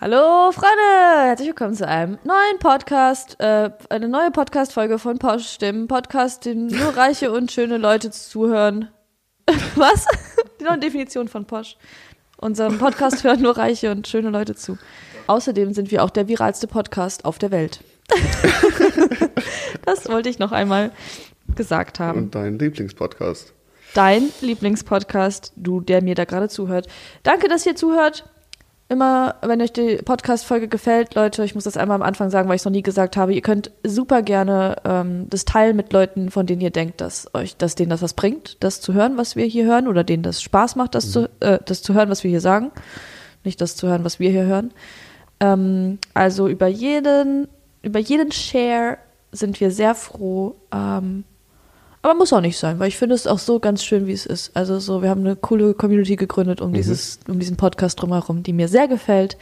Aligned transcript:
Hallo 0.00 0.52
Freunde, 0.52 1.26
herzlich 1.26 1.48
willkommen 1.48 1.74
zu 1.74 1.84
einem 1.84 2.18
neuen 2.22 2.58
Podcast, 2.60 3.34
äh, 3.40 3.70
eine 3.88 4.06
neue 4.06 4.30
Podcast-Folge 4.30 5.00
von 5.00 5.18
Posch, 5.18 5.58
dem 5.58 5.88
Podcast, 5.88 6.44
dem 6.44 6.68
nur 6.68 6.96
reiche 6.96 7.32
und 7.32 7.50
schöne 7.50 7.78
Leute 7.78 8.12
zuhören. 8.12 8.90
Was? 9.74 10.06
Die 10.60 10.64
neue 10.64 10.78
Definition 10.78 11.26
von 11.26 11.46
Posch. 11.46 11.76
Unserem 12.36 12.78
Podcast 12.78 13.24
hören 13.24 13.42
nur 13.42 13.58
reiche 13.58 13.90
und 13.90 14.06
schöne 14.06 14.30
Leute 14.30 14.54
zu. 14.54 14.78
Außerdem 15.26 15.74
sind 15.74 15.90
wir 15.90 16.04
auch 16.04 16.10
der 16.10 16.28
viralste 16.28 16.68
Podcast 16.68 17.24
auf 17.24 17.40
der 17.40 17.50
Welt. 17.50 17.80
das 19.84 20.08
wollte 20.08 20.28
ich 20.28 20.38
noch 20.38 20.52
einmal 20.52 20.92
gesagt 21.56 21.98
haben. 21.98 22.20
Und 22.20 22.36
dein 22.36 22.56
Lieblingspodcast. 22.56 23.52
Dein 23.94 24.28
Lieblingspodcast, 24.42 25.54
du, 25.56 25.80
der 25.80 26.04
mir 26.04 26.14
da 26.14 26.24
gerade 26.24 26.48
zuhört. 26.48 26.86
Danke, 27.24 27.48
dass 27.48 27.66
ihr 27.66 27.74
zuhört. 27.74 28.24
Immer, 28.90 29.34
wenn 29.42 29.60
euch 29.60 29.74
die 29.74 29.96
Podcast-Folge 29.96 30.66
gefällt, 30.66 31.14
Leute, 31.14 31.44
ich 31.44 31.54
muss 31.54 31.64
das 31.64 31.76
einmal 31.76 31.96
am 31.96 32.02
Anfang 32.02 32.30
sagen, 32.30 32.48
weil 32.48 32.56
ich 32.56 32.62
es 32.62 32.64
noch 32.64 32.72
nie 32.72 32.82
gesagt 32.82 33.18
habe, 33.18 33.34
ihr 33.34 33.42
könnt 33.42 33.70
super 33.84 34.22
gerne 34.22 34.76
ähm, 34.86 35.26
das 35.28 35.44
teilen 35.44 35.76
mit 35.76 35.92
Leuten, 35.92 36.30
von 36.30 36.46
denen 36.46 36.62
ihr 36.62 36.70
denkt, 36.70 37.02
dass 37.02 37.28
euch, 37.34 37.54
dass 37.58 37.74
denen 37.74 37.90
das 37.90 38.00
was 38.00 38.14
bringt, 38.14 38.56
das 38.60 38.80
zu 38.80 38.94
hören, 38.94 39.18
was 39.18 39.36
wir 39.36 39.44
hier 39.44 39.66
hören, 39.66 39.88
oder 39.88 40.04
denen 40.04 40.22
das 40.22 40.40
Spaß 40.40 40.76
macht, 40.76 40.94
das, 40.94 41.08
mhm. 41.08 41.10
zu, 41.10 41.30
äh, 41.40 41.58
das 41.66 41.82
zu 41.82 41.92
hören, 41.92 42.08
was 42.08 42.24
wir 42.24 42.30
hier 42.30 42.40
sagen. 42.40 42.70
Nicht 43.44 43.60
das 43.60 43.76
zu 43.76 43.88
hören, 43.88 44.04
was 44.04 44.20
wir 44.20 44.30
hier 44.30 44.46
hören. 44.46 44.72
Ähm, 45.38 45.98
also 46.14 46.48
über 46.48 46.66
jeden, 46.66 47.46
über 47.82 47.98
jeden 47.98 48.32
Share 48.32 48.96
sind 49.32 49.60
wir 49.60 49.70
sehr 49.70 49.94
froh. 49.94 50.54
Ähm, 50.72 51.24
aber 52.08 52.18
muss 52.18 52.32
auch 52.32 52.40
nicht 52.40 52.58
sein, 52.58 52.78
weil 52.78 52.88
ich 52.88 52.96
finde 52.96 53.14
es 53.14 53.26
auch 53.26 53.38
so 53.38 53.60
ganz 53.60 53.84
schön, 53.84 54.06
wie 54.06 54.12
es 54.12 54.24
ist. 54.24 54.56
Also 54.56 54.78
so, 54.78 55.02
wir 55.02 55.10
haben 55.10 55.20
eine 55.20 55.36
coole 55.36 55.74
Community 55.74 56.16
gegründet 56.16 56.60
um 56.62 56.70
mhm. 56.70 56.74
dieses, 56.74 57.20
um 57.28 57.38
diesen 57.38 57.56
Podcast 57.56 58.00
drumherum, 58.00 58.42
die 58.42 58.54
mir 58.54 58.68
sehr 58.68 58.88
gefällt. 58.88 59.36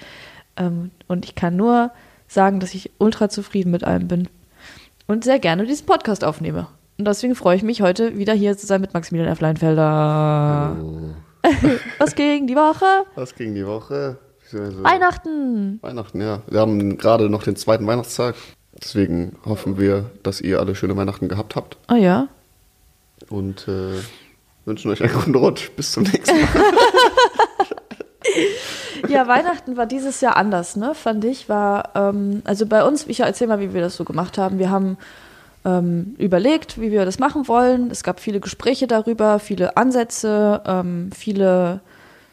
Ähm, 0.57 0.91
und 1.07 1.25
ich 1.25 1.37
kann 1.37 1.55
nur 1.55 1.93
sagen, 2.27 2.59
dass 2.59 2.75
ich 2.75 2.91
ultra 2.99 3.29
zufrieden 3.29 3.71
mit 3.71 3.85
allem 3.85 4.09
bin 4.09 4.29
und 5.07 5.23
sehr 5.23 5.39
gerne 5.39 5.65
diesen 5.65 5.87
Podcast 5.87 6.25
aufnehme. 6.25 6.67
Und 6.99 7.07
deswegen 7.07 7.37
freue 7.37 7.57
ich 7.57 7.63
mich 7.63 7.83
heute 7.83 8.19
wieder 8.19 8.33
hier 8.33 8.57
zu 8.57 8.67
sein 8.67 8.81
mit 8.81 8.95
Maximilian 8.95 9.31
F. 9.31 9.41
Leinfelder. 9.41 10.77
Oh. 10.83 11.15
Was 11.99 12.17
ging 12.17 12.49
die 12.49 12.57
Woche? 12.57 12.87
Was 13.15 13.35
ging 13.37 13.55
die 13.55 13.67
Woche? 13.67 14.19
Weihnachten. 14.51 15.79
Weihnachten, 15.83 16.21
ja. 16.21 16.43
Wir 16.49 16.61
haben 16.61 16.99
gerade 16.99 17.31
noch 17.31 17.45
den 17.45 17.55
zweiten 17.55 17.87
Weihnachtstag. 17.87 18.35
Deswegen 18.73 19.37
hoffen 19.45 19.79
wir, 19.79 20.11
dass 20.23 20.41
ihr 20.41 20.59
alle 20.59 20.75
schöne 20.75 20.97
Weihnachten 20.97 21.29
gehabt 21.29 21.55
habt. 21.55 21.79
Oh 21.91 21.95
ja 21.95 22.29
und 23.31 23.69
äh, 23.69 23.95
wünschen 24.65 24.91
euch 24.91 25.03
einen 25.03 25.15
guten 25.15 25.35
Rutsch. 25.35 25.71
Bis 25.77 25.93
zum 25.93 26.05
nächsten 26.05 26.41
Mal. 26.41 26.49
ja, 29.09 29.27
Weihnachten 29.27 29.77
war 29.77 29.87
dieses 29.87 30.21
Jahr 30.21 30.37
anders, 30.37 30.77
ne? 30.77 30.95
Fand 30.95 31.25
ich. 31.25 31.49
War, 31.49 31.91
ähm, 31.95 32.43
also 32.45 32.67
bei 32.67 32.85
uns, 32.85 33.07
ich 33.07 33.21
erzähle 33.21 33.49
mal, 33.49 33.61
wie 33.61 33.75
wir 33.75 33.81
das 33.81 33.97
so 33.97 34.05
gemacht 34.05 34.39
haben. 34.39 34.59
Wir 34.59 34.71
haben 34.71 34.97
ähm, 35.65 36.15
überlegt, 36.19 36.81
wie 36.81 36.93
wir 36.93 37.05
das 37.05 37.19
machen 37.19 37.49
wollen. 37.49 37.91
Es 37.91 38.03
gab 38.03 38.21
viele 38.21 38.41
Gespräche 38.41 38.87
darüber, 38.87 39.39
viele 39.39 39.77
Ansätze, 39.77 40.63
ähm, 40.65 41.11
viele, 41.15 41.81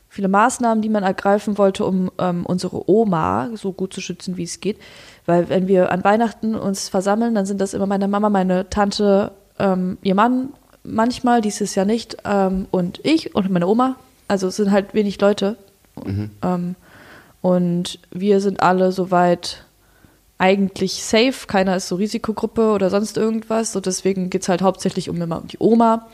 viele 0.08 0.28
Maßnahmen, 0.28 0.82
die 0.82 0.90
man 0.90 1.04
ergreifen 1.04 1.58
wollte, 1.58 1.86
um 1.86 2.12
ähm, 2.20 2.46
unsere 2.46 2.90
Oma 2.90 3.50
so 3.56 3.74
gut 3.74 3.94
zu 3.94 4.02
schützen, 4.02 4.38
wie 4.38 4.44
es 4.44 4.60
geht. 4.60 4.78
Weil 5.26 5.50
wenn 5.50 5.68
wir 5.68 5.92
an 5.92 6.04
Weihnachten 6.04 6.56
uns 6.56 6.90
versammeln, 6.90 7.34
dann 7.34 7.46
sind 7.46 7.60
das 7.60 7.74
immer 7.74 7.88
meine 7.88 8.08
Mama, 8.08 8.30
meine 8.30 8.70
Tante, 8.70 9.32
ähm, 9.58 9.98
ihr 10.04 10.16
Mann 10.16 10.50
manchmal, 10.84 11.42
dieses 11.42 11.76
Jahr 11.76 11.86
nicht, 11.86 12.18
ähm, 12.26 12.68
und 12.72 13.00
ich 13.04 13.36
und 13.36 13.50
meine 13.50 13.68
Oma. 13.68 13.96
Also 14.28 14.48
es 14.48 14.56
sind 14.56 14.72
halt 14.72 14.94
wenig 14.94 15.20
Leute. 15.20 15.58
Mhm. 16.04 16.32
Ähm, 16.42 16.76
und 17.42 18.00
wir 18.12 18.40
sind 18.40 18.62
alle 18.62 18.92
soweit 18.92 19.66
eigentlich 20.38 21.04
safe. 21.04 21.48
Keiner 21.48 21.76
ist 21.76 21.88
so 21.88 21.96
Risikogruppe 21.96 22.72
oder 22.72 22.90
sonst 22.90 23.18
irgendwas. 23.18 23.72
So 23.74 23.80
deswegen 23.80 24.30
geht 24.30 24.44
es 24.44 24.50
halt 24.50 24.62
hauptsächlich 24.62 25.10
um 25.10 25.22
immer 25.22 25.42
um 25.42 25.48
die 25.48 25.58
Oma. 25.60 26.08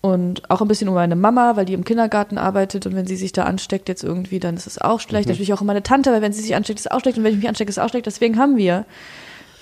Und 0.00 0.48
auch 0.50 0.62
ein 0.62 0.68
bisschen 0.68 0.88
um 0.88 0.94
meine 0.94 1.16
Mama, 1.16 1.56
weil 1.56 1.66
die 1.66 1.74
im 1.74 1.84
Kindergarten 1.84 2.38
arbeitet 2.38 2.86
und 2.86 2.96
wenn 2.96 3.06
sie 3.06 3.16
sich 3.16 3.32
da 3.32 3.44
ansteckt 3.44 3.86
jetzt 3.90 4.02
irgendwie, 4.02 4.40
dann 4.40 4.56
ist 4.56 4.66
es 4.66 4.80
auch 4.80 4.98
schlecht. 4.98 5.26
Mhm. 5.26 5.32
Natürlich 5.32 5.52
auch 5.52 5.60
um 5.60 5.66
meine 5.66 5.82
Tante, 5.82 6.10
weil 6.10 6.22
wenn 6.22 6.32
sie 6.32 6.40
sich 6.40 6.54
ansteckt, 6.54 6.78
ist 6.78 6.86
es 6.86 6.92
auch 6.92 7.00
schlecht 7.00 7.18
und 7.18 7.24
wenn 7.24 7.32
ich 7.32 7.38
mich 7.38 7.48
anstecke, 7.48 7.68
ist 7.68 7.76
es 7.76 7.82
auch 7.82 7.90
schlecht. 7.90 8.06
Deswegen 8.06 8.38
haben 8.38 8.56
wir, 8.56 8.86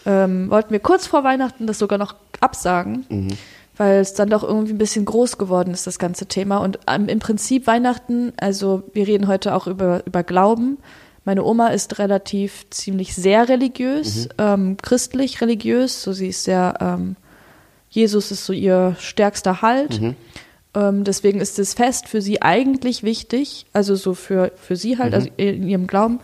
ähm, 0.06 0.48
wollten 0.48 0.70
wir 0.70 0.78
kurz 0.78 1.08
vor 1.08 1.24
Weihnachten 1.24 1.66
das 1.66 1.80
sogar 1.80 1.98
noch 1.98 2.14
absagen. 2.40 3.04
Mhm 3.08 3.30
weil 3.78 4.00
es 4.00 4.12
dann 4.12 4.28
doch 4.28 4.42
irgendwie 4.42 4.72
ein 4.72 4.78
bisschen 4.78 5.04
groß 5.04 5.38
geworden 5.38 5.72
ist, 5.72 5.86
das 5.86 5.98
ganze 5.98 6.26
Thema. 6.26 6.58
Und 6.58 6.80
ähm, 6.88 7.08
im 7.08 7.20
Prinzip 7.20 7.66
Weihnachten, 7.66 8.32
also 8.36 8.82
wir 8.92 9.06
reden 9.06 9.28
heute 9.28 9.54
auch 9.54 9.66
über, 9.66 10.04
über 10.04 10.24
Glauben. 10.24 10.78
Meine 11.24 11.44
Oma 11.44 11.68
ist 11.68 11.98
relativ 11.98 12.68
ziemlich 12.70 13.14
sehr 13.14 13.48
religiös, 13.48 14.24
mhm. 14.24 14.32
ähm, 14.38 14.76
christlich 14.82 15.40
religiös, 15.40 16.02
so 16.02 16.12
sie 16.12 16.28
ist 16.28 16.44
sehr, 16.44 16.74
ähm, 16.80 17.16
Jesus 17.88 18.32
ist 18.32 18.44
so 18.44 18.52
ihr 18.52 18.96
stärkster 18.98 19.62
Halt. 19.62 20.00
Mhm. 20.00 20.16
Ähm, 20.74 21.04
deswegen 21.04 21.40
ist 21.40 21.58
das 21.58 21.74
Fest 21.74 22.08
für 22.08 22.20
sie 22.20 22.42
eigentlich 22.42 23.04
wichtig, 23.04 23.66
also 23.72 23.94
so 23.94 24.14
für, 24.14 24.50
für 24.56 24.74
sie 24.74 24.98
halt, 24.98 25.10
mhm. 25.10 25.14
also 25.14 25.28
in 25.36 25.68
ihrem 25.68 25.86
Glauben. 25.86 26.18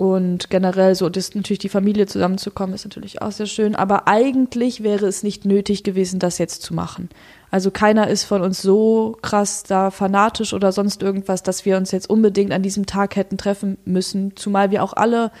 Und 0.00 0.48
generell 0.48 0.94
so, 0.94 1.10
das 1.10 1.34
natürlich 1.34 1.58
die 1.58 1.68
Familie 1.68 2.06
zusammenzukommen, 2.06 2.74
ist 2.74 2.86
natürlich 2.86 3.20
auch 3.20 3.32
sehr 3.32 3.44
schön. 3.44 3.76
Aber 3.76 4.08
eigentlich 4.08 4.82
wäre 4.82 5.06
es 5.06 5.22
nicht 5.22 5.44
nötig 5.44 5.84
gewesen, 5.84 6.18
das 6.18 6.38
jetzt 6.38 6.62
zu 6.62 6.72
machen. 6.72 7.10
Also 7.50 7.70
keiner 7.70 8.08
ist 8.08 8.24
von 8.24 8.40
uns 8.40 8.62
so 8.62 9.18
krass 9.20 9.62
da 9.62 9.90
fanatisch 9.90 10.54
oder 10.54 10.72
sonst 10.72 11.02
irgendwas, 11.02 11.42
dass 11.42 11.66
wir 11.66 11.76
uns 11.76 11.90
jetzt 11.90 12.08
unbedingt 12.08 12.50
an 12.54 12.62
diesem 12.62 12.86
Tag 12.86 13.14
hätten 13.14 13.36
treffen 13.36 13.76
müssen. 13.84 14.34
Zumal 14.36 14.70
wir 14.70 14.82
auch 14.84 14.94
alle 14.94 15.32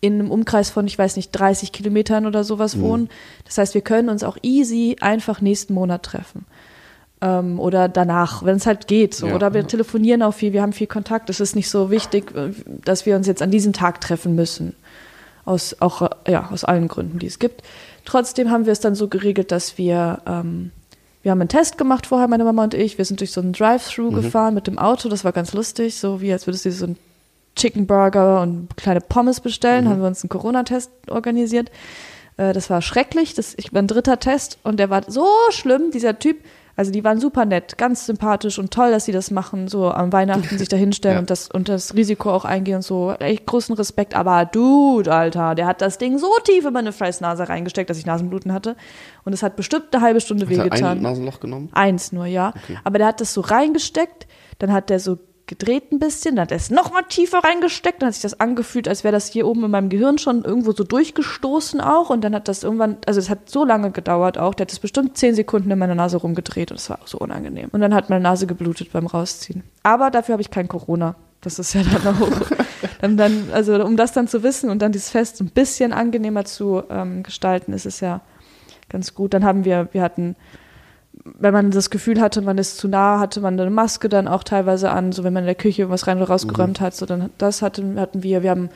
in 0.00 0.12
einem 0.12 0.30
Umkreis 0.30 0.70
von, 0.70 0.86
ich 0.86 0.96
weiß 0.96 1.16
nicht, 1.16 1.32
30 1.32 1.72
Kilometern 1.72 2.24
oder 2.26 2.44
sowas 2.44 2.76
mhm. 2.76 2.82
wohnen. 2.82 3.08
Das 3.46 3.58
heißt, 3.58 3.74
wir 3.74 3.80
können 3.80 4.10
uns 4.10 4.22
auch 4.22 4.36
easy 4.42 4.94
einfach 5.00 5.40
nächsten 5.40 5.74
Monat 5.74 6.04
treffen 6.04 6.46
ähm, 7.20 7.58
oder 7.58 7.88
danach, 7.88 8.44
wenn 8.44 8.56
es 8.56 8.66
halt 8.66 8.86
geht. 8.86 9.14
So. 9.14 9.28
Ja. 9.28 9.34
Oder 9.34 9.54
wir 9.54 9.66
telefonieren 9.66 10.22
auch 10.22 10.34
viel, 10.34 10.52
wir 10.52 10.62
haben 10.62 10.72
viel 10.72 10.86
Kontakt. 10.86 11.30
Es 11.30 11.40
ist 11.40 11.56
nicht 11.56 11.68
so 11.68 11.90
wichtig, 11.90 12.34
äh, 12.34 12.50
dass 12.84 13.06
wir 13.06 13.16
uns 13.16 13.26
jetzt 13.26 13.42
an 13.42 13.50
diesem 13.50 13.72
Tag 13.72 14.00
treffen 14.00 14.34
müssen. 14.34 14.74
Aus, 15.44 15.76
auch, 15.80 16.02
äh, 16.02 16.32
ja, 16.32 16.48
aus 16.50 16.64
allen 16.64 16.88
Gründen, 16.88 17.18
die 17.18 17.26
es 17.26 17.38
gibt. 17.38 17.62
Trotzdem 18.04 18.50
haben 18.50 18.66
wir 18.66 18.72
es 18.72 18.80
dann 18.80 18.94
so 18.94 19.08
geregelt, 19.08 19.50
dass 19.50 19.78
wir, 19.78 20.20
ähm, 20.26 20.70
wir 21.22 21.32
haben 21.32 21.40
einen 21.40 21.48
Test 21.48 21.78
gemacht 21.78 22.06
vorher, 22.06 22.28
meine 22.28 22.44
Mama 22.44 22.64
und 22.64 22.74
ich. 22.74 22.98
Wir 22.98 23.04
sind 23.04 23.20
durch 23.20 23.32
so 23.32 23.40
einen 23.40 23.52
Drive-Thru 23.52 24.10
mhm. 24.10 24.14
gefahren 24.14 24.54
mit 24.54 24.66
dem 24.66 24.78
Auto. 24.78 25.08
Das 25.08 25.24
war 25.24 25.32
ganz 25.32 25.52
lustig, 25.52 25.96
so 25.96 26.20
wie 26.20 26.32
als 26.32 26.46
würdest 26.46 26.64
du 26.64 26.72
so 26.72 26.86
einen 26.86 26.96
Chicken 27.56 27.86
Burger 27.86 28.40
und 28.42 28.76
kleine 28.76 29.00
Pommes 29.00 29.40
bestellen. 29.40 29.84
Mhm. 29.84 29.88
Haben 29.88 30.00
wir 30.02 30.06
uns 30.06 30.22
einen 30.22 30.30
Corona-Test 30.30 30.90
organisiert. 31.10 31.70
Äh, 32.36 32.52
das 32.52 32.70
war 32.70 32.80
schrecklich. 32.80 33.34
Das, 33.34 33.54
ich 33.56 33.72
war 33.72 33.82
ein 33.82 33.88
dritter 33.88 34.18
Test 34.18 34.58
und 34.62 34.78
der 34.78 34.88
war 34.88 35.02
so 35.06 35.26
schlimm. 35.50 35.90
Dieser 35.90 36.18
Typ, 36.18 36.38
also 36.78 36.92
die 36.92 37.02
waren 37.02 37.18
super 37.18 37.44
nett, 37.44 37.76
ganz 37.76 38.06
sympathisch 38.06 38.56
und 38.56 38.70
toll, 38.70 38.92
dass 38.92 39.04
sie 39.04 39.10
das 39.10 39.32
machen, 39.32 39.66
so 39.66 39.90
am 39.90 40.12
Weihnachten 40.12 40.58
sich 40.58 40.68
da 40.68 40.76
hinstellen 40.76 41.16
ja. 41.16 41.18
und, 41.18 41.28
das, 41.28 41.50
und 41.50 41.68
das 41.68 41.96
Risiko 41.96 42.30
auch 42.30 42.44
eingehen 42.44 42.76
und 42.76 42.82
so. 42.82 43.10
Echt 43.18 43.46
großen 43.46 43.74
Respekt. 43.74 44.14
Aber 44.14 44.44
Dude, 44.44 45.12
Alter, 45.12 45.56
der 45.56 45.66
hat 45.66 45.82
das 45.82 45.98
Ding 45.98 46.18
so 46.18 46.30
tief 46.44 46.64
in 46.64 46.72
meine 46.72 46.92
Freißnase 46.92 47.48
reingesteckt, 47.48 47.90
dass 47.90 47.98
ich 47.98 48.06
Nasenbluten 48.06 48.52
hatte. 48.52 48.76
Und 49.24 49.32
es 49.32 49.42
hat 49.42 49.56
bestimmt 49.56 49.86
eine 49.92 50.04
halbe 50.04 50.20
Stunde 50.20 50.44
hat 50.44 50.50
wehgetan. 50.50 50.98
Ein 50.98 51.02
Nasenloch 51.02 51.40
genommen? 51.40 51.68
Eins 51.72 52.12
nur, 52.12 52.26
ja. 52.26 52.50
Okay. 52.50 52.78
Aber 52.84 52.98
der 52.98 53.08
hat 53.08 53.20
das 53.20 53.34
so 53.34 53.40
reingesteckt, 53.40 54.28
dann 54.60 54.72
hat 54.72 54.88
der 54.88 55.00
so 55.00 55.18
gedreht 55.48 55.90
ein 55.90 55.98
bisschen, 55.98 56.36
dann 56.36 56.44
hat 56.44 56.52
er 56.52 56.58
es 56.58 56.70
nochmal 56.70 57.02
tiefer 57.08 57.38
reingesteckt, 57.38 58.02
dann 58.02 58.08
hat 58.08 58.14
sich 58.14 58.22
das 58.22 58.38
angefühlt, 58.38 58.86
als 58.86 59.02
wäre 59.02 59.12
das 59.12 59.32
hier 59.32 59.46
oben 59.46 59.64
in 59.64 59.70
meinem 59.70 59.88
Gehirn 59.88 60.18
schon 60.18 60.44
irgendwo 60.44 60.72
so 60.72 60.84
durchgestoßen 60.84 61.80
auch 61.80 62.10
und 62.10 62.22
dann 62.22 62.34
hat 62.34 62.46
das 62.46 62.62
irgendwann, 62.62 62.98
also 63.06 63.18
es 63.18 63.28
hat 63.28 63.50
so 63.50 63.64
lange 63.64 63.90
gedauert 63.90 64.38
auch, 64.38 64.54
der 64.54 64.66
hat 64.66 64.72
es 64.72 64.78
bestimmt 64.78 65.18
zehn 65.18 65.34
Sekunden 65.34 65.70
in 65.70 65.78
meiner 65.78 65.94
Nase 65.94 66.18
rumgedreht 66.18 66.70
und 66.70 66.78
es 66.78 66.88
war 66.88 67.02
auch 67.02 67.08
so 67.08 67.18
unangenehm. 67.18 67.68
Und 67.72 67.80
dann 67.80 67.94
hat 67.94 68.10
meine 68.10 68.22
Nase 68.22 68.46
geblutet 68.46 68.92
beim 68.92 69.06
Rausziehen. 69.06 69.64
Aber 69.82 70.10
dafür 70.10 70.34
habe 70.34 70.42
ich 70.42 70.50
kein 70.50 70.68
Corona. 70.68 71.16
Das 71.40 71.58
ist 71.58 71.74
ja 71.74 71.82
dann 71.82 72.14
auch, 72.14 72.30
dann, 73.00 73.16
dann, 73.16 73.48
also 73.52 73.82
um 73.84 73.96
das 73.96 74.12
dann 74.12 74.28
zu 74.28 74.42
wissen 74.42 74.70
und 74.70 74.82
dann 74.82 74.92
dieses 74.92 75.10
Fest 75.10 75.40
ein 75.40 75.50
bisschen 75.50 75.92
angenehmer 75.92 76.44
zu 76.44 76.82
ähm, 76.90 77.22
gestalten, 77.22 77.72
ist 77.72 77.86
es 77.86 78.00
ja 78.00 78.20
ganz 78.88 79.14
gut. 79.14 79.34
Dann 79.34 79.44
haben 79.44 79.64
wir, 79.64 79.88
wir 79.92 80.02
hatten 80.02 80.36
wenn 81.12 81.52
man 81.52 81.70
das 81.70 81.90
Gefühl 81.90 82.20
hatte, 82.20 82.42
man 82.42 82.58
ist 82.58 82.78
zu 82.78 82.88
nah, 82.88 83.18
hatte 83.18 83.40
man 83.40 83.58
eine 83.58 83.70
Maske 83.70 84.08
dann 84.08 84.28
auch 84.28 84.44
teilweise 84.44 84.90
an, 84.90 85.12
so 85.12 85.24
wenn 85.24 85.32
man 85.32 85.44
in 85.44 85.48
der 85.48 85.54
Küche 85.54 85.90
was 85.90 86.06
rein 86.06 86.18
und 86.18 86.24
rausgeräumt 86.24 86.80
mhm. 86.80 86.84
hat, 86.84 86.94
so 86.94 87.06
dann 87.06 87.30
das 87.38 87.62
hatten, 87.62 87.98
hatten 87.98 88.22
wir. 88.22 88.42
Wir 88.42 88.50
haben 88.50 88.70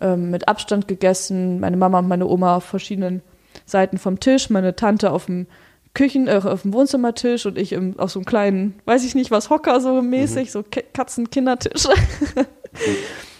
ähm, 0.00 0.30
mit 0.30 0.48
Abstand 0.48 0.88
gegessen, 0.88 1.60
meine 1.60 1.76
Mama 1.76 1.98
und 1.98 2.08
meine 2.08 2.26
Oma 2.26 2.56
auf 2.56 2.64
verschiedenen 2.64 3.22
Seiten 3.64 3.98
vom 3.98 4.20
Tisch, 4.20 4.50
meine 4.50 4.76
Tante 4.76 5.10
auf 5.10 5.26
dem 5.26 5.46
Küchen, 5.94 6.28
äh, 6.28 6.40
auf 6.44 6.62
dem 6.62 6.74
Wohnzimmertisch 6.74 7.46
und 7.46 7.58
ich 7.58 7.72
im, 7.72 7.98
auf 7.98 8.10
so 8.10 8.20
einem 8.20 8.26
kleinen, 8.26 8.74
weiß 8.84 9.04
ich 9.04 9.14
nicht 9.14 9.30
was, 9.30 9.50
Hocker 9.50 9.80
so 9.80 10.02
mäßig, 10.02 10.48
mhm. 10.48 10.52
so 10.52 10.64
Katzen-Kindertisch. 10.92 11.86
mhm. 11.86 12.46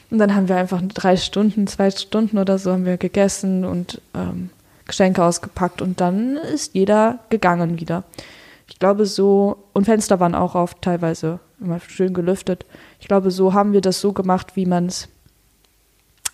Und 0.09 0.19
dann 0.19 0.35
haben 0.37 0.49
wir 0.49 0.57
einfach 0.57 0.81
drei 0.95 1.17
Stunden, 1.17 1.67
zwei 1.67 1.91
Stunden 1.91 2.39
oder 2.39 2.59
so 2.59 2.73
haben 2.73 2.85
wir 2.85 2.97
gegessen 2.97 3.65
und 3.65 4.01
ähm, 4.15 4.51
Geschenke 4.87 5.25
ausgepackt 5.25 5.83
und 5.83 6.01
dann 6.01 6.37
ist 6.37 6.75
jeder 6.75 7.19
gegangen 7.29 7.81
wieder. 7.81 8.05
Ich 8.69 8.79
glaube 8.79 9.07
so, 9.07 9.65
und 9.73 9.85
Fenster 9.85 10.21
waren 10.21 10.35
auch 10.35 10.55
auf, 10.55 10.75
teilweise 10.81 11.39
immer 11.61 11.81
schön 11.81 12.13
gelüftet. 12.13 12.67
Ich 13.01 13.09
glaube, 13.09 13.31
so 13.31 13.55
haben 13.55 13.73
wir 13.73 13.81
das 13.81 14.01
so 14.01 14.13
gemacht, 14.13 14.57
wie 14.57 14.67
man 14.67 14.87
es 14.87 15.09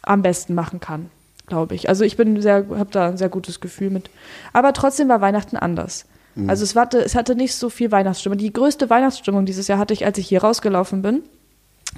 am 0.03 0.23
besten 0.23 0.55
machen 0.55 0.81
kann, 0.81 1.11
glaube 1.47 1.75
ich. 1.75 1.89
Also 1.89 2.05
ich 2.05 2.17
bin 2.17 2.41
sehr, 2.41 2.67
habe 2.71 2.91
da 2.91 3.09
ein 3.09 3.17
sehr 3.17 3.29
gutes 3.29 3.61
Gefühl 3.61 3.91
mit. 3.91 4.11
Aber 4.53 4.73
trotzdem 4.73 5.09
war 5.09 5.21
Weihnachten 5.21 5.57
anders. 5.57 6.07
Also 6.49 6.65
es 6.65 6.75
hatte, 6.75 6.99
es 7.05 7.15
hatte 7.15 7.35
nicht 7.37 7.55
so 7.55 7.69
viel 7.69 7.93
Weihnachtsstimmung. 7.93 8.39
Die 8.39 8.53
größte 8.53 8.89
Weihnachtsstimmung 8.89 9.45
dieses 9.45 9.69
Jahr 9.69 9.79
hatte 9.79 9.93
ich, 9.93 10.07
als 10.07 10.17
ich 10.17 10.27
hier 10.29 10.43
rausgelaufen 10.43 11.03
bin. 11.03 11.23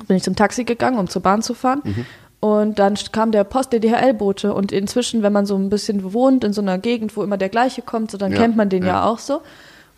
Bin 0.08 0.16
ich 0.16 0.24
zum 0.24 0.34
Taxi 0.34 0.64
gegangen, 0.64 0.98
um 0.98 1.08
zur 1.08 1.22
Bahn 1.22 1.40
zu 1.40 1.54
fahren. 1.54 1.82
Und 2.40 2.80
dann 2.80 2.96
kam 3.12 3.30
der 3.30 3.44
Post, 3.44 3.72
der 3.72 3.78
DHL-Bote. 3.78 4.52
Und 4.52 4.72
inzwischen, 4.72 5.22
wenn 5.22 5.32
man 5.32 5.46
so 5.46 5.54
ein 5.56 5.70
bisschen 5.70 6.12
wohnt 6.12 6.42
in 6.42 6.52
so 6.52 6.60
einer 6.62 6.78
Gegend, 6.78 7.16
wo 7.16 7.22
immer 7.22 7.36
der 7.36 7.48
gleiche 7.48 7.80
kommt, 7.82 8.10
so 8.10 8.18
dann 8.18 8.32
Ja, 8.32 8.38
kennt 8.38 8.56
man 8.56 8.68
den 8.68 8.82
ja. 8.82 8.88
ja. 8.88 9.04
auch 9.04 9.20
so. 9.20 9.40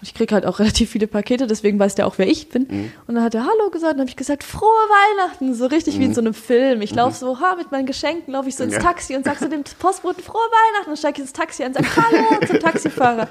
Ich 0.07 0.15
kriege 0.15 0.35
halt 0.35 0.47
auch 0.47 0.59
relativ 0.61 0.91
viele 0.91 1.07
Pakete, 1.07 1.47
deswegen 1.47 1.79
weiß 1.79 1.95
der 1.97 2.07
auch, 2.07 2.19
wer 2.19 2.29
ich 2.29 2.49
bin. 2.49 2.67
Mhm. 2.69 2.93
Und 3.07 3.15
dann 3.17 3.25
hat 3.25 3.35
er 3.35 3.43
Hallo 3.43 3.71
gesagt, 3.71 3.93
und 3.93 3.99
dann 3.99 4.01
habe 4.07 4.11
ich 4.11 4.17
gesagt, 4.17 4.43
frohe 4.45 4.69
Weihnachten, 4.69 5.55
so 5.55 5.67
richtig 5.67 5.99
wie 5.99 6.05
in 6.05 6.15
so 6.15 6.21
einem 6.21 6.35
Film. 6.35 6.81
Ich 6.83 6.95
laufe 6.95 7.17
so, 7.17 7.41
ha, 7.41 7.57
mit 7.57 7.73
meinen 7.73 7.87
Geschenken 7.87 8.33
laufe 8.33 8.49
ich 8.49 8.57
so 8.57 8.65
ins 8.65 8.77
Mhm. 8.77 8.81
Taxi 8.83 9.17
und 9.17 9.25
sag 9.25 9.39
so 9.39 9.49
dem 9.51 9.65
Postboten, 9.79 10.23
frohe 10.23 10.41
Weihnachten, 10.41 10.91
und 10.91 10.97
steige 10.99 11.21
ins 11.21 11.33
Taxi 11.33 11.63
ein 11.65 11.75
und 11.75 11.85
sage 11.85 11.97
Hallo 11.97 12.47
zum 12.47 12.61
Taxifahrer. 12.61 13.29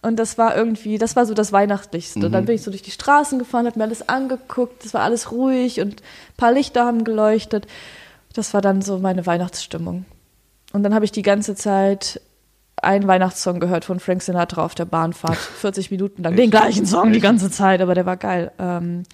Und 0.00 0.16
das 0.16 0.38
war 0.38 0.56
irgendwie, 0.56 0.96
das 0.96 1.16
war 1.16 1.26
so 1.26 1.34
das 1.34 1.52
Weihnachtlichste. 1.52 2.20
Und 2.24 2.30
dann 2.32 2.44
bin 2.44 2.54
ich 2.54 2.62
so 2.62 2.70
durch 2.70 2.82
die 2.82 2.92
Straßen 2.92 3.38
gefahren, 3.38 3.66
habe 3.66 3.78
mir 3.78 3.84
alles 3.84 4.08
angeguckt, 4.08 4.84
es 4.84 4.94
war 4.94 5.02
alles 5.02 5.32
ruhig 5.32 5.80
und 5.80 5.94
ein 6.00 6.36
paar 6.36 6.52
Lichter 6.52 6.84
haben 6.84 7.02
geleuchtet. 7.02 7.66
Das 8.32 8.54
war 8.54 8.60
dann 8.60 8.80
so 8.80 8.98
meine 8.98 9.26
Weihnachtsstimmung. 9.26 10.04
Und 10.72 10.82
dann 10.84 10.94
habe 10.94 11.04
ich 11.04 11.10
die 11.10 11.22
ganze 11.22 11.56
Zeit 11.56 12.20
einen 12.82 13.06
Weihnachtssong 13.06 13.60
gehört 13.60 13.84
von 13.84 14.00
Frank 14.00 14.22
Sinatra 14.22 14.64
auf 14.64 14.74
der 14.74 14.84
Bahnfahrt. 14.84 15.36
40 15.60 15.90
Minuten 15.90 16.22
lang. 16.22 16.36
Den 16.36 16.50
gleichen 16.50 16.86
Song 16.86 17.08
die 17.10 17.16
Echt? 17.16 17.22
ganze 17.22 17.50
Zeit, 17.50 17.80
aber 17.80 17.94
der 17.94 18.06
war 18.06 18.16
geil. 18.16 18.52
Ähm, 18.58 19.04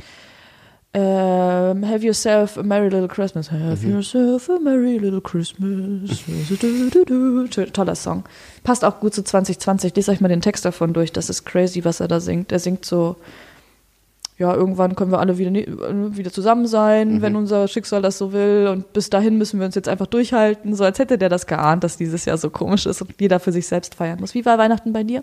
ähm, 0.97 1.85
have 1.85 2.07
yourself 2.07 2.57
a 2.57 2.63
merry 2.63 2.89
little 2.89 3.09
Christmas. 3.09 3.51
Have 3.51 3.85
yourself 3.85 4.49
a 4.49 4.61
merry 4.61 4.97
little 4.97 5.21
Christmas. 5.21 6.23
Toller 7.73 7.97
Song. 7.97 8.23
Passt 8.63 8.85
auch 8.85 9.01
gut 9.01 9.13
zu 9.13 9.25
2020. 9.25 9.97
Lest 9.97 10.09
euch 10.09 10.21
mal 10.21 10.29
den 10.29 10.41
Text 10.41 10.65
davon 10.65 10.93
durch. 10.93 11.13
Das 11.13 11.29
ist 11.31 11.45
crazy, 11.45 11.85
was 11.85 11.99
er 11.99 12.07
da 12.07 12.21
singt. 12.21 12.53
Er 12.53 12.61
singt 12.61 12.85
so, 12.85 13.17
ja, 14.37 14.53
irgendwann 14.55 14.97
können 14.97 15.13
wir 15.13 15.21
alle 15.21 15.39
wieder, 15.39 15.51
ne- 15.51 15.67
wieder 16.17 16.33
zusammen 16.33 16.67
sein, 16.67 17.23
wenn 17.23 17.37
unser 17.37 17.69
Schicksal 17.69 18.03
das 18.03 18.19
so 18.19 18.33
will. 18.33 18.69
Und 18.71 18.93
bis 18.93 19.09
dahin 19.11 19.39
müssen 19.39 19.61
wir 19.61 19.67
uns 19.67 19.75
jetzt 19.77 19.89
einfach 19.89 20.07
durchhalten. 20.07 20.75
So 20.75 20.83
als 20.85 20.99
hätte 20.99 21.19
der 21.19 21.29
das 21.29 21.47
geahnt, 21.47 21.85
dass 21.85 21.97
dieses 21.97 22.25
Jahr 22.25 22.37
so 22.37 22.51
komisch 22.51 22.87
ist 22.87 23.01
und 23.01 23.13
jeder 23.21 23.39
für 23.39 23.53
sich 23.53 23.67
selbst 23.69 23.95
feiern 23.95 24.19
muss. 24.21 24.35
Wie 24.35 24.45
war 24.45 24.59
Weihnachten 24.59 24.93
bei 24.93 25.05
dir? 25.05 25.23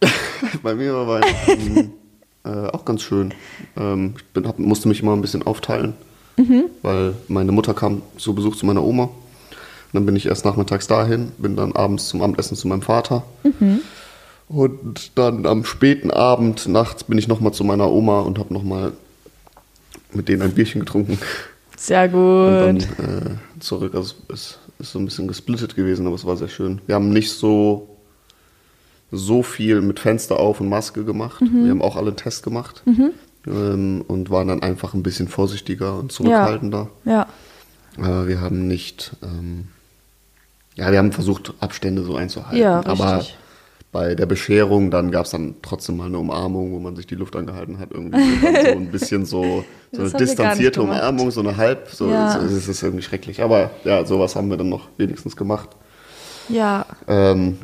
Bei 0.62 0.74
mir 0.74 0.94
war 0.94 1.08
Weihnachten 1.08 1.92
äh, 2.44 2.48
auch 2.72 2.84
ganz 2.84 3.02
schön. 3.02 3.34
Ähm, 3.76 4.14
ich 4.16 4.24
bin, 4.26 4.46
hab, 4.46 4.58
musste 4.60 4.86
mich 4.88 5.02
immer 5.02 5.12
ein 5.14 5.20
bisschen 5.20 5.44
aufteilen, 5.44 5.94
weil 6.82 7.14
meine 7.26 7.50
Mutter 7.50 7.74
kam 7.74 8.02
zu 8.16 8.32
Besuch 8.34 8.54
zu 8.54 8.64
meiner 8.66 8.84
Oma. 8.84 9.04
Und 9.04 9.12
dann 9.94 10.06
bin 10.06 10.14
ich 10.14 10.26
erst 10.26 10.44
nachmittags 10.44 10.86
dahin, 10.86 11.32
bin 11.38 11.56
dann 11.56 11.72
abends 11.72 12.06
zum 12.08 12.22
Abendessen 12.22 12.56
zu 12.56 12.68
meinem 12.68 12.82
Vater. 12.82 13.24
Und 14.48 15.18
dann 15.18 15.44
am 15.46 15.64
späten 15.64 16.10
Abend, 16.10 16.68
nachts, 16.68 17.04
bin 17.04 17.18
ich 17.18 17.28
nochmal 17.28 17.52
zu 17.52 17.64
meiner 17.64 17.90
Oma 17.90 18.20
und 18.20 18.38
habe 18.38 18.52
nochmal 18.54 18.92
mit 20.12 20.28
denen 20.28 20.42
ein 20.42 20.52
Bierchen 20.52 20.80
getrunken. 20.80 21.18
Sehr 21.76 22.04
Und 22.04 22.12
gut. 22.12 22.50
dann 22.50 22.76
äh, 22.78 23.60
zurück. 23.60 23.94
Also 23.94 24.14
es 24.32 24.58
ist 24.78 24.92
so 24.92 24.98
ein 24.98 25.04
bisschen 25.04 25.28
gesplittet 25.28 25.76
gewesen, 25.76 26.06
aber 26.06 26.16
es 26.16 26.24
war 26.24 26.36
sehr 26.36 26.48
schön. 26.48 26.80
Wir 26.86 26.94
haben 26.94 27.10
nicht 27.10 27.30
so, 27.30 27.96
so 29.12 29.42
viel 29.42 29.80
mit 29.82 30.00
Fenster 30.00 30.40
auf 30.40 30.60
und 30.60 30.68
Maske 30.68 31.04
gemacht. 31.04 31.42
Mhm. 31.42 31.64
Wir 31.64 31.70
haben 31.70 31.82
auch 31.82 31.96
alle 31.96 32.08
einen 32.08 32.16
Test 32.16 32.42
gemacht. 32.42 32.82
Ähm, 33.46 34.04
und 34.08 34.30
waren 34.30 34.48
dann 34.48 34.62
einfach 34.62 34.94
ein 34.94 35.02
bisschen 35.02 35.28
vorsichtiger 35.28 35.98
und 35.98 36.10
zurückhaltender. 36.10 36.88
Ja. 37.04 37.26
Aber 37.96 38.28
wir 38.28 38.40
haben 38.40 38.66
nicht, 38.66 39.12
ähm, 39.22 39.68
ja, 40.74 40.90
wir 40.90 40.98
haben 40.98 41.12
versucht, 41.12 41.54
Abstände 41.60 42.02
so 42.02 42.16
einzuhalten. 42.16 42.58
Ja, 42.58 42.84
aber 42.84 43.18
richtig. 43.18 43.36
Bei 43.90 44.14
der 44.14 44.26
Bescherung, 44.26 44.90
dann 44.90 45.10
gab 45.10 45.24
es 45.24 45.30
dann 45.30 45.56
trotzdem 45.62 45.96
mal 45.96 46.06
eine 46.06 46.18
Umarmung, 46.18 46.72
wo 46.72 46.78
man 46.78 46.94
sich 46.94 47.06
die 47.06 47.14
Luft 47.14 47.34
angehalten 47.36 47.78
hat. 47.78 47.90
Irgendwie 47.90 48.18
so, 48.40 48.46
ein 48.78 48.90
bisschen 48.90 49.24
so, 49.24 49.64
so 49.92 50.02
eine 50.02 50.10
distanzierte. 50.10 50.82
Umarmung, 50.82 51.30
so 51.30 51.40
eine 51.40 51.56
halb. 51.56 51.88
So, 51.90 52.10
Ja. 52.10 52.32
so, 52.32 52.40
das 52.40 52.68
ist 52.68 52.82
irgendwie 52.82 53.02
schrecklich. 53.02 53.42
Aber 53.42 53.70
ja, 53.84 54.04
sowas 54.04 54.36
haben 54.36 54.50
wir 54.50 54.56
dann 54.58 54.68
noch 54.68 54.88
wenigstens 54.98 55.36
gemacht. 55.36 55.70
Ja. 56.50 56.84
Ähm, 57.06 57.58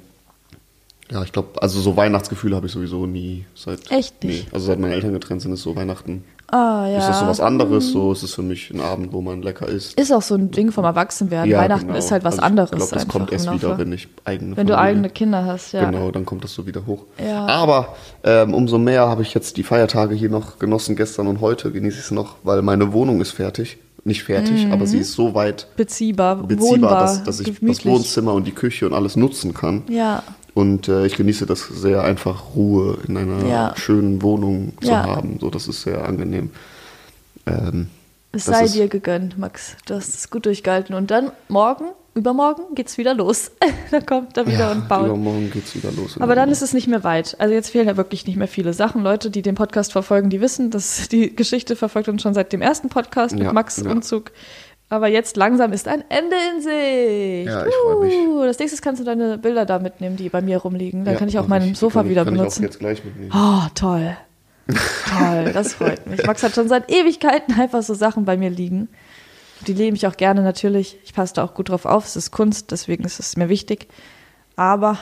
ja, 1.11 1.23
ich 1.23 1.33
glaube, 1.33 1.61
also 1.63 1.81
so 1.81 1.97
Weihnachtsgefühle 1.97 2.57
habe 2.57 2.67
ich 2.67 2.73
sowieso 2.73 3.07
nie 3.07 3.45
seit. 3.55 3.91
Echt 3.91 4.23
nicht? 4.25 4.45
Nee, 4.47 4.49
also 4.53 4.67
seit 4.67 4.79
meine 4.79 4.95
Eltern 4.95 5.13
getrennt 5.13 5.43
sind, 5.43 5.53
ist 5.53 5.63
so 5.63 5.77
Weihnachten. 5.77 6.25
Ah, 6.49 6.87
ja. 6.89 6.99
Ist 6.99 7.09
das 7.09 7.21
so 7.21 7.27
was 7.27 7.41
anderes? 7.41 7.89
So 7.91 8.13
ist 8.13 8.23
es 8.23 8.35
für 8.35 8.43
mich 8.43 8.71
ein 8.71 8.81
Abend, 8.81 9.13
wo 9.13 9.21
man 9.23 9.43
lecker 9.43 9.67
isst. 9.67 9.99
Ist 9.99 10.13
auch 10.13 10.23
so 10.23 10.35
ein 10.35 10.51
Ding 10.51 10.71
vom 10.73 10.85
Erwachsenwerden. 10.85 11.51
Weihnachten 11.53 11.87
genau. 11.87 11.99
ist 11.99 12.11
halt 12.13 12.23
was 12.23 12.35
Also 12.35 12.43
anderes. 12.47 12.71
Ich 12.71 12.77
glaube, 12.79 12.95
das 12.95 13.09
kommt 13.09 13.33
erst 13.33 13.47
im 13.47 13.55
wieder, 13.55 13.79
wenn 13.79 13.93
ich 13.93 14.09
eigene 14.25 14.57
Wenn 14.57 14.67
du 14.67 14.75
Familie- 14.75 14.79
eigene 14.91 15.11
Kinder 15.11 15.45
hast, 15.47 15.73
ja. 15.73 15.91
Genau, 15.91 16.11
dann 16.11 16.25
kommt 16.27 16.45
das 16.45 16.53
so 16.55 16.67
wieder 16.67 16.87
hoch. 16.87 17.05
Ja. 17.19 17.47
Aber 17.47 17.97
ähm, 18.23 18.53
umso 18.55 18.79
mehr 18.79 19.09
habe 19.09 19.23
ich 19.23 19.33
jetzt 19.35 19.57
die 19.57 19.63
Feiertage 19.63 20.15
hier 20.15 20.29
noch 20.29 20.59
genossen. 20.59 20.97
Gestern 20.97 21.27
und 21.29 21.41
heute 21.41 21.73
genieße 21.73 21.99
ich 21.99 22.05
es 22.05 22.11
noch, 22.11 22.37
weil 22.45 22.61
meine 22.63 22.93
Wohnung 22.93 23.21
ist 23.21 23.33
fertig. 23.33 23.79
Nicht 24.07 24.23
fertig, 24.25 24.67
aber 24.71 24.87
sie 24.87 24.99
ist 24.99 25.15
so 25.15 25.35
weit 25.35 25.67
Beziehbar, 25.77 26.37
beziehbar, 26.37 26.77
Mhm. 26.77 27.07
dass, 27.07 27.25
dass 27.25 27.41
ich 27.41 27.47
gemütlich. 27.59 27.79
das 27.79 27.87
Wohnzimmer 27.87 28.35
und 28.35 28.47
die 28.47 28.53
Küche 28.53 28.85
und 28.87 28.93
alles 28.93 29.17
nutzen 29.17 29.55
kann. 29.55 29.83
Ja, 29.89 30.23
Und 30.55 30.87
äh, 30.89 31.05
ich 31.05 31.17
genieße 31.17 31.47
das 31.47 31.67
sehr 31.67 32.03
einfach, 32.05 32.55
Ruhe 32.55 32.99
in 33.09 33.17
einer 33.17 33.45
Ja. 33.47 33.75
schönen 33.77 34.23
Wohnung 34.23 34.73
zu 34.81 34.89
Ja. 34.89 35.05
haben. 35.05 35.39
So, 35.41 35.51
das 35.51 35.67
ist 35.67 35.83
sehr 35.83 36.05
angenehm. 36.07 36.51
Ähm, 37.47 37.89
es 38.33 38.45
sei 38.45 38.67
dir 38.67 38.89
gegönnt, 38.89 39.39
Max. 39.39 39.77
Du 39.87 39.95
hast 39.95 40.15
es 40.15 40.31
gut 40.31 40.47
durchgehalten. 40.47 40.95
Und 40.95 41.11
dann 41.11 41.31
morgen, 41.49 41.85
übermorgen, 42.15 42.63
geht's 42.75 42.99
wieder 42.99 43.15
los. 43.15 43.51
dann 43.91 44.07
kommt 44.07 44.37
er 44.37 44.47
wieder 44.47 44.59
ja, 44.59 44.73
und 44.73 44.89
baut. 44.89 45.07
Übermorgen 45.07 45.51
geht's 45.51 45.75
wieder 45.75 45.91
los. 45.93 46.17
Aber 46.21 46.35
dann 46.35 46.51
ist 46.51 46.63
es 46.63 46.73
nicht 46.73 46.87
mehr 46.89 47.05
weit. 47.05 47.37
Also 47.41 47.53
jetzt 47.55 47.71
fehlen 47.71 47.87
ja 47.87 47.97
wirklich 47.97 48.27
nicht 48.27 48.37
mehr 48.37 48.49
viele 48.49 48.73
Sachen. 48.73 49.03
Leute, 49.03 49.31
die 49.31 49.43
den 49.43 49.55
Podcast 49.57 49.93
verfolgen, 49.93 50.31
die 50.31 50.41
wissen, 50.41 50.71
dass 50.71 51.09
die 51.09 51.35
Geschichte 51.35 51.77
verfolgt 51.77 52.09
uns 52.09 52.23
schon 52.23 52.35
seit 52.35 52.53
dem 52.53 52.63
ersten 52.63 52.89
Podcast 52.89 53.35
mit 53.35 53.45
Ja, 53.45 53.53
Max 53.53 53.77
ja. 53.85 53.91
Umzug. 53.91 54.31
Aber 54.91 55.09
jetzt 55.09 55.37
langsam 55.37 55.73
ist 55.73 55.89
ein 55.89 56.05
Ende 56.09 56.37
in 56.55 56.61
Sicht. 56.63 57.49
Ja, 57.49 57.67
ich 57.67 57.73
freu 57.75 58.05
mich. 58.05 58.15
Uh, 58.15 58.45
das 58.45 58.59
nächste 58.59 58.81
kannst 58.81 59.01
du 59.01 59.05
deine 59.05 59.39
Bilder 59.39 59.65
da 59.67 59.79
mitnehmen, 59.79 60.17
die 60.17 60.29
bei 60.29 60.41
mir 60.43 60.59
rumliegen. 60.59 61.05
Dann 61.05 61.15
Ja, 61.15 61.19
kann 61.19 61.29
ich 61.29 61.39
auch 61.39 61.49
mein 61.49 61.75
Sofa 61.75 62.01
kann 62.01 62.11
wieder 62.11 62.25
kann 62.25 62.35
benutzen. 62.35 62.63
Ich 62.63 62.69
auch 62.69 62.73
jetzt 62.73 62.79
gleich 62.81 63.05
mitnehmen. 63.05 63.33
Oh, 63.35 63.67
toll. 63.75 64.17
toll, 64.69 65.51
das 65.53 65.75
freut 65.75 66.07
mich. 66.07 66.25
Max 66.27 66.43
hat 66.43 66.55
schon 66.55 66.69
seit 66.69 66.91
Ewigkeiten 66.91 67.59
einfach 67.61 67.83
so 67.83 67.95
Sachen 67.95 68.25
bei 68.25 68.37
mir 68.37 68.51
liegen. 68.51 68.89
Die 69.67 69.73
lehne 69.73 69.97
ich 69.97 70.07
auch 70.07 70.17
gerne 70.17 70.43
natürlich. 70.43 70.99
Ich 71.05 71.15
passe 71.15 71.35
da 71.35 71.45
auch 71.45 71.55
gut 71.55 71.71
drauf 71.71 71.87
auf. 71.87 72.05
Es 72.07 72.17
ist 72.17 72.31
Kunst, 72.31 72.71
deswegen 72.71 73.05
ist 73.05 73.19
es 73.19 73.37
mir 73.37 73.49
wichtig. 73.49 73.89
Aber 74.57 74.99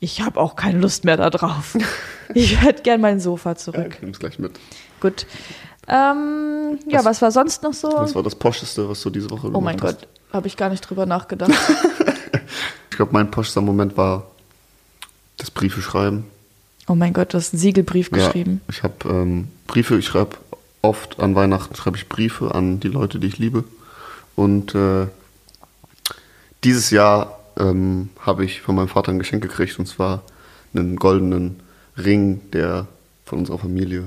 ich 0.00 0.20
habe 0.22 0.38
auch 0.40 0.56
keine 0.56 0.78
Lust 0.78 1.04
mehr 1.04 1.16
da 1.16 1.30
drauf. 1.30 1.76
Ich 2.34 2.62
hätte 2.62 2.82
gern 2.82 3.02
mein 3.02 3.20
Sofa 3.20 3.50
Ja, 3.50 3.56
zurück. 3.56 3.90
ich 3.94 4.00
nehme 4.00 4.12
es 4.12 4.18
gleich 4.18 4.38
mit. 4.38 4.52
Gut. 5.00 5.26
Ähm, 5.88 6.78
ja, 6.86 6.98
Was- 7.00 7.06
was 7.06 7.22
war 7.22 7.30
sonst 7.32 7.62
noch 7.62 7.74
so? 7.74 7.90
Das 7.90 8.14
war 8.14 8.22
das 8.22 8.34
Poscheste, 8.34 8.88
was 8.88 9.00
du 9.02 9.10
diese 9.10 9.30
Woche 9.30 9.50
Oh 9.52 9.60
mein 9.60 9.76
gemacht 9.76 9.98
Gott, 10.00 10.08
habe 10.32 10.46
ich 10.46 10.56
gar 10.56 10.68
nicht 10.70 10.80
drüber 10.88 11.06
nachgedacht. 11.06 11.50
hast. 11.52 11.86
Ich 12.90 12.96
glaube, 12.98 13.12
mein 13.14 13.30
poschster 13.30 13.62
Moment 13.62 13.96
war 13.96 14.26
das 15.38 15.50
Briefe 15.50 15.80
schreiben. 15.80 16.24
Oh 16.88 16.94
mein 16.94 17.14
Gott, 17.14 17.32
du 17.32 17.38
hast 17.38 17.54
einen 17.54 17.60
Siegelbrief 17.60 18.10
geschrieben. 18.10 18.60
Ja, 18.68 18.74
ich 18.74 18.82
habe 18.82 18.94
ähm, 19.08 19.48
Briefe, 19.66 19.96
ich 19.96 20.04
schreibe 20.06 20.36
oft 20.82 21.18
an 21.18 21.34
Weihnachten, 21.34 21.74
schreibe 21.74 21.96
ich 21.96 22.10
Briefe 22.10 22.54
an 22.54 22.80
die 22.80 22.88
Leute, 22.88 23.18
die 23.18 23.28
ich 23.28 23.38
liebe. 23.38 23.64
Und 24.36 24.74
äh, 24.74 25.06
dieses 26.64 26.90
Jahr 26.90 27.38
ähm, 27.58 28.10
habe 28.20 28.44
ich 28.44 28.60
von 28.60 28.74
meinem 28.74 28.88
Vater 28.88 29.10
ein 29.10 29.18
Geschenk 29.18 29.42
gekriegt, 29.42 29.78
und 29.78 29.86
zwar 29.86 30.22
einen 30.74 30.96
goldenen 30.96 31.60
Ring, 31.96 32.42
der 32.52 32.86
von 33.24 33.38
unserer 33.38 33.58
Familie. 33.58 34.04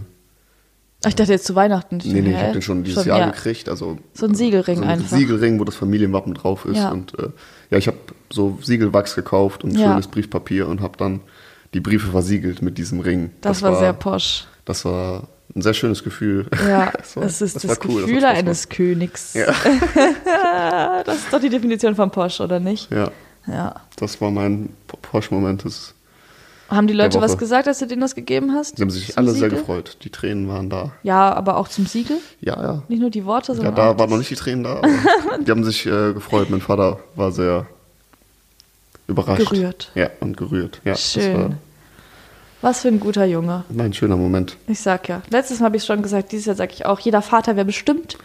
Ich 1.08 1.16
dachte 1.16 1.32
jetzt 1.32 1.46
zu 1.46 1.56
Weihnachten. 1.56 1.98
Nee, 2.04 2.22
nee, 2.22 2.32
ich 2.32 2.38
habe 2.38 2.54
den 2.54 2.62
schon 2.62 2.84
dieses 2.84 3.06
Jahr 3.06 3.20
ja. 3.20 3.26
gekriegt. 3.30 3.70
Also 3.70 3.98
So 4.14 4.26
ein 4.26 4.36
Siegelring 4.36 4.78
so 4.78 4.84
ein 4.84 4.90
einfach. 4.90 5.18
Siegelring, 5.18 5.60
wo 5.60 5.64
das 5.64 5.76
Familienwappen 5.76 6.34
drauf 6.34 6.66
ist. 6.66 6.78
Ja. 6.78 6.92
Und 6.92 7.18
äh, 7.20 7.30
ja, 7.70 7.78
ich 7.78 7.88
habe 7.88 7.98
so 8.32 8.58
Siegelwachs 8.62 9.16
gekauft 9.16 9.64
und 9.64 9.72
Ja. 9.78 9.90
schönes 9.92 10.08
Briefpapier 10.08 10.68
und 10.68 10.82
habe 10.82 10.98
dann 10.98 11.22
die 11.74 11.80
Briefe 11.80 12.12
versiegelt 12.12 12.62
mit 12.62 12.78
diesem 12.78 13.00
Ring. 13.00 13.32
Das, 13.42 13.62
war, 13.62 13.78
sehr 13.78 13.94
posch. 13.94 14.46
Das 14.66 14.86
war 14.86 15.28
ein 15.56 15.62
sehr 15.62 15.74
schönes 15.74 16.04
Gefühl. 16.04 16.46
Ja, 16.68 16.92
das, 16.98 17.16
war, 17.16 17.24
das 17.24 17.42
ist 17.42 17.56
das, 17.56 17.68
war 17.68 17.78
cool, 17.86 18.02
Gefühl 18.04 18.20
Spaß 18.22 18.38
eines 18.38 18.70
Königs. 18.70 19.34
Ja. 19.34 19.48
das 21.06 21.18
ist 21.18 21.34
doch 21.34 21.40
die 21.42 21.50
Definition 21.50 21.96
von 21.96 22.12
Posch, 22.12 22.40
oder 22.42 22.60
nicht? 22.60 22.92
Ja, 22.92 23.12
Ja. 23.48 23.76
das 23.98 24.20
war 24.22 24.32
mein 24.32 24.70
Po- 24.88 24.98
Porsche-Moment. 25.02 25.66
Das- 25.66 25.94
Haben 26.70 26.88
die 26.88 26.94
Leute 26.94 27.22
was 27.22 27.38
gesagt, 27.38 27.68
als 27.68 27.78
du 27.80 27.86
denen 27.86 28.02
das 28.02 28.16
gegeben 28.16 28.54
hast? 28.54 28.78
Sie 28.78 28.82
haben 28.82 28.90
sich 28.90 29.10
Zum 29.10 29.18
alle 29.20 29.32
sehr 29.32 29.50
Siegel? 29.50 29.60
gefreut. 29.60 29.98
Die 30.04 30.10
Tränen 30.10 30.48
waren 30.48 30.70
da. 30.70 30.94
Ja, 31.04 31.32
aber 31.34 31.58
auch 31.58 31.68
zum 31.68 31.86
Siegel? 31.86 32.18
Ja, 32.42 32.62
ja. 32.62 32.84
Nicht 32.88 33.02
nur 33.02 33.12
die 33.12 33.24
Worte, 33.26 33.52
Ja, 33.52 33.56
sondern 33.58 33.76
da 33.76 33.92
auch 33.92 34.00
waren 34.00 34.10
noch 34.10 34.18
nicht 34.18 34.32
die 34.32 34.36
Tränen 34.36 34.64
da. 34.64 34.78
Aber 34.78 34.88
die 35.46 35.52
haben 35.52 35.64
sich 35.64 35.86
äh, 35.86 36.14
gefreut. 36.14 36.50
Mein 36.50 36.62
Vater 36.62 37.00
war 37.16 37.32
sehr 37.32 37.68
überrascht. 39.08 39.48
Gerührt. 39.50 39.92
Ja, 39.94 40.10
und 40.22 40.38
gerührt. 40.38 40.82
Ja, 40.84 40.96
Schön. 40.96 41.58
Was 42.62 42.82
für 42.82 42.88
ein 42.88 43.00
guter 43.00 43.26
Junge. 43.26 43.64
ein 43.78 43.94
schöner 43.94 44.18
Moment. 44.18 44.58
Ich 44.68 44.80
sag 44.80 45.08
ja. 45.08 45.22
Letztes 45.30 45.60
Mal 45.60 45.68
habe 45.68 45.78
ich 45.78 45.84
schon 45.84 46.02
gesagt, 46.02 46.32
dieses 46.32 46.48
Jahr 46.48 46.56
sage 46.56 46.74
ich 46.74 46.86
auch, 46.88 47.00
jeder 47.00 47.22
Vater 47.22 47.56
wäre 47.56 47.66
bestimmt 47.66 48.18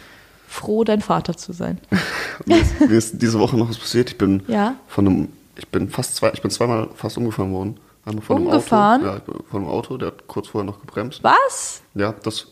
froh, 0.48 0.82
dein 0.82 1.02
Vater 1.02 1.36
zu 1.36 1.52
sein. 1.52 1.78
mir, 2.46 2.56
ist, 2.56 2.80
mir 2.80 2.96
ist 2.96 3.20
diese 3.20 3.38
Woche 3.38 3.58
noch 3.58 3.68
was 3.68 3.76
passiert. 3.76 4.08
Ich 4.10 4.18
bin 4.18 4.42
Ja? 4.48 4.76
von 4.88 5.06
einem, 5.06 5.28
ich 5.56 5.68
bin 5.68 5.90
fast 5.90 6.16
zwei, 6.16 6.30
ich 6.32 6.40
bin 6.40 6.50
zweimal 6.50 6.88
fast 6.94 7.18
umgefahren 7.18 7.52
worden. 7.52 7.76
Einmal 8.04 8.22
von 8.22 8.46
Umgefahren? 8.46 9.02
einem 9.02 9.10
Auto. 9.10 9.32
Ja, 9.32 9.34
bin 9.34 9.46
von 9.46 9.62
einem 9.62 9.70
Auto, 9.70 9.96
der 9.96 10.08
hat 10.08 10.26
kurz 10.26 10.48
vorher 10.48 10.66
noch 10.66 10.80
gebremst. 10.80 11.22
Was? 11.22 11.82
Ja, 11.94 12.14
das, 12.22 12.48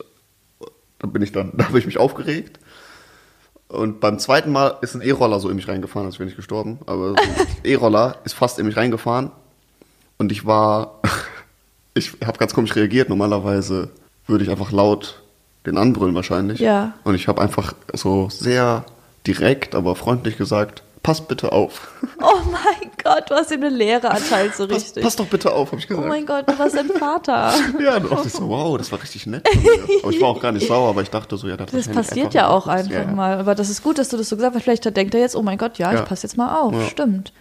da 0.99 1.07
bin 1.07 1.23
ich 1.23 1.33
dann, 1.33 1.53
da 1.57 1.67
habe 1.67 1.79
ich 1.79 1.87
mich 1.87 1.99
aufgeregt. 1.99 2.59
Und 3.69 4.01
beim 4.01 4.19
zweiten 4.19 4.51
Mal 4.51 4.79
ist 4.81 4.95
ein 4.95 5.03
E-Roller 5.03 5.41
so 5.41 5.51
in 5.51 5.57
mich 5.57 5.69
reingefahren, 5.69 6.07
als 6.07 6.19
wäre 6.19 6.29
ich 6.29 6.37
gestorben. 6.37 6.79
Aber 6.87 7.11
so 7.11 7.15
ein 7.17 7.47
E-Roller 7.65 8.17
ist 8.25 8.33
fast 8.33 8.59
in 8.59 8.67
mich 8.67 8.77
reingefahren. 8.77 9.31
Und 10.17 10.33
ich 10.33 10.47
war, 10.47 11.01
ich 11.95 12.17
habe 12.25 12.39
ganz 12.39 12.55
komisch 12.55 12.75
reagiert. 12.77 13.09
Normalerweise 13.09 13.91
würde 14.27 14.45
ich 14.45 14.51
einfach 14.51 14.73
laut 14.73 15.23
den 15.67 15.77
anbrüllen 15.77 16.15
wahrscheinlich. 16.15 16.61
Ja. 16.61 16.95
Und 17.05 17.15
ich 17.15 17.29
habe 17.29 17.43
einfach 17.43 17.75
so 17.93 18.31
sehr 18.31 18.85
direkt, 19.27 19.75
aber 19.75 19.97
freundlich 19.97 20.39
gesagt, 20.39 20.83
pass 21.03 21.27
bitte 21.27 21.53
auf. 21.53 21.89
Oh 22.23 22.41
mein 22.51 22.88
Gott, 23.15 23.31
du 23.31 23.35
hast 23.35 23.51
ihm 23.51 23.63
eine 23.63 23.75
Lehre 23.75 24.07
erteilt, 24.09 24.55
so 24.55 24.67
Pass, 24.69 24.77
richtig. 24.77 25.03
pass 25.03 25.17
doch 25.17 25.27
bitte 25.27 25.53
auf, 25.53 25.73
habe 25.73 25.81
ich 25.81 25.87
oh 25.87 25.89
gesagt. 25.95 26.09
mein 26.09 26.27
Gott, 26.27 26.49
du 26.49 26.59
warst 26.59 26.77
dein 26.77 26.89
Vater. 26.89 27.53
Ja, 27.81 27.99
dachte 28.01 28.27
ich 28.27 28.33
so, 28.33 28.49
wow, 28.49 28.77
das 28.79 28.91
war 28.93 29.01
richtig 29.03 29.27
nett. 29.27 29.49
von 29.49 29.63
dir. 29.63 29.71
Aber 30.03 30.13
ich 30.13 30.21
war 30.21 30.29
auch 30.29 30.41
gar 30.41 30.53
nicht 30.53 30.67
sauer, 30.67 30.89
aber 30.91 31.03
ich 31.03 31.11
dachte 31.11 31.37
so, 31.37 31.49
ja, 31.49 31.57
das, 31.57 31.71
Das 31.71 31.89
passiert 31.89 32.35
ja 32.35 32.49
auch 32.49 32.67
einfach 32.67 32.91
Ja, 32.93 33.03
ja. 33.03 33.07
mal. 33.11 33.39
Aber 33.39 33.55
das 33.55 33.71
ist 33.71 33.83
gut, 33.83 33.99
dass 33.99 34.09
du 34.09 34.17
das 34.17 34.29
so 34.29 34.37
gesagt 34.37 34.55
hast. 34.55 34.63
Vielleicht 34.63 34.85
denkt 34.97 35.15
er 35.15 35.21
jetzt, 35.21 35.37
oh 35.37 35.43
mein 35.43 35.59
Gott, 35.59 35.79
ja, 35.79 35.93
Ja. 35.93 36.01
ich 36.01 36.05
passe 36.09 36.27
jetzt 36.27 36.37
mal 36.37 36.61
auf. 36.61 36.73
Ja. 36.75 36.83
Stimmt. 36.87 37.33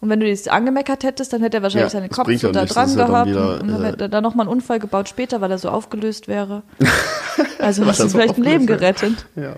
Und 0.00 0.10
wenn 0.10 0.20
du 0.20 0.26
jetzt 0.26 0.50
angemeckert 0.50 1.02
hättest, 1.04 1.32
dann 1.32 1.40
hätte 1.40 1.56
er 1.58 1.62
wahrscheinlich 1.62 1.92
Ja, 1.92 1.98
seinen 2.00 2.08
das 2.10 2.16
Kopf 2.18 2.30
so 2.38 2.52
da 2.52 2.62
das 2.66 2.70
dran 2.74 2.94
gehabt 2.94 3.30
wieder, 3.30 3.60
und 3.60 3.68
dann 3.68 3.82
äh, 3.82 3.86
hätte 3.86 4.04
er 4.04 4.08
da 4.10 4.20
nochmal 4.20 4.44
einen 4.46 4.52
Unfall 4.52 4.78
gebaut 4.78 5.08
später, 5.08 5.40
weil 5.40 5.50
er 5.50 5.58
so 5.58 5.70
aufgelöst 5.70 6.28
wäre. 6.28 6.62
Also 7.58 7.84
hast 7.86 7.98
du 8.00 8.08
vielleicht 8.10 8.36
ein 8.36 8.42
Leben 8.44 8.66
gerettet. 8.66 9.26
Ja. 9.36 9.56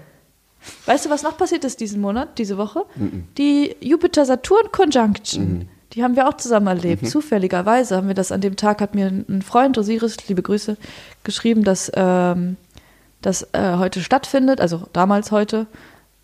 Weißt 0.87 1.07
du, 1.07 1.11
was 1.11 1.23
noch 1.23 1.37
passiert 1.37 1.65
ist 1.65 1.81
diesen 1.81 2.01
Monat, 2.01 2.39
diese 2.39 2.59
Woche? 2.59 2.85
Die 3.39 3.77
Jupiter-Saturn-Conjunction. 3.81 5.43
Mhm. 5.43 5.69
Die 5.93 6.03
haben 6.03 6.17
wir 6.17 6.29
auch 6.29 6.35
zusammen 6.35 6.67
erlebt. 6.67 7.09
Zufälligerweise 7.09 7.97
haben 7.97 8.09
wir 8.09 8.15
das 8.15 8.33
an 8.33 8.41
dem 8.41 8.57
Tag, 8.57 8.81
hat 8.81 8.95
mir 8.95 9.07
ein 9.07 9.43
Freund, 9.43 9.79
Osiris, 9.79 10.17
liebe 10.29 10.43
Grüße, 10.43 10.77
geschrieben, 11.25 11.65
dass 11.65 11.91
ähm, 11.95 12.57
das 13.23 13.49
äh, 13.53 13.77
heute 13.79 14.03
stattfindet, 14.03 14.61
also 14.61 14.83
damals 14.93 15.33
heute, 15.33 15.67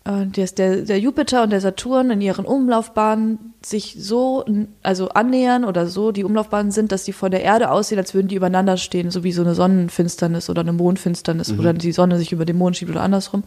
äh, 0.05 0.25
dass 0.27 0.53
der, 0.53 0.83
der 0.83 0.99
Jupiter 0.99 1.43
und 1.43 1.49
der 1.49 1.61
Saturn 1.61 2.11
in 2.11 2.21
ihren 2.21 2.45
Umlaufbahnen 2.45 3.53
sich 3.63 3.95
so 3.97 4.45
also 4.83 5.09
annähern 5.09 5.63
oder 5.65 5.87
so 5.87 6.11
die 6.11 6.23
Umlaufbahnen 6.23 6.71
sind, 6.71 6.91
dass 6.91 7.05
die 7.05 7.13
von 7.13 7.31
der 7.31 7.41
Erde 7.43 7.71
aussehen, 7.71 7.97
als 7.97 8.13
würden 8.13 8.27
die 8.27 8.35
übereinander 8.35 8.77
stehen, 8.77 9.11
so 9.11 9.23
wie 9.23 9.31
so 9.31 9.41
eine 9.41 9.55
Sonnenfinsternis 9.55 10.49
oder 10.49 10.61
eine 10.61 10.73
Mondfinsternis, 10.73 11.57
wo 11.57 11.61
dann 11.61 11.77
die 11.77 11.93
Sonne 11.93 12.17
sich 12.17 12.31
über 12.31 12.45
den 12.45 12.57
Mond 12.57 12.77
schiebt 12.77 12.91
oder 12.91 13.01
andersrum. 13.01 13.43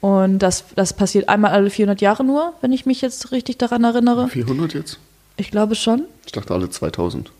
Und 0.00 0.38
das, 0.38 0.64
das 0.76 0.92
passiert 0.92 1.28
einmal 1.28 1.50
alle 1.52 1.70
400 1.70 2.00
Jahre 2.00 2.22
nur, 2.24 2.52
wenn 2.60 2.72
ich 2.72 2.86
mich 2.86 3.00
jetzt 3.00 3.32
richtig 3.32 3.58
daran 3.58 3.82
erinnere. 3.84 4.28
400 4.28 4.74
jetzt? 4.74 4.98
Ich 5.36 5.50
glaube 5.50 5.74
schon. 5.74 6.04
Ich 6.26 6.32
dachte 6.32 6.54
alle 6.54 6.70
2000. 6.70 7.32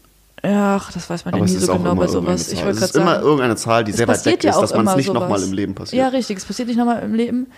Ja, 0.45 0.77
ach, 0.81 0.93
das 0.93 1.09
weiß 1.11 1.25
man 1.25 1.35
ja 1.37 1.43
nie 1.45 1.49
so 1.49 1.73
genau 1.73 1.93
immer 1.93 1.95
bei 2.00 2.07
sowas. 2.09 2.53
Ich 2.53 2.62
Es 2.65 2.81
ist 2.81 2.97
immer 2.97 3.15
sagen. 3.15 3.25
irgendeine 3.25 3.57
Zahl, 3.57 3.83
die 3.85 3.93
sehr 3.93 4.07
weit 4.07 4.25
weg 4.25 4.43
ja 4.45 4.50
ist, 4.50 4.61
dass 4.61 4.71
man 4.73 4.87
es 4.87 4.93
immer 4.93 4.97
nicht 4.97 5.12
nochmal 5.12 5.43
im 5.43 5.53
Leben 5.53 5.75
passiert. 5.75 6.00
Ja, 6.00 6.09
richtig, 6.09 6.38
es 6.38 6.45
passiert 6.45 6.69
nicht 6.69 6.77
nochmal 6.77 7.03
im 7.03 7.15
Leben. 7.15 7.49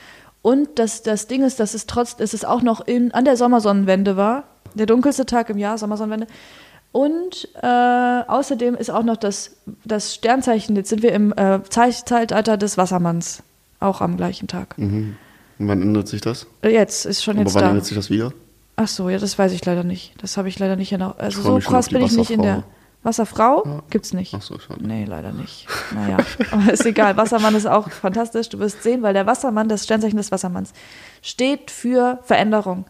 Und 0.42 0.78
das, 0.78 1.02
das 1.02 1.26
Ding 1.26 1.42
ist, 1.44 1.60
dass 1.60 1.74
es 1.74 1.86
trotz, 1.86 2.16
dass 2.16 2.32
es 2.32 2.44
auch 2.46 2.62
noch 2.62 2.80
in, 2.86 3.12
an 3.12 3.26
der 3.26 3.36
Sommersonnenwende 3.36 4.16
war. 4.16 4.44
Der 4.74 4.86
dunkelste 4.86 5.26
Tag 5.26 5.50
im 5.50 5.58
Jahr, 5.58 5.76
Sommersonnenwende. 5.76 6.26
Und 6.92 7.48
äh, 7.62 7.66
außerdem 8.26 8.74
ist 8.74 8.90
auch 8.90 9.02
noch 9.02 9.16
das, 9.16 9.52
das 9.84 10.14
Sternzeichen, 10.14 10.74
jetzt 10.76 10.88
sind 10.88 11.02
wir 11.02 11.12
im 11.12 11.32
äh, 11.36 11.60
Zeit- 11.68 12.08
Zeitalter 12.08 12.56
des 12.56 12.78
Wassermanns. 12.78 13.42
Auch 13.80 14.00
am 14.00 14.16
gleichen 14.16 14.46
Tag. 14.48 14.78
Mhm. 14.78 15.16
Und 15.58 15.68
wann 15.68 15.82
ändert 15.82 16.08
sich 16.08 16.20
das? 16.20 16.46
Äh, 16.62 16.70
Jetzt, 16.70 17.04
ist 17.06 17.22
schon 17.24 17.36
Aber 17.36 17.44
jetzt 17.44 17.54
wann 17.54 17.62
da. 17.64 17.68
ändert 17.70 17.84
sich 17.86 17.96
das 17.96 18.08
wieder? 18.10 18.32
Ach 18.76 18.88
so, 18.88 19.10
ja, 19.10 19.18
das 19.18 19.38
weiß 19.38 19.52
ich 19.52 19.64
leider 19.64 19.84
nicht. 19.84 20.14
Das 20.22 20.36
habe 20.36 20.48
ich 20.48 20.58
leider 20.58 20.76
nicht 20.76 20.90
genau. 20.90 21.14
Also 21.18 21.42
so 21.42 21.58
krass 21.58 21.88
bin 21.88 22.02
ich 22.02 22.16
nicht 22.16 22.30
in 22.30 22.42
der. 22.42 22.62
Wasserfrau. 23.02 23.62
Ja. 23.64 23.82
gibt's 23.88 24.12
nicht. 24.12 24.34
Ach 24.34 24.42
so, 24.42 24.58
schade. 24.58 24.86
Nee, 24.86 25.06
leider 25.06 25.32
nicht. 25.32 25.66
Naja, 25.94 26.18
aber 26.50 26.70
ist 26.70 26.84
egal. 26.84 27.16
Wassermann 27.16 27.54
ist 27.54 27.64
auch 27.66 27.90
fantastisch. 27.90 28.50
Du 28.50 28.58
wirst 28.58 28.82
sehen, 28.82 29.00
weil 29.00 29.14
der 29.14 29.24
Wassermann, 29.24 29.70
das 29.70 29.84
Sternzeichen 29.84 30.18
des 30.18 30.30
Wassermanns, 30.30 30.74
steht 31.22 31.70
für 31.70 32.18
Veränderung. 32.24 32.84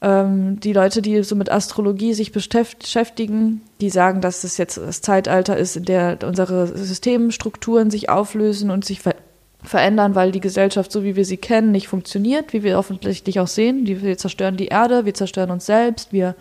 Ähm, 0.00 0.58
die 0.60 0.72
Leute, 0.72 1.02
die 1.02 1.22
so 1.22 1.36
mit 1.36 1.50
Astrologie 1.52 2.14
sich 2.14 2.30
beschäft- 2.30 2.78
beschäftigen, 2.80 3.60
die 3.82 3.90
sagen, 3.90 4.22
dass 4.22 4.42
es 4.44 4.56
jetzt 4.56 4.78
das 4.78 5.02
Zeitalter 5.02 5.56
ist, 5.58 5.76
in 5.76 5.84
der 5.84 6.18
unsere 6.24 6.66
Systemstrukturen 6.76 7.90
sich 7.90 8.08
auflösen 8.08 8.70
und 8.70 8.84
sich 8.86 9.00
ver 9.00 9.14
verändern, 9.66 10.14
weil 10.14 10.32
die 10.32 10.40
Gesellschaft, 10.40 10.92
so 10.92 11.04
wie 11.04 11.16
wir 11.16 11.24
sie 11.24 11.36
kennen, 11.36 11.72
nicht 11.72 11.88
funktioniert, 11.88 12.52
wie 12.52 12.62
wir 12.62 12.78
offensichtlich 12.78 13.40
auch 13.40 13.46
sehen. 13.46 13.84
Die, 13.84 14.02
wir 14.02 14.16
zerstören 14.18 14.56
die 14.56 14.68
Erde, 14.68 15.04
wir 15.04 15.14
zerstören 15.14 15.50
uns 15.50 15.66
selbst, 15.66 16.12
wir 16.12 16.34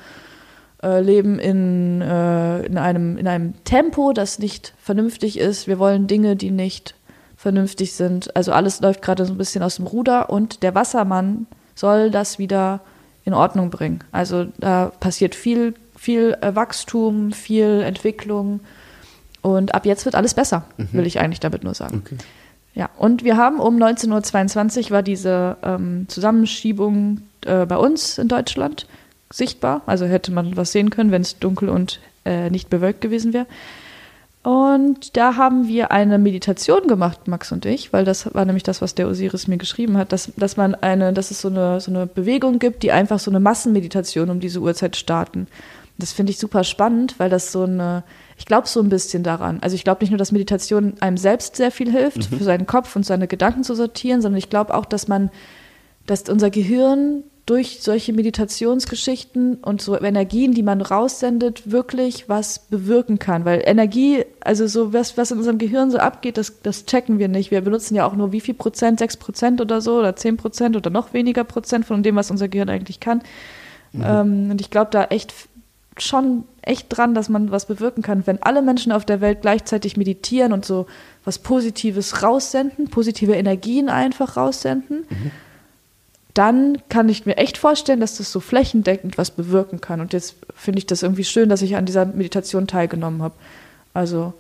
äh, 0.84 1.02
leben 1.02 1.40
in, 1.40 2.02
äh, 2.02 2.66
in, 2.66 2.78
einem, 2.78 3.18
in 3.18 3.28
einem 3.28 3.54
Tempo, 3.64 4.14
das 4.14 4.40
nicht 4.40 4.74
vernünftig 4.78 5.40
ist. 5.40 5.68
Wir 5.68 5.80
wollen 5.80 6.08
Dinge, 6.08 6.36
die 6.36 6.52
nicht 6.52 6.96
vernünftig 7.36 7.94
sind. 7.94 8.36
Also 8.36 8.52
alles 8.52 8.82
läuft 8.82 9.02
gerade 9.02 9.26
so 9.26 9.34
ein 9.34 9.38
bisschen 9.38 9.64
aus 9.64 9.78
dem 9.78 9.88
Ruder 9.88 10.30
und 10.30 10.64
der 10.64 10.76
Wassermann 10.76 11.48
soll 11.76 12.12
das 12.12 12.40
wieder 12.40 12.82
in 13.24 13.34
Ordnung 13.34 13.70
bringen. 13.70 14.00
Also 14.12 14.46
da 14.58 14.92
passiert 15.00 15.36
viel, 15.36 15.74
viel 15.98 16.38
äh, 16.42 16.56
Wachstum, 16.56 17.32
viel 17.32 17.82
Entwicklung 17.82 18.62
und 19.42 19.76
ab 19.76 19.86
jetzt 19.86 20.06
wird 20.06 20.16
alles 20.16 20.34
besser, 20.34 20.66
will 20.78 21.06
ich 21.06 21.20
eigentlich 21.20 21.40
damit 21.40 21.64
nur 21.64 21.76
sagen. 21.76 22.02
Okay. 22.04 22.18
Ja, 22.76 22.90
und 22.98 23.24
wir 23.24 23.38
haben 23.38 23.60
um 23.60 23.78
19.22 23.78 24.86
Uhr 24.86 24.92
war 24.92 25.02
diese 25.02 25.58
ähm, 25.64 26.06
Zusammenschiebung 26.10 27.22
äh, 27.46 27.66
bei 27.66 27.78
uns 27.78 28.18
in 28.18 28.28
Deutschland 28.28 28.86
sichtbar. 29.32 29.82
Also 29.86 30.06
hätte 30.06 30.32
man 30.32 30.58
was 30.58 30.74
sehen 30.74 30.90
können, 30.90 31.12
wenn 31.12 31.22
es 31.22 31.40
dunkel 31.40 31.70
und 31.70 32.02
äh, 32.26 32.50
nicht 32.50 32.70
bewölkt 32.70 33.00
gewesen 33.00 33.34
wäre. 33.34 33.48
Und 34.44 35.18
da 35.18 35.38
haben 35.38 35.68
wir 35.68 35.92
eine 35.92 36.20
Meditation 36.20 36.88
gemacht, 36.88 37.28
Max 37.28 37.52
und 37.52 37.66
ich, 37.66 37.94
weil 37.94 38.06
das 38.06 38.32
war 38.36 38.46
nämlich 38.46 38.62
das, 38.62 38.80
was 38.80 38.94
der 38.94 39.08
Osiris 39.08 39.48
mir 39.48 39.58
geschrieben 39.58 39.98
hat, 39.98 40.12
dass, 40.12 40.32
dass 40.38 40.56
man 40.56 40.76
eine, 40.76 41.14
dass 41.14 41.32
es 41.32 41.42
so 41.42 41.48
eine, 41.48 41.82
so 41.82 41.90
eine 41.90 42.06
Bewegung 42.06 42.60
gibt, 42.60 42.84
die 42.84 42.92
einfach 42.92 43.18
so 43.18 43.32
eine 43.32 43.40
Massenmeditation 43.40 44.30
um 44.30 44.40
diese 44.40 44.60
Uhrzeit 44.60 44.98
starten. 44.98 45.48
Das 45.98 46.12
finde 46.12 46.32
ich 46.32 46.38
super 46.38 46.64
spannend, 46.64 47.16
weil 47.18 47.32
das 47.32 47.52
so 47.52 47.64
eine, 47.64 48.04
ich 48.38 48.46
glaube 48.46 48.68
so 48.68 48.82
ein 48.82 48.90
bisschen 48.90 49.24
daran. 49.24 49.60
Also 49.62 49.76
ich 49.76 49.84
glaube 49.84 50.02
nicht 50.02 50.12
nur, 50.12 50.18
dass 50.18 50.32
Meditation 50.32 50.96
einem 51.00 51.18
selbst 51.18 51.56
sehr 51.56 51.72
viel 51.72 51.92
hilft, 51.92 52.26
für 52.26 52.44
seinen 52.44 52.66
Kopf 52.66 52.96
und 52.96 53.06
seine 53.06 53.28
Gedanken 53.28 53.64
zu 53.64 53.76
sortieren, 53.76 54.22
sondern 54.22 54.38
ich 54.38 54.50
glaube 54.50 54.74
auch, 54.74 54.86
dass 54.86 55.08
man, 55.08 55.30
dass 56.06 56.30
unser 56.30 56.50
Gehirn 56.50 57.24
durch 57.46 57.82
solche 57.82 58.12
Meditationsgeschichten 58.12 59.56
und 59.56 59.80
so 59.80 60.00
Energien, 60.00 60.54
die 60.54 60.64
man 60.64 60.82
raussendet, 60.82 61.72
wirklich 61.72 62.28
was 62.28 62.60
bewirken 62.60 63.20
kann. 63.20 63.46
Weil 63.46 63.62
Energie, 63.64 64.26
also 64.42 64.66
so 64.66 64.94
was, 64.94 65.16
was 65.16 65.30
in 65.30 65.38
unserem 65.38 65.60
Gehirn 65.60 65.92
so 65.92 66.00
abgeht, 66.00 66.38
das, 66.38 66.62
das 66.64 66.86
checken 66.86 67.20
wir 67.20 67.28
nicht. 67.28 67.52
Wir 67.52 67.62
benutzen 67.62 67.94
ja 67.94 68.06
auch 68.08 68.16
nur 68.16 68.32
wie 68.32 68.42
viel 68.42 68.56
Prozent, 68.56 68.98
sechs 68.98 69.16
Prozent 69.16 69.62
oder 69.62 69.80
so 69.80 70.00
oder 70.00 70.16
zehn 70.16 70.38
Prozent 70.38 70.76
oder 70.76 70.90
noch 70.90 71.14
weniger 71.14 71.44
Prozent 71.44 71.86
von 71.86 72.02
dem, 72.02 72.16
was 72.16 72.32
unser 72.32 72.48
Gehirn 72.48 72.70
eigentlich 72.70 73.00
kann. 73.00 73.22
Ähm, 73.94 74.50
und 74.50 74.60
ich 74.60 74.72
glaube 74.72 74.90
da 74.92 75.06
echt 75.06 75.34
schon 75.98 76.44
echt 76.62 76.88
dran, 76.90 77.14
dass 77.14 77.30
man 77.30 77.52
was 77.52 77.68
bewirken 77.68 78.02
kann. 78.02 78.28
Wenn 78.28 78.42
alle 78.42 78.62
Menschen 78.62 78.92
auf 78.92 79.06
der 79.06 79.22
Welt 79.22 79.42
gleichzeitig 79.42 79.98
meditieren 79.98 80.52
und 80.52 80.66
so 80.66 80.88
was 81.24 81.40
Positives 81.40 82.22
raussenden, 82.22 82.90
positive 82.90 83.34
Energien 83.34 83.90
einfach 83.90 84.38
raussenden, 84.38 85.06
dann 86.34 86.78
kann 86.90 87.08
ich 87.08 87.26
mir 87.26 87.38
echt 87.38 87.58
vorstellen, 87.58 88.02
dass 88.02 88.18
das 88.18 88.32
so 88.32 88.42
flächendeckend 88.42 89.18
was 89.18 89.32
bewirken 89.32 89.80
kann. 89.80 90.02
Und 90.02 90.12
jetzt 90.12 90.36
finde 90.54 90.80
ich 90.80 90.86
das 90.86 91.02
irgendwie 91.02 91.24
schön, 91.24 91.48
dass 91.48 91.62
ich 91.62 91.78
an 91.78 91.86
dieser 91.86 92.06
Meditation 92.06 92.68
teilgenommen 92.68 93.22
habe. 93.22 93.36
Also, 93.94 94.34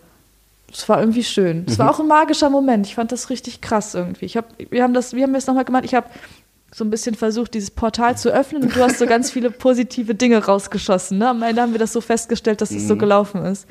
es 0.71 0.89
war 0.89 0.99
irgendwie 0.99 1.23
schön. 1.23 1.63
Es 1.67 1.79
war 1.79 1.89
auch 1.89 2.01
ein 2.01 2.07
magischer 2.07 2.49
Moment. 2.49 2.85
Ich 2.85 2.95
fand 2.95 3.13
das 3.13 3.29
richtig 3.29 3.61
krass 3.61 3.95
irgendwie. 3.95 4.25
Ich 4.25 4.35
hab, 4.35 4.45
wir 4.57 4.83
haben 4.83 4.93
das, 4.93 5.13
wir 5.13 5.23
haben 5.23 5.33
das 5.33 5.47
nochmal 5.47 5.63
gemacht. 5.63 5.85
Ich 5.85 5.95
habe 5.95 6.07
so 6.75 6.83
ein 6.83 6.89
bisschen 6.89 7.15
versucht, 7.15 7.53
dieses 7.53 7.71
Portal 7.71 8.17
zu 8.17 8.33
öffnen 8.33 8.63
und 8.63 8.75
du 8.75 8.81
hast 8.81 8.99
so 8.99 9.05
ganz 9.05 9.31
viele 9.31 9.49
positive 9.49 10.13
Dinge 10.13 10.43
rausgeschossen. 10.43 11.17
Ne? 11.19 11.29
Am 11.29 11.41
Ende 11.41 11.61
haben 11.61 11.71
wir 11.71 11.79
das 11.79 11.93
so 11.93 12.01
festgestellt, 12.01 12.59
dass 12.59 12.71
es 12.71 12.85
so 12.85 12.97
gelaufen 12.97 13.45
ist. 13.45 13.65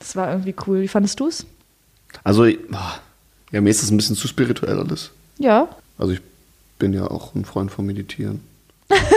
Das 0.00 0.16
war 0.16 0.32
irgendwie 0.32 0.52
cool. 0.66 0.80
Wie 0.80 0.88
fandest 0.88 1.20
du 1.20 1.28
es? 1.28 1.46
Also, 2.24 2.48
boah, 2.68 2.98
ja, 3.52 3.60
mir 3.60 3.70
ist 3.70 3.80
das 3.80 3.92
ein 3.92 3.96
bisschen 3.96 4.16
zu 4.16 4.26
spirituell 4.26 4.76
alles. 4.76 5.12
Ja. 5.38 5.68
Also 5.98 6.14
ich 6.14 6.20
bin 6.80 6.92
ja 6.92 7.06
auch 7.08 7.36
ein 7.36 7.44
Freund 7.44 7.70
vom 7.70 7.86
Meditieren. 7.86 8.40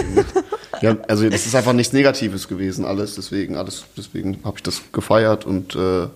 ja, 0.82 0.96
also 1.08 1.28
das 1.28 1.48
ist 1.48 1.56
einfach 1.56 1.74
nichts 1.74 1.94
Negatives 1.94 2.48
gewesen, 2.48 2.86
alles. 2.86 3.16
Deswegen, 3.16 3.56
alles, 3.56 3.86
deswegen 3.98 4.38
habe 4.44 4.58
ich 4.58 4.64
das 4.64 4.84
gefeiert 4.92 5.48
und 5.48 5.76
äh, 5.76 6.10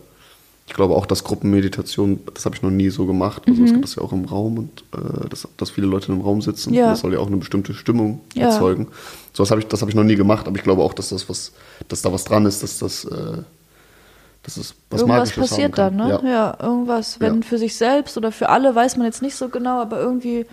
ich 0.66 0.74
glaube 0.74 0.96
auch, 0.96 1.06
dass 1.06 1.24
Gruppenmeditation, 1.26 2.22
das 2.34 2.46
habe 2.46 2.56
ich 2.56 2.62
noch 2.62 2.70
nie 2.72 2.90
so 2.90 3.06
gemacht. 3.06 3.44
Also 3.48 3.64
es 3.64 3.72
gibt 3.74 3.84
das 3.84 3.96
ja 3.96 4.02
auch 4.02 4.14
im 4.14 4.26
Raum 4.26 4.58
und 4.58 4.84
äh, 4.94 5.28
dass, 5.30 5.48
dass 5.58 5.70
viele 5.70 5.88
Leute 5.88 6.12
im 6.12 6.22
Raum 6.22 6.42
sitzen. 6.42 6.74
Ja. 6.74 6.90
Das 6.92 7.02
soll 7.02 7.14
ja 7.14 7.20
auch 7.20 7.28
eine 7.28 7.38
bestimmte 7.38 7.74
Stimmung 7.74 8.22
Ja. 8.34 8.46
erzeugen. 8.48 8.88
So 9.34 9.44
was 9.44 9.52
habe 9.52 9.60
ich, 9.62 9.68
das 9.68 9.82
habe 9.82 9.92
ich 9.92 9.96
noch 9.96 10.04
nie 10.06 10.16
gemacht, 10.16 10.48
aber 10.48 10.56
ich 10.58 10.64
glaube 10.64 10.82
auch, 10.82 10.94
dass 10.94 11.10
das 11.10 11.28
was, 11.30 11.52
dass 11.90 12.02
da 12.02 12.14
was 12.14 12.24
dran 12.24 12.46
ist, 12.46 12.64
dass 12.64 12.80
das, 12.80 13.04
äh, 13.06 13.44
Das 14.44 14.58
ist 14.58 14.76
was 14.90 15.02
irgendwas 15.02 15.20
Magisches 15.30 15.50
passiert 15.50 15.78
dann, 15.78 15.96
ne? 15.96 16.10
Ja, 16.10 16.30
Ja. 16.30 16.58
irgendwas. 16.62 17.20
Wenn 17.20 17.36
Ja. 17.36 17.48
für 17.48 17.58
sich 17.58 17.76
selbst 17.76 18.18
oder 18.18 18.32
für 18.32 18.50
alle 18.50 18.74
weiß 18.76 18.98
man 18.98 19.06
jetzt 19.06 19.22
nicht 19.22 19.36
so 19.36 19.50
genau, 19.50 19.82
aber 19.82 20.00
irgendwie, 20.00 20.46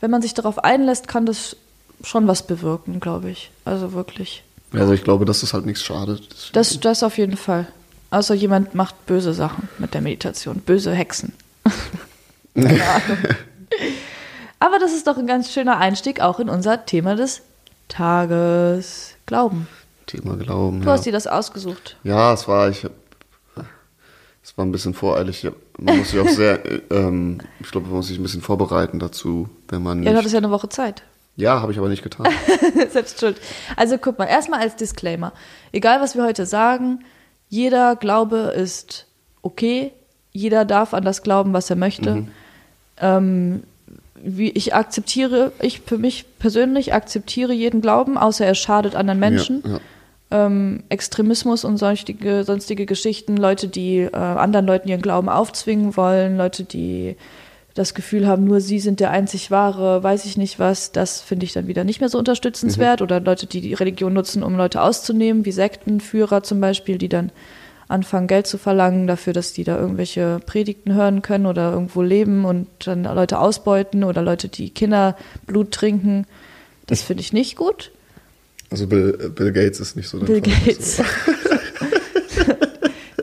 wenn 0.00 0.10
man 0.10 0.22
sich 0.22 0.34
darauf 0.34 0.62
einlässt, 0.64 1.06
kann 1.08 1.26
das 1.26 1.56
schon 2.04 2.26
was 2.28 2.44
bewirken, 2.46 3.00
glaube 3.00 3.30
ich. 3.30 3.50
Also 3.64 3.92
wirklich. 3.92 4.44
Also 4.72 4.92
ich 4.92 5.02
glaube, 5.02 5.24
dass 5.24 5.40
das 5.40 5.52
halt 5.54 5.64
nichts 5.66 5.82
schadet. 5.82 6.50
Das, 6.52 6.78
das 6.80 7.02
auf 7.02 7.18
jeden 7.18 7.36
Fall. 7.36 7.66
Außer 8.10 8.34
jemand 8.34 8.74
macht 8.74 9.06
böse 9.06 9.34
Sachen 9.34 9.68
mit 9.78 9.94
der 9.94 10.00
Meditation. 10.00 10.60
Böse 10.60 10.92
Hexen. 10.92 11.34
Keine 12.54 12.82
Ahnung. 12.82 13.18
Aber 14.60 14.78
das 14.78 14.92
ist 14.92 15.06
doch 15.06 15.18
ein 15.18 15.26
ganz 15.26 15.52
schöner 15.52 15.78
Einstieg 15.78 16.20
auch 16.20 16.40
in 16.40 16.48
unser 16.48 16.86
Thema 16.86 17.14
des 17.14 17.42
Tages. 17.88 19.14
Glauben. 19.26 19.68
Thema 20.06 20.36
Glauben. 20.36 20.80
Du 20.80 20.86
ja. 20.86 20.92
hast 20.92 21.04
dir 21.04 21.12
das 21.12 21.26
ausgesucht. 21.26 21.96
Ja, 22.02 22.32
es 22.32 22.48
war, 22.48 22.70
ich, 22.70 22.86
es 24.42 24.56
war 24.56 24.64
ein 24.64 24.72
bisschen 24.72 24.94
voreilig. 24.94 25.46
Man 25.78 25.98
muss 25.98 26.10
sich 26.10 26.20
auch 26.20 26.28
sehr, 26.28 26.64
äh, 26.64 26.80
ähm, 26.90 27.38
ich 27.60 27.70
glaube, 27.70 27.88
man 27.88 27.96
muss 27.96 28.08
sich 28.08 28.18
ein 28.18 28.22
bisschen 28.22 28.40
vorbereiten 28.40 28.98
dazu, 28.98 29.48
wenn 29.68 29.82
man 29.82 30.02
Ja, 30.02 30.12
du 30.12 30.18
hattest 30.18 30.32
ja 30.32 30.38
eine 30.38 30.50
Woche 30.50 30.70
Zeit. 30.70 31.02
Ja, 31.36 31.60
habe 31.60 31.70
ich 31.70 31.78
aber 31.78 31.88
nicht 31.88 32.02
getan. 32.02 32.26
Selbst 32.90 33.20
schuld. 33.20 33.40
Also 33.76 33.96
guck 33.98 34.18
mal, 34.18 34.24
erstmal 34.24 34.60
als 34.60 34.74
Disclaimer. 34.74 35.32
Egal, 35.70 36.00
was 36.00 36.16
wir 36.16 36.24
heute 36.24 36.46
sagen, 36.46 37.04
jeder 37.48 37.96
Glaube 37.96 38.52
ist 38.56 39.06
okay. 39.42 39.92
Jeder 40.32 40.64
darf 40.64 40.94
an 40.94 41.04
das 41.04 41.22
glauben, 41.22 41.52
was 41.52 41.70
er 41.70 41.76
möchte. 41.76 42.24
Ähm, 43.00 43.62
wie 44.22 44.50
ich 44.50 44.74
akzeptiere, 44.74 45.52
ich 45.60 45.80
für 45.80 45.98
mich 45.98 46.26
persönlich 46.38 46.92
akzeptiere 46.92 47.52
jeden 47.52 47.80
Glauben, 47.80 48.18
außer 48.18 48.44
er 48.44 48.54
schadet 48.54 48.94
anderen 48.94 49.20
Menschen. 49.20 49.62
Ja, 49.64 49.70
ja. 49.70 49.78
Ähm, 50.30 50.82
Extremismus 50.90 51.64
und 51.64 51.78
sonstige, 51.78 52.44
sonstige 52.44 52.84
Geschichten, 52.84 53.36
Leute, 53.36 53.68
die 53.68 54.00
äh, 54.00 54.14
anderen 54.14 54.66
Leuten 54.66 54.88
ihren 54.88 55.00
Glauben 55.00 55.30
aufzwingen 55.30 55.96
wollen, 55.96 56.36
Leute, 56.36 56.64
die 56.64 57.16
das 57.78 57.94
Gefühl 57.94 58.26
haben, 58.26 58.44
nur 58.44 58.60
sie 58.60 58.80
sind 58.80 59.00
der 59.00 59.10
einzig 59.10 59.50
wahre, 59.50 60.02
weiß 60.02 60.24
ich 60.24 60.36
nicht 60.36 60.58
was, 60.58 60.92
das 60.92 61.20
finde 61.20 61.46
ich 61.46 61.52
dann 61.52 61.68
wieder 61.68 61.84
nicht 61.84 62.00
mehr 62.00 62.08
so 62.08 62.18
unterstützenswert. 62.18 63.02
Oder 63.02 63.20
Leute, 63.20 63.46
die 63.46 63.60
die 63.60 63.74
Religion 63.74 64.12
nutzen, 64.12 64.42
um 64.42 64.56
Leute 64.56 64.82
auszunehmen, 64.82 65.44
wie 65.44 65.52
Sektenführer 65.52 66.42
zum 66.42 66.60
Beispiel, 66.60 66.98
die 66.98 67.08
dann 67.08 67.30
anfangen, 67.86 68.26
Geld 68.26 68.46
zu 68.46 68.58
verlangen 68.58 69.06
dafür, 69.06 69.32
dass 69.32 69.52
die 69.52 69.64
da 69.64 69.78
irgendwelche 69.78 70.40
Predigten 70.44 70.92
hören 70.94 71.22
können 71.22 71.46
oder 71.46 71.72
irgendwo 71.72 72.02
leben 72.02 72.44
und 72.44 72.66
dann 72.84 73.04
Leute 73.04 73.38
ausbeuten 73.38 74.04
oder 74.04 74.22
Leute, 74.22 74.48
die 74.48 74.70
Kinderblut 74.70 75.70
trinken. 75.70 76.26
Das 76.86 77.02
finde 77.02 77.22
ich 77.22 77.32
nicht 77.32 77.56
gut. 77.56 77.92
Also 78.70 78.86
Bill, 78.86 79.32
Bill 79.34 79.52
Gates 79.52 79.80
ist 79.80 79.96
nicht 79.96 80.08
so. 80.08 80.18
Bill 80.18 80.40
dein 80.40 80.52
Fall. 80.52 80.64
Gates. 80.66 81.02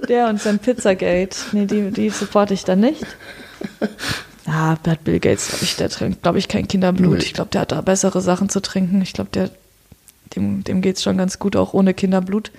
Der 0.07 0.27
und 0.29 0.39
sein 0.39 0.59
Pizzagate. 0.59 1.35
Nee, 1.51 1.65
die, 1.65 1.91
die 1.91 2.09
supporte 2.09 2.53
ich 2.53 2.63
dann 2.63 2.79
nicht. 2.79 3.05
Ah, 4.47 4.77
hat 4.85 5.03
Bill 5.03 5.19
Gates, 5.19 5.47
glaube 5.47 5.63
ich, 5.63 5.75
der 5.75 5.89
trinkt, 5.89 6.21
glaube 6.21 6.37
ich, 6.37 6.47
kein 6.47 6.67
Kinderblut. 6.67 7.23
Ich 7.23 7.33
glaube, 7.33 7.49
der 7.51 7.61
hat 7.61 7.71
da 7.71 7.81
bessere 7.81 8.21
Sachen 8.21 8.49
zu 8.49 8.61
trinken. 8.61 9.01
Ich 9.01 9.13
glaube, 9.13 9.31
der, 9.33 9.49
dem, 10.35 10.63
dem 10.63 10.81
geht 10.81 10.97
es 10.97 11.03
schon 11.03 11.17
ganz 11.17 11.39
gut, 11.39 11.55
auch 11.55 11.73
ohne 11.73 11.93
Kinderblut. 11.93 12.51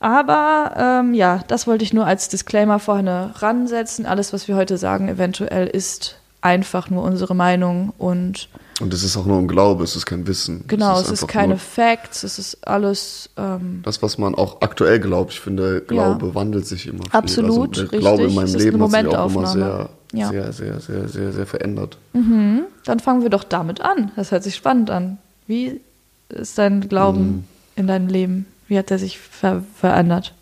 Aber 0.00 0.74
ähm, 0.76 1.14
ja, 1.14 1.44
das 1.46 1.66
wollte 1.66 1.84
ich 1.84 1.92
nur 1.92 2.06
als 2.06 2.28
Disclaimer 2.28 2.78
vorne 2.78 3.34
ransetzen. 3.36 4.06
Alles, 4.06 4.32
was 4.32 4.48
wir 4.48 4.56
heute 4.56 4.78
sagen, 4.78 5.08
eventuell 5.08 5.66
ist 5.66 6.16
einfach 6.40 6.90
nur 6.90 7.04
unsere 7.04 7.36
Meinung 7.36 7.92
und 7.98 8.48
Und 8.80 8.92
es 8.92 9.04
ist 9.04 9.16
auch 9.16 9.26
nur 9.26 9.38
ein 9.38 9.46
Glaube, 9.46 9.84
es 9.84 9.94
ist 9.94 10.06
kein 10.06 10.26
Wissen. 10.26 10.64
genau, 10.66 10.94
es 10.98 11.02
ist, 11.02 11.22
einfach 11.22 11.28
keine 11.28 11.48
nur 11.50 11.58
Facts, 11.58 12.24
es 12.24 12.38
ist 12.40 12.66
alles 12.66 13.30
ähm, 13.36 13.82
Das, 13.84 14.02
was 14.02 14.18
man 14.18 14.34
auch 14.34 14.60
aktuell 14.60 14.98
glaubt. 14.98 15.32
Ich 15.32 15.40
finde, 15.40 15.82
Glaube 15.82 16.34
wandelt 16.34 16.66
sich 16.66 16.88
immer 16.88 17.04
viel. 17.04 17.12
Absolut, 17.12 17.78
also 17.78 17.90
der 17.90 18.00
Glaube 18.00 18.22
in 18.22 18.26
richtig. 18.26 18.36
meinem 18.36 18.44
Es 18.46 18.54
ist 18.54 18.62
Leben 18.64 18.82
hat 18.82 18.90
sich 18.90 19.16
auch 19.16 19.30
immer 19.30 19.46
sehr, 19.46 19.88
Ja. 20.12 20.28
sehr, 20.28 20.52
sehr, 20.52 20.78
sehr, 20.80 21.08
sehr, 21.08 21.32
sehr 21.32 21.46
verändert. 21.46 21.96
Dann 22.12 23.00
fangen 23.00 23.22
wir 23.22 23.30
doch 23.30 23.44
damit 23.44 23.80
an. 23.80 24.10
Das 24.16 24.30
hört 24.30 24.42
sich 24.42 24.54
spannend 24.54 24.90
an. 24.90 25.18
Wie 25.46 25.80
ist 26.28 26.58
dein 26.58 26.88
Glauben 26.88 27.20
Mhm. 27.28 27.44
in 27.76 27.86
deinem 27.86 28.08
Leben? 28.08 28.46
Wie 28.68 28.76
hat 28.78 28.90
er 28.90 28.98
sich 28.98 29.18
ver 29.18 29.62
verändert? 29.76 30.34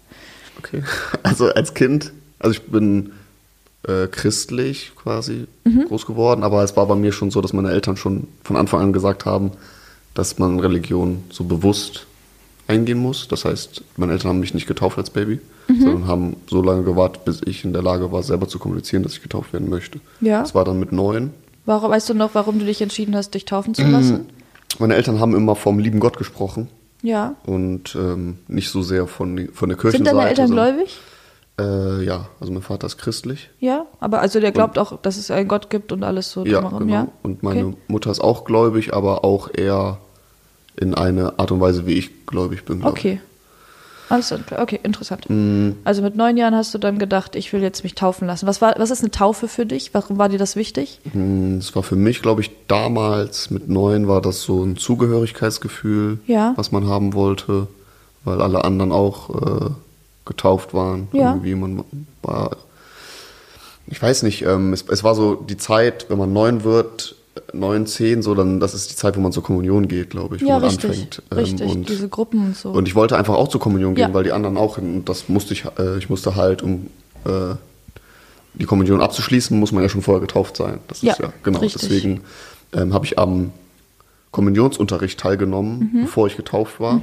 Okay. 0.59 0.83
Also 1.23 1.49
als 1.49 1.75
Kind, 1.75 2.13
also 2.39 2.53
ich 2.53 2.63
bin 2.67 3.13
äh, 3.87 4.09
christlich 4.09 4.93
quasi 4.97 5.47
Mhm. 5.65 5.85
groß 5.87 6.05
geworden, 6.07 6.43
aber 6.43 6.63
es 6.65 6.77
war 6.77 6.87
bei 6.87 6.97
mir 6.97 7.13
schon 7.13 7.31
so, 7.31 7.41
dass 7.41 7.53
meine 7.53 7.71
Eltern 7.71 7.97
schon 7.97 8.27
von 8.45 8.57
Anfang 8.57 8.81
an 8.81 8.93
gesagt 8.93 9.25
haben, 9.25 9.53
dass 10.15 10.39
man 10.39 10.59
Religion 10.61 11.23
so 11.31 11.45
bewusst 11.45 12.07
eingehen 12.71 12.99
muss. 12.99 13.29
Das 13.29 13.45
heißt, 13.45 13.83
meine 13.97 14.13
Eltern 14.13 14.29
haben 14.31 14.41
mich 14.41 14.55
nicht 14.55 14.67
getauft 14.67 14.99
als 14.99 15.11
Baby, 15.11 15.41
Mhm. 15.69 15.81
sondern 15.83 16.07
haben 16.09 16.37
so 16.49 16.63
lange 16.63 16.83
gewartet, 16.85 17.25
bis 17.25 17.41
ich 17.47 17.65
in 17.65 17.73
der 17.73 17.83
Lage 17.83 18.11
war, 18.13 18.23
selber 18.23 18.49
zu 18.49 18.59
kommunizieren, 18.59 19.03
dass 19.03 19.13
ich 19.13 19.23
getauft 19.23 19.53
werden 19.53 19.69
möchte. 19.69 20.01
Ja. 20.21 20.41
Das 20.41 20.55
war 20.55 20.65
dann 20.65 20.79
mit 20.81 20.93
neun. 20.93 21.33
Warum, 21.67 21.91
weißt 21.91 22.09
du 22.09 22.15
noch, 22.15 22.31
warum 22.35 22.59
du 22.59 22.65
dich 22.65 22.81
entschieden 22.83 23.15
hast, 23.15 23.35
dich 23.35 23.45
taufen 23.45 23.75
zu 23.75 23.83
lassen? 23.87 24.27
Meine 24.79 24.95
Eltern 24.95 25.21
haben 25.21 25.35
immer 25.35 25.55
vom 25.57 25.79
lieben 25.79 26.01
Gott 26.01 26.17
gesprochen 26.17 26.69
Ja. 27.03 27.35
und 27.45 27.95
ähm, 27.97 28.39
nicht 28.49 28.71
so 28.71 28.83
sehr 28.83 29.07
von, 29.07 29.49
von 29.53 29.69
der 29.69 29.77
Kirche. 29.79 29.99
Sind 29.99 30.07
deine 30.07 30.29
Eltern 30.29 30.51
gläubig? 30.51 30.99
Äh, 31.61 32.05
ja, 32.05 32.27
also 32.41 32.53
mein 32.53 32.63
Vater 32.63 32.87
ist 32.87 32.97
christlich. 32.97 33.51
Ja. 33.61 33.85
Aber 34.01 34.21
also 34.21 34.41
der 34.41 34.51
glaubt 34.53 34.79
auch, 34.79 34.99
dass 35.03 35.19
es 35.19 35.31
einen 35.31 35.47
Gott 35.49 35.69
gibt 35.69 35.93
und 35.93 36.03
alles 36.03 36.31
so 36.31 36.47
Ja, 36.47 36.61
genau. 36.63 36.81
ja? 36.91 37.09
Und 37.23 37.43
meine 37.43 37.67
Okay. 37.67 37.77
Mutter 37.89 38.11
ist 38.11 38.21
auch 38.21 38.45
gläubig, 38.45 38.95
aber 38.95 39.25
auch 39.25 39.51
eher 39.53 39.99
in 40.77 40.95
eine 40.95 41.39
Art 41.39 41.51
und 41.53 41.61
Weise, 41.61 41.87
wie 41.87 41.95
ich 41.95 42.27
gläubig 42.27 42.65
bin. 42.65 42.81
glaub 42.81 42.93
Okay. 42.93 43.21
Alles 44.09 44.35
klar. 44.47 44.61
Okay, 44.61 44.81
interessant. 44.83 45.31
Mhm. 45.31 45.77
Also 45.85 46.03
mit 46.03 46.17
neun 46.17 46.37
Jahren 46.37 46.55
hast 46.57 46.75
du 46.75 46.79
dann 46.79 46.99
gedacht, 46.99 47.37
ich 47.37 47.53
will 47.53 47.63
jetzt 47.63 47.85
mich 47.85 47.95
taufen 47.95 48.27
lassen. 48.27 48.45
Was, 48.49 48.61
war, 48.61 48.75
was 48.77 48.91
ist 48.91 49.03
eine 49.03 49.13
Taufe 49.13 49.47
für 49.47 49.67
dich? 49.67 49.95
Warum 49.95 50.19
war 50.19 50.29
dir 50.29 50.39
das 50.39 50.57
wichtig? 50.57 50.99
ich. 51.05 51.15
Mm, 51.15 51.59
Es 51.59 51.77
war 51.77 51.85
für 51.85 51.95
mich, 51.95 52.21
glaube 52.21 52.41
ich, 52.41 52.51
damals 52.67 53.51
mit 53.51 53.69
neun 53.69 54.09
war 54.09 54.21
das 54.21 54.43
so 54.43 54.65
ein 54.65 54.77
Zugehörigkeitsgefühl, 54.77 56.19
Ja. 56.27 56.55
was 56.57 56.73
man 56.73 56.89
haben 56.89 57.15
wollte, 57.15 57.69
weil 58.25 58.41
alle 58.43 58.65
anderen 58.65 58.91
auch 58.91 59.31
äh, 59.31 59.71
getauft 60.25 60.75
waren. 60.75 61.07
Ja. 61.13 61.31
Irgendwie 61.35 61.55
man 61.55 61.85
war, 62.23 62.57
ich 63.87 64.03
weiß 64.03 64.25
nicht, 64.25 64.43
ähm, 64.43 64.73
es, 64.73 64.85
es 64.89 65.05
war 65.05 65.15
so 65.15 65.37
die 65.37 65.57
Zeit, 65.57 66.07
wenn 66.09 66.19
man 66.19 66.33
neun 66.33 66.65
wird, 66.65 67.15
neun, 67.53 67.87
zehn, 67.87 68.23
so 68.23 68.35
dann, 68.35 68.59
das 68.61 68.75
ist 68.75 68.91
die 68.91 68.97
Zeit, 68.97 69.17
wo 69.17 69.21
man 69.21 69.33
zur 69.33 69.43
Kommunion 69.43 69.87
geht, 69.89 70.11
glaube 70.11 70.37
ich, 70.37 70.43
wo 70.43 70.49
ja, 70.49 70.55
man 70.59 70.65
richtig. 70.65 70.91
anfängt. 70.91 71.23
ähm, 71.31 71.39
richtig, 71.39 71.71
und 71.71 71.89
diese 71.89 72.09
Gruppen 72.09 72.45
und 72.47 72.57
so. 72.57 72.71
Und 72.71 72.89
ich 72.89 72.95
wollte 72.95 73.17
einfach 73.17 73.35
auch 73.35 73.49
zur 73.49 73.61
Kommunion 73.61 73.95
gehen, 73.95 74.09
Ja. 74.09 74.15
weil 74.15 74.25
die 74.25 74.33
anderen 74.33 74.57
auch 74.57 74.77
hin. 74.77 74.97
Und 74.97 75.09
das 75.09 75.29
musste 75.29 75.53
ich, 75.55 75.65
äh, 75.79 75.99
ich 75.99 76.11
musste 76.11 76.35
halt, 76.37 76.63
um 76.63 76.89
äh, 77.25 77.55
die 78.55 78.65
Kommunion 78.65 79.01
abzuschließen, 79.01 79.59
muss 79.59 79.71
man 79.73 79.83
ja 79.83 79.89
schon 79.89 80.03
vorher 80.03 80.21
getauft 80.21 80.57
sein. 80.57 80.79
Das 80.89 81.03
Ja, 81.03 81.13
ist 81.13 81.21
ja, 81.21 81.33
genau. 81.45 81.61
richtig. 81.61 81.83
Deswegen 81.83 82.23
ähm, 82.73 82.93
habe 82.95 83.07
ich 83.07 83.19
am 83.19 83.53
Kommunionsunterricht 84.33 85.19
teilgenommen, 85.19 85.91
Mhm. 85.93 86.03
bevor 86.03 86.27
ich 86.27 86.37
getauft 86.37 86.81
war. 86.81 87.01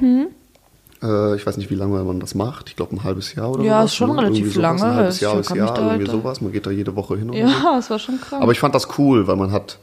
Äh, 1.02 1.36
ich 1.36 1.46
weiß 1.46 1.56
nicht, 1.58 1.70
wie 1.70 1.74
lange 1.74 2.02
man 2.04 2.20
das 2.20 2.34
macht. 2.34 2.68
Ich 2.70 2.76
glaube, 2.76 2.96
ein 2.96 3.04
halbes 3.04 3.34
Jahr 3.34 3.50
oder 3.50 3.62
Ja, 3.64 3.78
sowas. 3.80 3.90
ist 3.90 3.96
schon 3.96 4.10
ne? 4.16 4.22
relativ 4.22 4.46
sowas. 4.54 4.62
lange. 4.62 4.82
Ein 4.84 4.94
halbes 4.96 5.14
Ich 5.16 5.20
Jahr, 5.22 5.36
bis 5.36 5.46
kann 5.48 5.58
mich 5.58 5.66
Jahr, 5.68 5.78
irgendwie 5.78 5.98
halt- 6.10 6.10
sowas. 6.22 6.40
Man 6.40 6.52
geht 6.52 6.66
da 6.66 6.70
jede 6.70 6.94
Woche 6.96 7.16
hin. 7.16 7.28
So. 7.28 7.34
ja, 7.34 7.76
es 7.78 7.90
war 7.90 7.98
schon 7.98 8.20
krank. 8.20 8.42
Aber 8.42 8.52
ich 8.52 8.58
fand 8.60 8.74
das 8.74 8.88
cool, 8.98 9.26
weil 9.26 9.36
man 9.36 9.52
hat, 9.52 9.78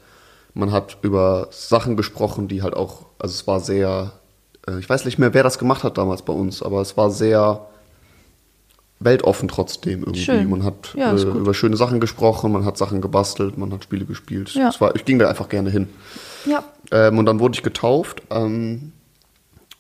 man 0.56 0.72
hat 0.72 0.98
über 1.04 1.48
Sachen 1.52 1.96
gesprochen, 1.98 2.48
die 2.48 2.64
halt 2.64 2.76
auch, 2.76 3.06
also 3.20 3.34
es 3.34 3.46
war 3.46 3.60
sehr, 3.60 4.14
äh, 4.68 4.80
ich 4.80 4.90
weiß 4.90 5.06
nicht 5.06 5.20
mehr, 5.20 5.34
wer 5.36 5.44
das 5.44 5.60
gemacht 5.60 5.84
hat 5.84 5.98
damals 6.00 6.24
bei 6.24 6.34
uns, 6.34 6.64
aber 6.64 6.82
es 6.82 6.98
war 6.98 7.12
sehr 7.12 7.68
weltoffen 9.00 9.50
trotzdem 9.50 10.00
irgendwie. 10.00 10.22
Schön. 10.22 10.50
Man 10.50 10.64
hat 10.64 10.94
Ja, 10.96 11.14
äh, 11.14 11.22
über 11.22 11.54
schöne 11.54 11.76
Sachen 11.78 12.00
gesprochen, 12.00 12.52
man 12.54 12.66
hat 12.66 12.78
Sachen 12.78 13.02
gebastelt, 13.02 13.58
man 13.58 13.72
hat 13.74 13.84
Spiele 13.84 14.06
gespielt. 14.06 14.54
Ja. 14.56 14.70
Es 14.70 14.80
war, 14.80 14.96
ich 14.96 15.06
ging 15.06 15.20
da 15.20 15.30
einfach 15.30 15.50
gerne 15.50 15.70
hin. 15.70 15.90
ja. 16.46 16.64
Ähm, 16.92 17.18
und 17.18 17.26
dann 17.26 17.40
wurde 17.40 17.56
ich 17.56 17.64
getauft. 17.64 18.22
Ähm, 18.30 18.92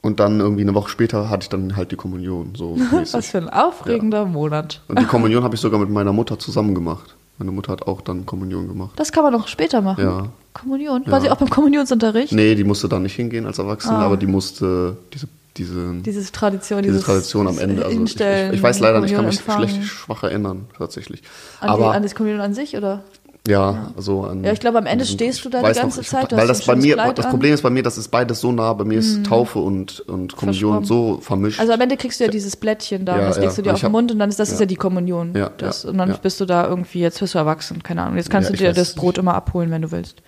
und 0.01 0.19
dann 0.19 0.39
irgendwie 0.39 0.61
eine 0.61 0.75
Woche 0.75 0.89
später 0.89 1.29
hatte 1.29 1.43
ich 1.45 1.49
dann 1.49 1.75
halt 1.75 1.91
die 1.91 1.95
Kommunion. 1.95 2.53
So. 2.55 2.77
Was 3.11 3.27
für 3.27 3.37
ein 3.39 3.49
aufregender 3.49 4.25
Monat. 4.25 4.81
Und 4.87 4.99
die 4.99 5.05
Kommunion 5.07 5.43
habe 5.43 5.55
ich 5.55 5.61
sogar 5.61 5.79
mit 5.79 5.89
meiner 5.89 6.13
Mutter 6.13 6.37
zusammen 6.37 6.75
gemacht. 6.75 7.15
Meine 7.39 7.51
Mutter 7.51 7.71
hat 7.71 7.87
auch 7.87 8.01
dann 8.01 8.25
Kommunion 8.25 8.67
gemacht. 8.67 8.91
Das 8.97 9.11
kann 9.11 9.23
man 9.23 9.33
noch 9.33 9.47
später 9.47 9.81
machen. 9.81 10.03
Ja. 10.03 10.27
Kommunion. 10.55 11.03
Ja. 11.05 11.11
War 11.11 11.21
sie 11.21 11.29
auch 11.29 11.37
beim 11.37 11.49
Kommunionsunterricht? 11.49 12.33
Nee, 12.33 12.55
die 12.55 12.63
musste 12.63 12.89
da 12.89 12.97
nicht 12.97 13.13
hingehen 13.15 13.45
als 13.45 13.59
Erwachsene, 13.59 13.97
Ah. 13.97 14.05
aber 14.05 14.17
die 14.17 14.25
musste 14.25 14.97
diese, 15.13 15.27
diese, 15.57 15.93
Diese 16.03 16.31
Tradition, 16.31 16.81
diese 16.81 16.93
dieses 16.93 17.05
Tradition 17.05 17.47
am 17.47 17.59
Ende. 17.59 17.85
Also 17.85 18.03
ich, 18.03 18.19
ich, 18.19 18.53
ich 18.53 18.63
weiß 18.63 18.79
leider 18.79 18.99
nicht, 19.01 19.11
ich 19.11 19.15
kann 19.15 19.25
mich 19.25 19.39
schlecht 19.39 19.83
schwach 19.83 20.23
erinnern, 20.23 20.65
tatsächlich. 20.77 21.21
An, 21.59 21.69
aber 21.69 21.91
die, 21.91 21.95
an 21.97 22.03
das 22.03 22.15
Kommunion 22.15 22.41
an 22.41 22.53
sich, 22.53 22.75
oder? 22.75 23.03
Ja, 23.47 23.91
also 23.95 24.23
an. 24.23 24.43
Ja, 24.43 24.51
ich 24.51 24.59
glaube, 24.59 24.77
am 24.77 24.85
Ende 24.85 25.03
diesen- 25.05 25.17
stehst 25.17 25.45
du 25.45 25.49
da 25.49 25.61
die 25.61 25.79
ganze 25.79 26.01
ich 26.01 26.07
Zeit, 26.07 26.31
Weil 26.31 26.47
das 26.47 26.65
bei 26.65 26.75
mir, 26.75 26.95
Kleid 26.95 27.17
das. 27.17 27.25
Mhm. 27.27 27.29
Problem 27.31 27.53
ist 27.53 27.61
bei 27.61 27.69
mir, 27.69 27.83
das 27.83 27.97
ist 27.97 28.07
beides 28.09 28.41
so 28.41 28.51
nah. 28.51 28.73
Bei 28.73 28.83
mir 28.83 28.97
ist 28.99 29.25
Taufe 29.25 29.59
und, 29.59 29.99
und 30.01 30.35
Kommunion 30.35 30.83
so 30.85 31.19
vermischt. 31.21 31.59
Also 31.59 31.73
am 31.73 31.81
Ende 31.81 31.97
kriegst 31.97 32.19
du 32.19 32.23
ja 32.25 32.29
dieses 32.29 32.55
Blättchen 32.55 33.05
da, 33.05 33.19
Ja, 33.19 33.27
das 33.27 33.37
legst 33.39 33.57
du 33.57 33.61
dir 33.61 33.73
auf 33.73 33.79
den 33.79 33.85
hab- 33.85 33.91
Mund 33.91 34.11
und 34.11 34.19
dann 34.19 34.29
ist 34.29 34.39
das 34.39 34.51
ist 34.51 34.59
ja. 34.59 34.65
die 34.65 34.75
Kommunion. 34.75 35.33
Ja, 35.35 35.49
das, 35.57 35.85
und 35.85 35.97
dann 35.97 36.15
bist 36.21 36.39
du 36.41 36.45
da 36.45 36.67
irgendwie, 36.67 36.99
jetzt 36.99 37.19
bist 37.19 37.33
du 37.33 37.37
erwachsen, 37.37 37.83
keine 37.83 38.01
Ahnung. 38.03 38.17
Jetzt 38.17 38.29
kannst 38.29 38.49
du 38.49 38.53
dir 38.53 38.73
das 38.73 38.93
Brot 38.95 39.17
immer 39.17 39.33
abholen, 39.35 39.71
wenn 39.71 39.81
du 39.81 39.91
willst. 39.91 40.21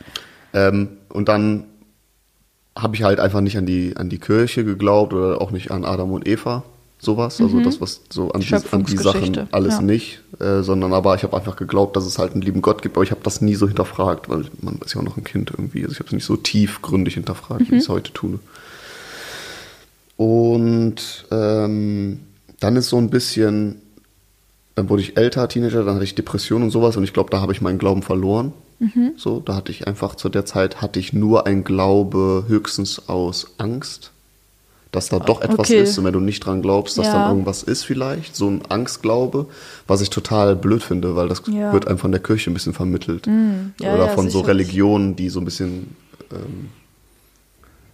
Ähm, 0.53 0.89
und 1.10 1.27
dann 1.30 1.65
habe 2.77 2.95
ich 2.95 3.03
halt 3.03 3.19
einfach 3.19 3.41
nicht 3.41 3.58
an 3.58 3.65
die, 3.65 3.95
an 3.97 4.10
die 4.10 4.19
Kirche 4.19 4.63
geglaubt 4.63 5.13
oder 5.13 5.41
auch 5.41 5.51
nicht 5.51 5.71
an 5.71 5.84
Adam 5.84 6.12
und 6.12 6.27
Eva. 6.27 6.63
Sowas, 6.99 7.39
also 7.39 7.62
das, 7.62 7.79
was 7.79 8.01
so 8.10 8.31
an 8.31 8.41
die, 8.41 8.53
an 8.53 8.83
die 8.83 8.97
Sachen 8.97 9.47
alles 9.51 9.75
ja. 9.75 9.81
nicht, 9.81 10.19
äh, 10.39 10.62
sondern 10.62 10.93
aber 10.93 11.15
ich 11.15 11.23
habe 11.23 11.38
einfach 11.38 11.55
geglaubt, 11.55 11.95
dass 11.95 12.05
es 12.05 12.17
halt 12.17 12.33
einen 12.33 12.41
lieben 12.41 12.62
Gott 12.62 12.81
gibt, 12.81 12.95
aber 12.95 13.03
ich 13.03 13.12
habe 13.12 13.21
das 13.23 13.41
nie 13.41 13.55
so 13.55 13.67
hinterfragt, 13.67 14.29
weil 14.29 14.45
man 14.62 14.79
ist 14.83 14.95
ja 14.95 15.01
auch 15.01 15.05
noch 15.05 15.17
ein 15.17 15.23
Kind 15.23 15.51
irgendwie, 15.51 15.83
also 15.83 15.91
ich 15.93 15.99
habe 15.99 16.07
es 16.07 16.13
nicht 16.13 16.25
so 16.25 16.36
tiefgründig 16.36 17.13
hinterfragt, 17.13 17.69
wie 17.71 17.75
ich 17.75 17.83
es 17.83 17.89
heute 17.89 18.13
tue. 18.13 18.39
Und 20.15 21.25
ähm, 21.29 22.19
dann 22.60 22.75
ist 22.75 22.89
so 22.89 22.97
ein 22.97 23.12
bisschen, 23.12 23.81
dann 24.73 24.89
wurde 24.89 25.03
ich 25.03 25.17
älter, 25.17 25.47
Teenager, 25.47 25.83
dann 25.83 25.95
hatte 25.95 26.03
ich 26.03 26.15
Depressionen 26.15 26.65
und 26.65 26.71
sowas 26.71 26.97
und 26.97 27.03
ich 27.03 27.13
glaube, 27.13 27.29
da 27.29 27.41
habe 27.41 27.53
ich 27.53 27.62
meinen 27.62 27.77
Glauben 27.77 28.01
verloren. 28.01 28.53
So, 29.17 29.39
da 29.39 29.55
hatte 29.55 29.71
ich 29.71 29.88
einfach 29.88 30.15
zu 30.15 30.29
der 30.29 30.45
Zeit 30.45 30.81
hatte 30.81 30.99
ich 30.99 31.12
nur 31.12 31.47
ein 31.47 31.63
Glaube 31.63 32.45
höchstens 32.47 33.10
aus 33.10 33.53
Angst, 33.57 34.12
dass 34.97 35.10
da 35.10 35.19
doch 35.19 35.41
etwas 35.41 35.69
Okay. 35.69 35.81
ist 35.83 35.97
und 35.97 36.05
wenn 36.05 36.13
du 36.13 36.19
nicht 36.19 36.39
dran 36.45 36.62
glaubst, 36.62 36.97
dass 36.97 37.07
Ja. 37.07 37.13
dann 37.13 37.27
irgendwas 37.27 37.63
ist 37.63 37.83
vielleicht, 37.83 38.36
so 38.36 38.49
ein 38.49 38.62
Angstglaube, 38.67 39.45
was 39.88 40.01
ich 40.01 40.10
total 40.10 40.55
blöd 40.55 40.81
finde, 40.83 41.15
weil 41.15 41.27
das 41.29 41.43
Ja. 41.47 41.71
wird 41.71 41.88
einem 41.88 41.97
von 41.99 42.12
der 42.12 42.21
Kirche 42.21 42.49
ein 42.51 42.53
bisschen 42.53 42.73
vermittelt 42.73 43.27
Ja, 43.79 43.93
oder 43.93 44.10
von 44.10 44.29
so. 44.29 44.41
Religionen, 44.41 45.15
die 45.15 45.29
so 45.29 45.39
ein 45.39 45.45
bisschen 45.45 45.95
ähm, 46.31 46.69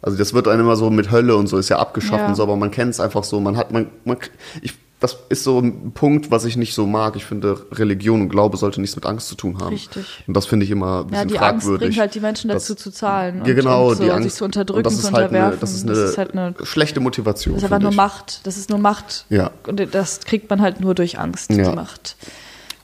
also 0.01 0.17
das 0.17 0.33
wird 0.33 0.47
einem 0.49 0.61
immer 0.61 0.75
so 0.75 0.89
mit 0.89 1.11
Hölle 1.11 1.35
und 1.37 1.47
so 1.47 1.57
ist 1.57 1.69
ja 1.69 1.79
abgeschafft 1.79 2.27
und 2.27 2.35
so, 2.35 2.43
aber 2.43 2.55
man 2.57 2.71
kennt 2.71 2.91
es 2.91 2.99
einfach 2.99 3.23
so, 3.23 3.39
man 3.39 3.55
hat 3.57 3.71
man, 3.71 3.87
man 4.03 4.17
ich 4.61 4.73
das 5.03 5.17
ist 5.29 5.43
so 5.43 5.59
ein 5.59 5.91
Punkt, 5.91 6.31
was 6.31 6.45
ich 6.45 6.55
nicht 6.57 6.73
so 6.73 6.87
mag. 6.87 7.15
Ich 7.17 7.25
finde, 7.25 7.57
Religion 7.73 8.21
und 8.21 8.29
Glaube 8.29 8.55
sollte 8.57 8.79
nichts 8.79 8.95
mit 8.95 9.05
Angst 9.05 9.27
zu 9.27 9.35
tun 9.35 9.59
haben. 9.59 9.73
Richtig. 9.73 10.23
Und 10.27 10.33
das 10.35 10.45
finde 10.45 10.63
ich 10.65 10.71
immer 10.71 11.01
ein 11.01 11.07
bisschen 11.07 11.29
Ja, 11.29 11.35
die 11.35 11.39
Angst 11.39 11.63
fragwürdig. 11.65 11.87
bringt 11.89 11.99
halt 11.99 12.15
die 12.15 12.19
Menschen 12.21 12.49
dazu 12.49 12.73
zu 12.73 12.89
zahlen. 12.89 13.43
ja, 13.45 13.53
genau, 13.53 13.87
und, 13.87 13.91
und 13.95 13.99
die 14.01 14.05
so, 14.07 14.11
Angst. 14.13 14.23
sich 14.29 14.33
zu 14.37 14.45
unterdrücken, 14.45 14.89
zu 14.89 15.03
halt 15.03 15.25
unterwerfen. 15.25 15.45
eine, 15.51 15.57
das 15.57 15.73
ist 15.73 15.87
das 15.89 15.97
ist 15.97 16.17
halt 16.17 16.31
eine 16.31 16.55
schlechte 16.63 16.99
Motivation. 17.01 17.55
Das 17.55 17.63
ist 17.63 17.69
finde 17.69 17.83
nur 17.83 17.91
ich. 17.91 17.97
Macht. 17.97 18.47
Das 18.47 18.57
ist 18.57 18.69
nur 18.69 18.79
Macht. 18.79 19.25
Ja. 19.29 19.51
Und 19.67 19.93
das 19.93 20.21
kriegt 20.21 20.49
man 20.49 20.61
halt 20.61 20.79
nur 20.79 20.95
durch 20.95 21.19
Angst, 21.19 21.51
Ja. 21.51 21.69
die 21.69 21.75
Macht. 21.75 22.15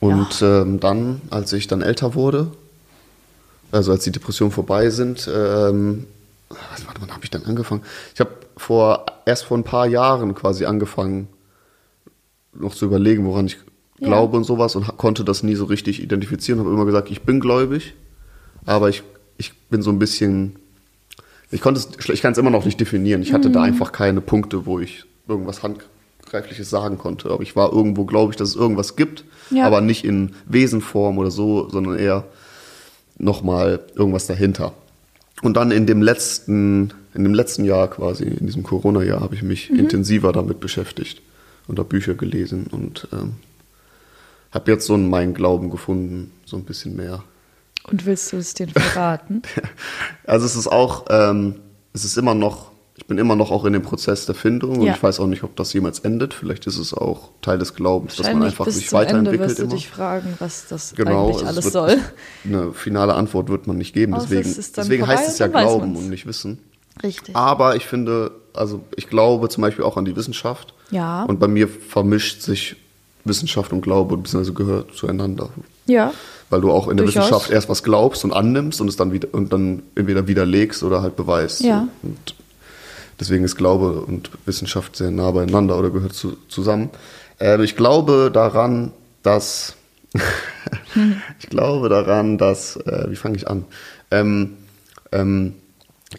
Und 0.02 0.42
ähm, 0.42 0.80
dann, 0.80 1.22
als 1.30 1.52
ich 1.54 1.68
dann 1.68 1.82
älter 1.82 2.16
wurde, 2.16 2.52
also 3.72 3.92
als 3.92 4.04
die 4.04 4.12
Depressionen 4.12 4.52
vorbei 4.52 4.90
sind, 4.90 5.30
ähm, 5.34 6.06
was, 6.50 6.86
warte, 6.86 7.02
wann 7.02 7.12
habe 7.12 7.24
ich 7.24 7.30
dann 7.30 7.46
angefangen? 7.46 7.82
Ich 8.14 8.20
habe 8.20 8.32
vor 8.58 9.06
erst 9.26 9.46
vor 9.46 9.58
ein 9.58 9.64
paar 9.64 9.88
Jahren 9.88 10.36
quasi 10.36 10.66
angefangen, 10.66 11.28
noch 12.54 12.74
zu 12.74 12.86
überlegen, 12.86 13.26
woran 13.26 13.46
ich 13.48 13.58
Ja. 14.00 14.08
glaube 14.08 14.38
und 14.38 14.44
sowas 14.46 14.76
und 14.76 14.86
konnte 14.98 15.24
das 15.24 15.44
nie 15.44 15.56
so 15.56 15.66
richtig 15.66 16.02
identifizieren. 16.02 16.60
Habe 16.60 16.72
immer 16.72 16.86
gesagt, 16.86 17.12
ich 17.12 17.22
bin 17.24 17.40
gläubig, 17.40 17.94
aber 18.66 18.90
ich, 18.90 19.04
ich 19.38 19.54
bin 19.70 19.82
so 19.82 19.90
ein 19.92 20.00
bisschen, 20.00 20.56
ich 21.52 21.62
konnte 21.62 21.80
es, 21.82 22.10
ich 22.10 22.22
kann 22.22 22.32
es 22.32 22.38
immer 22.38 22.50
noch 22.50 22.66
nicht 22.66 22.80
definieren. 22.80 23.22
Ich 23.22 23.34
hatte 23.34 23.50
da 23.50 23.62
einfach 23.62 23.92
keine 23.92 24.22
Punkte, 24.22 24.66
wo 24.66 24.80
ich 24.80 25.04
irgendwas 25.28 25.64
handgreifliches 25.64 26.70
sagen 26.70 26.98
konnte. 26.98 27.30
Aber 27.30 27.44
ich 27.44 27.56
war 27.56 27.72
irgendwo, 27.74 28.06
glaube 28.06 28.32
ich, 28.32 28.38
dass 28.38 28.50
es 28.50 28.56
irgendwas 28.56 28.96
gibt, 28.96 29.26
Ja. 29.52 29.66
aber 29.66 29.82
nicht 29.82 30.06
in 30.06 30.32
Wesenform 30.48 31.18
oder 31.18 31.32
so, 31.32 31.70
sondern 31.70 31.98
eher 32.00 32.24
nochmal 33.18 33.82
irgendwas 33.96 34.28
dahinter. 34.28 34.74
Und 35.42 35.56
dann 35.58 35.72
in 35.72 35.86
dem 35.86 36.02
letzten, 36.02 36.94
in 37.14 37.24
dem 37.24 37.34
letzten 37.34 37.64
Jahr 37.66 37.88
quasi, 37.90 38.24
in 38.26 38.46
diesem 38.46 38.64
Corona-Jahr, 38.64 39.22
habe 39.22 39.36
ich 39.36 39.44
mich 39.44 39.70
intensiver 39.70 40.32
damit 40.32 40.60
beschäftigt 40.60 41.22
und 41.70 41.80
habe 41.80 41.88
Bücher 41.88 42.16
gelesen 42.16 42.68
und 42.70 43.08
ähm, 43.14 43.34
habe 44.52 44.72
jetzt 44.72 44.86
so 44.88 44.96
einen 44.96 45.10
meinen 45.10 45.34
Glauben 45.34 45.70
gefunden, 45.70 46.32
so 46.46 46.58
ein 46.58 46.64
bisschen 46.66 46.96
mehr. 46.96 47.24
Und 47.84 48.06
willst 48.06 48.34
du 48.34 48.38
es 48.38 48.54
denen 48.56 48.72
verraten? 48.74 49.42
Also 50.26 50.46
es 50.46 50.56
ist 50.56 50.68
auch, 50.68 51.06
ähm, 51.10 51.56
es 51.94 52.04
ist 52.06 52.18
immer 52.18 52.34
noch, 52.36 52.72
ich 52.96 53.06
bin 53.08 53.18
immer 53.18 53.36
noch 53.36 53.52
auch 53.52 53.66
in 53.66 53.74
dem 53.74 53.82
Prozess 53.82 54.26
der 54.26 54.36
Findung 54.36 54.80
und 54.80 54.86
Ja. 54.86 54.94
ich 54.94 55.02
weiß 55.02 55.20
auch 55.20 55.28
nicht, 55.28 55.44
ob 55.44 55.56
das 55.56 55.72
jemals 55.74 56.00
endet. 56.00 56.34
Vielleicht 56.34 56.68
ist 56.68 56.78
es 56.78 56.94
auch 56.94 57.30
Teil 57.42 57.58
des 57.58 57.74
Glaubens, 57.76 58.16
dass 58.18 58.28
man 58.28 58.44
einfach 58.44 58.66
bis 58.66 58.76
sich 58.76 58.90
zum 58.90 59.00
Ende 59.00 59.10
weiterentwickelt 59.10 59.50
wirst 59.50 59.60
du 59.60 59.64
immer. 59.64 59.74
dich 59.74 59.90
fragen, 59.90 60.34
was 60.40 60.68
das 60.68 60.94
Genau, 60.96 61.26
eigentlich 61.28 61.42
es 61.42 61.48
alles 61.48 61.64
wird, 61.66 61.74
soll. 61.74 61.98
Eine 62.46 62.74
finale 62.74 63.14
Antwort 63.14 63.50
wird 63.50 63.68
man 63.68 63.78
nicht 63.78 63.94
geben. 63.94 64.14
Deswegen, 64.20 64.42
es 64.42 64.58
ist 64.58 64.78
dann 64.78 64.86
deswegen 64.86 65.06
vorbei 65.06 65.18
heißt 65.18 65.30
es 65.30 65.34
und 65.36 65.40
ja 65.40 65.48
Glauben 65.48 65.96
und 65.96 66.10
nicht 66.10 66.26
Wissen. 66.26 66.60
Richtig. 67.02 67.36
Aber 67.36 67.76
ich 67.76 67.86
finde, 67.86 68.32
also 68.54 68.82
ich 68.96 69.08
glaube 69.08 69.50
zum 69.50 69.62
Beispiel 69.62 69.86
auch 69.86 69.98
an 69.98 70.06
die 70.06 70.16
Wissenschaft. 70.16 70.74
Ja. 70.92 71.24
Und 71.24 71.40
bei 71.40 71.48
mir 71.48 71.68
vermischt 71.68 72.42
sich 72.42 72.76
Wissenschaft 73.26 73.72
und 73.72 73.82
Glaube, 73.82 74.18
beziehungsweise 74.18 74.54
gehört 74.54 74.94
zueinander. 74.96 75.50
Ja. 75.86 76.14
Weil 76.50 76.62
du 76.62 76.72
auch 76.72 76.88
in 76.88 76.98
der 76.98 77.06
Durchaus. 77.06 77.26
Wissenschaft 77.26 77.52
erst 77.52 77.70
was 77.70 77.84
glaubst 77.84 78.24
und 78.24 78.34
annimmst 78.34 78.82
und 78.82 78.88
es 78.88 78.96
dann 78.96 79.12
wieder 79.14 79.28
und 79.32 79.54
dann 79.54 79.84
entweder 79.96 80.28
widerlegst 80.28 80.84
oder 80.84 81.02
halt 81.02 81.16
beweist. 81.16 81.62
Ja. 81.62 81.88
Und 82.02 82.36
deswegen 83.20 83.44
ist 83.44 83.56
Glaube 83.56 84.02
und 84.02 84.32
Wissenschaft 84.46 84.96
sehr 84.96 85.12
nah 85.12 85.32
beieinander 85.32 85.78
oder 85.78 85.90
gehört 85.90 86.14
zu, 86.14 86.38
zusammen. 86.48 86.90
Äh, 87.40 87.64
ich 87.64 87.76
glaube 87.76 88.32
daran, 88.34 88.92
dass 89.22 89.76
ich 91.40 91.50
glaube 91.50 91.90
daran, 91.90 92.38
dass 92.38 92.78
äh, 92.78 93.06
wie 93.10 93.16
fange 93.16 93.36
ich 93.36 93.48
an? 93.48 93.66
Ähm, 94.10 94.58
ähm, 95.12 95.54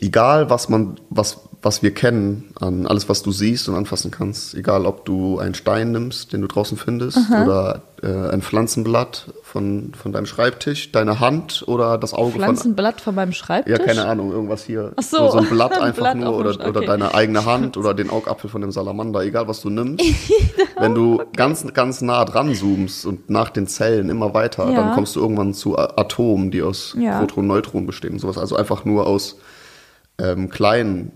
egal 0.01 0.51
was 0.51 0.69
man, 0.69 1.01
was, 1.11 1.39
was 1.63 1.83
wir 1.83 1.93
kennen, 1.93 2.53
an 2.59 2.87
alles, 2.87 3.11
was 3.11 3.23
du 3.23 3.33
siehst 3.33 3.69
und 3.69 3.75
anfassen 3.75 4.11
kannst, 4.11 4.55
egal 4.55 4.87
ob 4.87 5.05
du 5.05 5.39
einen 5.39 5.55
Stein 5.55 5.93
nimmst, 5.93 6.33
den 6.33 6.41
du 6.41 6.47
draußen 6.47 6.79
findest, 6.79 7.19
oder 7.31 7.83
äh, 8.03 8.07
ein 8.33 8.41
Pflanzenblatt 8.41 9.27
von, 9.43 9.93
von 9.95 10.11
deinem 10.13 10.25
Schreibtisch, 10.25 10.91
deine 10.91 11.21
Hand 11.21 11.63
oder 11.67 11.99
das 11.99 12.15
Auge 12.15 12.33
von 12.33 12.41
Pflanzenblatt 12.41 13.03
von 13.03 13.15
meinem 13.15 13.33
Schreibtisch. 13.33 13.77
ja, 13.79 13.85
keine 13.85 14.07
Ahnung, 14.07 14.33
irgendwas 14.33 14.65
hier. 14.65 14.93
Ach 14.97 15.03
so, 15.03 15.19
so, 15.19 15.31
so 15.33 15.39
ein 15.39 15.51
Blatt 15.51 15.73
ein 15.75 15.83
einfach 15.83 16.03
Blatt 16.03 16.17
nur 16.17 16.35
oder, 16.35 16.51
Sch- 16.53 16.67
oder 16.67 16.79
okay. 16.79 16.87
deine 16.87 17.13
eigene 17.15 17.45
Hand 17.45 17.77
oder 17.77 17.93
den 17.93 18.09
Augapfel 18.09 18.49
von 18.49 18.63
dem 18.63 18.71
Salamander, 18.73 19.21
egal 19.23 19.47
was 19.47 19.61
du 19.61 19.69
nimmst. 19.69 20.03
Wenn 20.79 20.95
du 20.95 21.21
ganz, 21.37 21.67
ganz 21.75 22.01
nah 22.01 22.25
dran 22.25 22.55
zoomst 22.55 23.05
und 23.05 23.29
nach 23.29 23.51
den 23.51 23.67
Zellen 23.67 24.09
immer 24.09 24.33
weiter, 24.33 24.67
Ja. 24.71 24.77
dann 24.77 24.95
kommst 24.95 25.15
du 25.15 25.21
irgendwann 25.21 25.53
zu 25.53 25.77
Atomen, 25.79 26.51
die 26.51 26.63
aus 26.63 26.97
Ja. 26.99 27.19
Protonen, 27.19 27.49
Neutronen 27.49 27.87
bestehen 27.87 28.13
und 28.15 28.19
sowas. 28.19 28.39
Also 28.39 28.57
einfach 28.57 28.87
nur 28.87 29.07
aus 29.07 29.37
ähm, 30.19 30.49
kleinen 30.49 31.13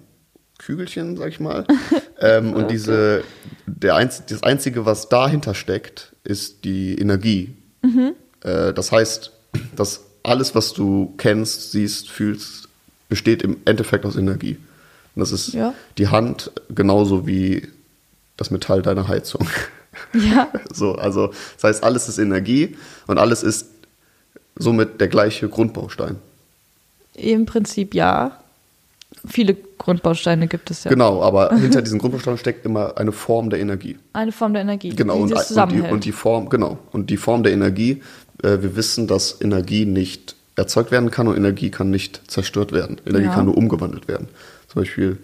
Kügelchen, 0.64 1.16
sag 1.16 1.28
ich 1.28 1.40
mal. 1.40 1.66
ähm, 2.20 2.52
und 2.54 2.70
diese, 2.70 3.22
der 3.66 3.96
Einz 3.96 4.22
das 4.26 4.42
Einzige, 4.42 4.86
was 4.86 5.08
dahinter 5.08 5.54
steckt, 5.54 6.12
ist 6.24 6.64
die 6.64 6.98
Energie. 6.98 7.54
Mhm. 7.82 8.14
Äh, 8.42 8.72
das 8.72 8.90
heißt, 8.92 9.30
dass 9.76 10.00
alles, 10.22 10.54
was 10.54 10.72
du 10.72 11.14
kennst, 11.18 11.72
siehst, 11.72 12.08
fühlst, 12.10 12.68
besteht 13.08 13.42
im 13.42 13.58
Endeffekt 13.66 14.06
aus 14.06 14.16
Energie. 14.16 14.56
Und 15.14 15.20
das 15.20 15.32
ist 15.32 15.52
Ja. 15.52 15.74
die 15.98 16.08
Hand 16.08 16.50
genauso 16.74 17.26
wie 17.26 17.68
das 18.36 18.50
Metall 18.50 18.82
deiner 18.82 19.06
Heizung. 19.08 19.46
Ja. 20.12 20.48
So, 20.72 20.96
also 20.96 21.28
das 21.54 21.62
heißt, 21.64 21.84
alles 21.84 22.08
ist 22.08 22.18
Energie 22.18 22.76
und 23.06 23.18
alles 23.18 23.44
ist 23.44 23.68
somit 24.56 25.00
der 25.00 25.06
gleiche 25.06 25.48
Grundbaustein. 25.48 26.16
Im 27.14 27.46
Prinzip 27.46 27.94
ja. 27.94 28.40
Viele 29.26 29.54
Grundbausteine 29.78 30.48
gibt 30.48 30.70
es 30.70 30.84
ja. 30.84 30.90
Genau, 30.90 31.22
aber 31.22 31.56
hinter 31.56 31.80
diesen 31.82 31.98
Grundbausteinen 31.98 32.38
steckt 32.38 32.66
immer 32.66 32.98
eine 32.98 33.12
Form 33.12 33.48
der 33.50 33.58
Energie. 33.60 33.96
Eine 34.12 34.32
Form 34.32 34.52
der 34.52 34.62
Energie, 34.62 34.90
Genau, 34.90 35.16
die 35.16 35.22
und, 35.22 35.30
das 35.32 35.50
und, 35.50 35.72
die, 35.72 35.80
und 35.80 36.04
die 36.04 36.12
Form, 36.12 36.48
genau, 36.50 36.78
und 36.92 37.08
die 37.10 37.16
Form 37.16 37.42
der 37.42 37.52
Energie, 37.52 38.02
äh, 38.42 38.58
wir 38.60 38.76
wissen, 38.76 39.06
dass 39.06 39.40
Energie 39.40 39.86
nicht 39.86 40.36
erzeugt 40.56 40.90
werden 40.90 41.10
kann 41.10 41.26
und 41.26 41.36
Energie 41.36 41.70
kann 41.70 41.90
nicht 41.90 42.30
zerstört 42.30 42.72
werden. 42.72 43.00
Energie 43.06 43.24
Ja. 43.26 43.34
kann 43.34 43.46
nur 43.46 43.56
umgewandelt 43.56 44.08
werden. 44.08 44.28
Zum 44.68 44.82
Beispiel 44.82 45.18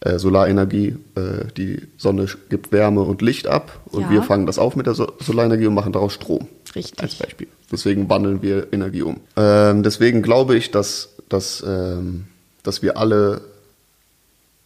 äh, 0.00 0.18
Solarenergie, 0.18 0.96
äh, 1.16 1.46
die 1.56 1.80
Sonne 1.96 2.26
gibt 2.50 2.70
Wärme 2.70 3.00
und 3.00 3.22
Licht 3.22 3.46
ab 3.46 3.80
und 3.86 4.02
Ja. 4.02 4.10
wir 4.10 4.22
fangen 4.22 4.44
das 4.46 4.58
auf 4.58 4.76
mit 4.76 4.86
der 4.86 4.94
so 4.94 5.10
Solarenergie 5.20 5.66
und 5.66 5.74
machen 5.74 5.92
daraus 5.92 6.12
Strom. 6.12 6.46
Richtig. 6.74 7.00
Als 7.02 7.14
Beispiel. 7.14 7.46
Deswegen 7.72 8.08
wandeln 8.10 8.42
wir 8.42 8.72
Energie 8.72 9.02
um. 9.02 9.20
Ähm, 9.36 9.82
deswegen 9.82 10.20
glaube 10.22 10.54
ich, 10.56 10.70
dass, 10.70 11.14
dass, 11.30 11.64
ähm, 11.66 12.26
dass 12.66 12.82
wir 12.82 12.96
alle 12.98 13.40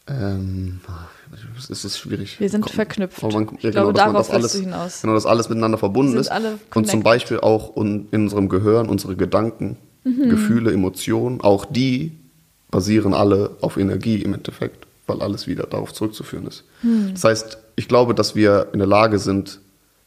ähm, 0.09 0.81
es 1.71 1.85
ist 1.85 1.99
schwierig. 1.99 2.41
Wir 2.41 2.49
sind 2.49 2.63
Komm, 2.63 2.73
verknüpft. 2.73 3.23
man- 3.23 3.49
Ich 3.59 3.63
ja, 3.63 3.71
glaube, 3.71 3.93
genau, 3.93 4.07
darauf 4.07 4.27
das 4.29 4.35
alles, 4.35 4.53
du 4.53 4.59
hinaus. 4.61 5.03
Genau, 5.03 5.15
dass 5.15 5.27
alles 5.27 5.49
miteinander 5.49 5.79
verbunden 5.79 6.17
ist. 6.17 6.31
Und 6.75 6.89
zum. 6.89 7.03
Beispiel 7.05 7.39
auch 7.41 7.77
in 7.77 8.07
unserem 8.11 8.49
Gehirn 8.49 8.89
unsere 8.89 9.15
Gedanken, 9.17 9.77
Mhm. 10.03 10.31
Gefühle, 10.31 10.73
Emotionen, 10.73 11.41
auch 11.43 11.67
die 11.67 12.13
basieren 12.71 13.13
alle 13.15 13.51
auf 13.61 13.77
Energie 13.77 14.23
im 14.23 14.33
Endeffekt, 14.33 14.87
weil 15.07 15.21
alles 15.21 15.47
wieder 15.47 15.65
darauf 15.67 15.93
zurückzuführen 15.93 16.47
ist. 16.47 16.65
Hm. 16.81 17.11
Das 17.13 17.25
heißt, 17.25 17.59
ich 17.77 17.87
glaube, 17.87 18.15
dass 18.15 18.35
wir 18.35 18.69
in 18.73 18.79
der 18.79 18.89
Lage 18.89 19.19
sind, 19.19 19.61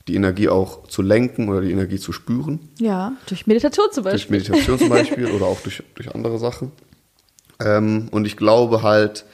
die 0.08 0.16
Energie 0.16 0.50
auch 0.50 0.88
zu 0.88 1.02
lenken 1.04 1.48
oder 1.48 1.62
die 1.62 1.72
Energie 1.72 2.00
zu 2.00 2.12
spüren. 2.12 2.60
Ja, 2.80 3.14
durch 3.28 3.46
Meditation 3.46 3.86
zum 3.92 4.04
Durch 4.04 4.28
Beispiel. 4.28 4.38
Meditation 4.40 4.80
zum 4.80 4.90
Beispiel 4.98 5.28
oder 5.28 5.46
auch 5.46 5.60
durch, 5.62 5.84
durch 5.94 6.14
andere 6.16 6.40
Sachen. 6.40 6.72
Ähm, 7.64 8.08
und 8.12 8.26
ich 8.26 8.38
glaube 8.38 8.84
halt 8.84 9.26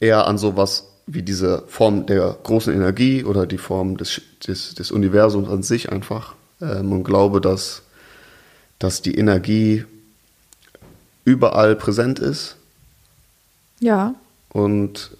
eher 0.00 0.26
an 0.26 0.38
sowas 0.38 0.88
wie 1.06 1.22
diese 1.22 1.64
Form 1.66 2.06
der 2.06 2.36
großen 2.42 2.72
Energie 2.72 3.24
oder 3.24 3.46
die 3.46 3.58
Form 3.58 3.96
des, 3.96 4.22
des, 4.46 4.74
des 4.74 4.90
Universums 4.90 5.48
an 5.48 5.62
sich 5.62 5.90
einfach. 5.92 6.34
Ähm, 6.60 6.92
und 6.92 7.04
glaube, 7.04 7.40
dass, 7.40 7.82
dass 8.78 9.02
die 9.02 9.16
Energie 9.16 9.84
überall 11.24 11.76
präsent 11.76 12.18
ist 12.18 12.56
Ja, 13.80 14.14
und 14.50 15.10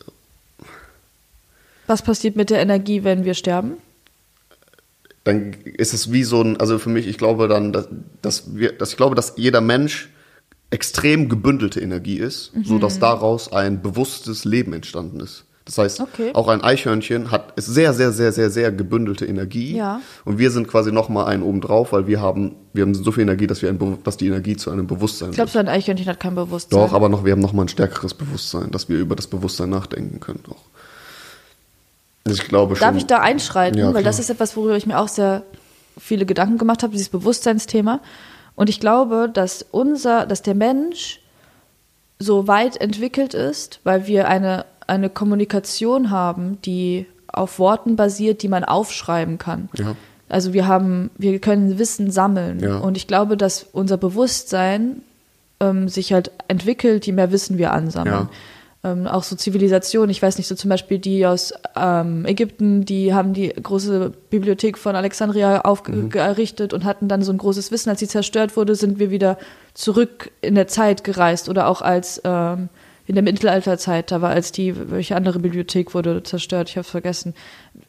Was 1.87 2.03
passiert 2.03 2.37
mit 2.37 2.51
der 2.51 2.61
Energie, 2.61 3.05
wenn 3.05 3.25
wir 3.25 3.35
sterben? 3.35 3.79
dann 5.25 5.55
ist 5.64 5.95
es 5.95 6.12
wie 6.12 6.23
so 6.23 6.43
ein, 6.43 6.61
also 6.61 6.79
für 6.79 6.90
mich, 6.90 7.07
ich 7.07 7.17
glaube 7.17 7.49
dann, 7.49 7.73
dass, 7.73 7.88
dass 8.21 8.55
wir, 8.55 8.73
dass 8.73 8.90
ich 8.90 8.97
glaube, 8.99 9.14
dass 9.14 9.35
jeder 9.37 9.62
Mensch 9.62 10.11
extrem 10.70 11.29
gebündelte 11.29 11.81
Energie 11.81 12.16
ist, 12.18 12.55
Mhm. 12.55 12.64
so 12.64 12.79
dass 12.79 12.98
daraus 12.98 13.53
ein 13.53 13.83
bewusstes 13.83 14.44
Leben 14.44 14.72
entstanden 14.72 15.20
ist. 15.20 15.44
Das 15.66 15.79
heißt, 15.79 16.00
Okay. 16.00 16.31
auch 16.35 16.48
ein 16.48 16.62
Eichhörnchen 16.62 17.31
hat 17.31 17.55
ist 17.57 17.66
sehr, 17.66 17.94
sehr, 17.94 18.12
sehr, 18.12 18.33
sehr, 18.33 18.50
sehr 18.50 18.70
gebündelte 18.70 19.24
Energie. 19.24 19.77
Ja. 19.77 20.03
Und 20.27 20.37
wir 20.38 20.50
sind 20.50 20.68
quasi 20.68 20.92
noch 20.92 21.09
mal 21.09 21.24
einen 21.24 21.42
oben 21.42 21.62
drauf, 21.62 21.92
weil 21.92 22.07
wir 22.07 22.20
haben, 22.20 22.55
wir 22.74 22.83
haben 22.83 22.94
so 22.94 23.12
viel 23.12 23.22
Energie, 23.22 23.46
dass 23.46 23.62
wir 23.62 23.70
ein, 23.70 23.98
dass 24.05 24.18
die 24.18 24.27
Energie 24.27 24.57
zu 24.57 24.70
einem 24.70 24.87
Bewusstsein 24.87 25.31
Ich 25.31 25.37
glaube, 25.37 25.50
so 25.50 25.59
ein 25.59 25.68
Eichhörnchen 25.68 26.07
hat 26.07 26.20
kein 26.20 26.35
Bewusstsein. 26.35 26.79
Doch, 26.79 26.92
aber 26.92 27.09
noch, 27.09 27.24
wir 27.24 27.33
haben 27.33 27.40
noch 27.40 27.55
mal 27.55 27.62
ein 27.62 27.68
stärkeres 27.68 28.12
Bewusstsein, 28.12 28.72
dass 28.72 28.90
wir 28.90 28.98
über 28.98 29.16
das 29.16 29.27
Bewusstsein 29.27 29.70
nachdenken 29.70 30.20
können. 30.20 30.42
Auch. 30.50 30.57
Also 32.27 32.42
Ich 32.42 32.48
glaube 32.48 32.77
schon. 32.77 32.81
Darf 32.87 32.96
ich 32.96 33.07
da 33.07 33.20
einschreiten? 33.20 33.79
Ja, 33.79 33.87
Weil 33.87 33.92
klar. 33.92 34.03
das 34.05 34.18
ist 34.18 34.29
etwas, 34.31 34.57
worüber 34.57 34.77
ich 34.77 34.87
mir 34.87 34.98
auch 34.98 35.09
sehr 35.09 35.44
viele 35.98 36.27
Gedanken 36.27 36.59
gemacht 36.59 36.83
habe, 36.83 36.92
dieses 36.92 37.09
Bewusstseinsthema. 37.09 38.00
Und 38.57 38.69
ich 38.69 38.81
glaube, 38.81 39.31
dass 39.33 39.64
unser, 39.71 40.27
dass 40.27 40.43
der 40.43 40.55
Mensch 40.55 41.21
so 42.19 42.47
weit 42.47 42.81
entwickelt 42.81 43.35
ist, 43.35 43.81
weil 43.85 44.07
wir 44.07 44.29
eine, 44.29 44.64
eine 44.87 45.11
Kommunikation 45.11 46.11
haben, 46.11 46.59
die 46.62 47.07
auf 47.27 47.59
Worten 47.59 47.97
basiert, 47.97 48.43
die 48.43 48.49
man 48.49 48.64
aufschreiben 48.64 49.38
kann. 49.38 49.69
Ja. 49.77 49.97
Also 50.29 50.53
wir 50.53 50.67
haben, 50.67 51.11
wir 51.19 51.38
können 51.40 51.79
Wissen 51.79 52.11
sammeln. 52.11 52.61
Ja. 52.61 52.79
Und 52.79 52.97
ich 52.97 53.07
glaube, 53.07 53.37
dass 53.37 53.67
unser 53.73 53.97
Bewusstsein 53.97 55.03
ähm, 55.61 55.88
sich 55.88 56.12
halt 56.12 56.31
entwickelt, 56.49 57.07
je 57.07 57.12
mehr 57.12 57.33
Wissen 57.33 57.59
wir 57.59 57.73
ansammeln. 57.73 58.29
Ähm, 58.85 59.07
auch 59.07 59.23
so 59.23 59.35
Zivilisation, 59.35 60.11
ich 60.11 60.20
weiß 60.20 60.37
nicht, 60.37 60.47
so 60.47 60.55
zum 60.55 60.68
Beispiel 60.68 60.99
die 60.99 61.25
aus 61.27 61.55
ähm, 61.75 62.27
Ägypten, 62.27 62.85
die 62.85 63.14
haben 63.14 63.33
die 63.33 63.49
große 63.49 64.12
Bibliothek 64.29 64.77
von 64.77 64.94
Alexandria 64.94 65.62
aufgerichtet 65.62 66.75
und 66.75 66.85
hatten 66.85 67.09
dann 67.09 67.23
so 67.23 67.33
ein 67.33 67.38
großes 67.38 67.73
Wissen. 67.73 67.88
Als 67.88 68.01
sie 68.01 68.09
zerstört 68.09 68.57
wurde, 68.59 68.75
sind 68.75 68.99
wir 68.99 69.11
wieder 69.11 69.38
zurück 69.73 70.31
in 70.42 70.55
der 70.55 70.68
Zeit 70.68 71.03
gereist 71.03 71.49
oder 71.49 71.66
auch 71.68 71.81
als 71.81 72.20
ähm, 72.25 72.68
in 73.07 73.14
der 73.16 73.23
Mittelalterzeit, 73.25 74.11
da 74.11 74.23
war 74.23 74.31
als 74.31 74.51
die, 74.51 74.75
welche 74.90 75.14
andere 75.14 75.38
Bibliothek 75.38 75.92
wurde 75.94 76.23
zerstört, 76.23 76.70
ich 76.70 76.77
habe 76.79 76.85
vergessen. 76.85 77.35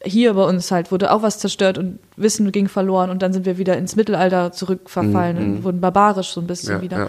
Hier 0.04 0.34
bei 0.34 0.44
uns 0.44 0.70
halt 0.70 0.92
wurde 0.92 1.10
auch 1.10 1.22
was 1.22 1.38
zerstört 1.38 1.78
und 1.78 1.98
Wissen 2.16 2.52
ging 2.52 2.68
verloren 2.68 3.08
und 3.08 3.22
dann 3.22 3.32
sind 3.32 3.46
wir 3.46 3.56
wieder 3.56 3.78
ins 3.78 3.96
Mittelalter 3.96 4.52
zurückverfallen 4.52 5.38
und 5.38 5.64
wurden 5.64 5.80
barbarisch 5.80 6.28
so 6.32 6.40
ein 6.42 6.46
bisschen 6.46 6.74
Mhm, 6.74 6.76
Ja, 6.78 6.82
wieder. 6.82 6.98
ja. 6.98 7.08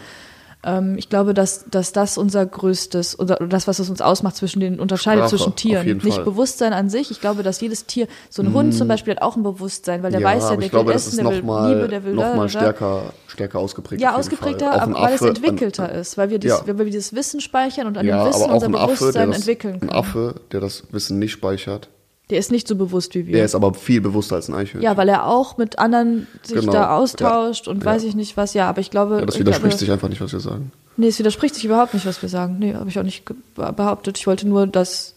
Ähm, 0.67 0.97
ich 0.97 1.10
glaube, 1.10 1.34
dass, 1.34 1.65
dass 1.71 1.93
das 1.93 2.17
unser 2.17 2.45
größtes, 2.45 3.17
oder 3.19 3.38
das, 3.38 3.67
was 3.67 3.80
es 3.80 3.89
uns 3.89 4.01
ausmacht 4.01 4.36
zwischen 4.36 4.60
den 4.60 4.80
unterscheidet 4.80 5.23
Sprache, 5.25 5.38
zwischen 5.38 5.56
Tieren. 5.56 5.97
Nicht. 6.03 6.23
Bewusstsein 6.25 6.73
an 6.73 6.89
sich. 6.89 7.10
Ich 7.10 7.21
glaube, 7.21 7.41
dass 7.43 7.62
jedes 7.62 7.86
Tier, 7.86 8.08
so 8.30 8.41
ein 8.41 8.53
Hund 8.53 8.73
zum 8.73 8.88
Beispiel 8.88 9.15
hat 9.15 9.21
auch 9.21 9.36
ein 9.38 9.43
Bewusstsein, 9.43 10.03
weil 10.03 10.12
der 10.12 10.21
weiß 10.23 10.43
ja, 10.49 10.56
der 10.58 10.69
glaube, 10.69 10.88
will 10.88 10.93
das 10.93 11.08
essen, 11.08 11.17
der 11.23 11.30
will 11.32 11.41
noch 11.41 11.67
Liebe, 11.69 11.88
der 11.88 11.99
mal, 12.01 12.06
will 12.06 12.13
noch 12.13 12.36
mal 12.36 12.49
stärker, 12.49 13.13
stärker 13.27 13.60
ausgeprägt. 13.60 14.01
Ja, 14.01 14.15
ausgeprägter, 14.15 14.71
ein 14.73 14.80
aber 14.93 15.01
weil 15.01 15.13
es 15.15 15.21
entwickelter 15.21 15.89
ein- 15.89 15.99
ist, 15.99 16.17
weil 16.17 16.30
wir, 16.30 16.39
dies, 16.39 16.51
Ja. 16.51 16.62
weil 16.67 16.77
wir 16.80 16.86
dieses 16.86 17.13
Wissen 17.15 17.39
speichern 17.39 17.88
und 17.88 17.97
an 17.97 18.06
ja, 18.06 18.23
dem 18.25 18.34
Wissen 18.34 18.51
unser 18.51 18.67
ein 18.67 18.75
Affe, 18.75 18.95
Bewusstsein 18.95 19.30
das, 19.30 19.38
entwickeln 19.39 19.73
ein 19.75 19.80
können. 19.80 19.91
Affe, 19.91 20.36
der 20.51 20.60
das 20.60 20.84
Wissen 20.91 21.19
nicht 21.19 21.32
speichert, 21.32 21.89
Der 22.30 22.40
ist 22.40 22.52
nicht 22.52 22.68
so 22.68 22.76
bewusst 22.76 23.16
wie 23.16 23.26
wir. 23.26 23.36
der 23.38 23.46
ist 23.46 23.56
aber 23.56 23.74
viel 23.74 24.02
bewusster 24.02 24.36
als 24.36 24.50
ein 24.50 24.54
Eichhörnchen. 24.54 24.82
ja, 24.82 24.98
weil 24.98 25.08
er 25.08 25.28
auch 25.28 25.58
mit 25.58 25.80
anderen 25.80 26.28
sich 26.44 26.60
Genau, 26.60 26.74
da 26.74 26.96
austauscht 26.98 27.68
und 27.70 27.80
ja. 27.80 27.86
weiß 27.86 28.04
ich 28.04 28.16
nicht 28.16 28.36
was. 28.36 28.54
Ja, 28.54 28.68
aber 28.68 28.82
ich 28.82 28.92
glaube. 28.92 29.20
Ja, 29.20 29.26
das 29.26 29.36
ich 29.36 29.40
widerspricht 29.42 29.72
glaube, 29.72 29.80
sich 29.80 29.92
einfach 29.92 30.10
nicht, 30.10 30.20
was 30.22 30.34
wir 30.34 30.40
sagen. 30.42 30.72
Nee, 30.98 31.08
es 31.08 31.20
widerspricht 31.20 31.56
sich 31.56 31.63
überhaupt 31.63 31.94
nicht, 31.94 32.06
was 32.06 32.22
wir 32.22 32.28
sagen. 32.30 32.58
Nee, 32.60 32.74
habe 32.74 32.90
ich 32.90 33.00
auch 33.00 33.04
nicht 33.04 33.24
behauptet. 33.56 34.18
Ich 34.18 34.28
wollte 34.28 34.48
nur, 34.48 34.68
dass. 34.68 35.13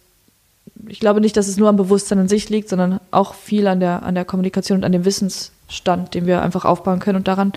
Ich 0.86 1.00
glaube 1.00 1.20
nicht, 1.20 1.36
dass 1.36 1.48
es 1.48 1.56
nur 1.56 1.68
am 1.68 1.76
Bewusstsein 1.76 2.18
an 2.20 2.28
sich 2.28 2.48
liegt, 2.48 2.68
sondern 2.68 3.00
auch 3.10 3.34
viel 3.34 3.66
an 3.66 3.80
der, 3.80 4.02
an 4.04 4.14
der 4.14 4.24
Kommunikation 4.24 4.78
und 4.78 4.84
an 4.84 4.92
dem 4.92 5.04
Wissensstand, 5.04 6.14
den 6.14 6.26
wir 6.26 6.42
einfach 6.42 6.64
aufbauen 6.64 7.00
können 7.00 7.16
und 7.16 7.28
daran 7.28 7.52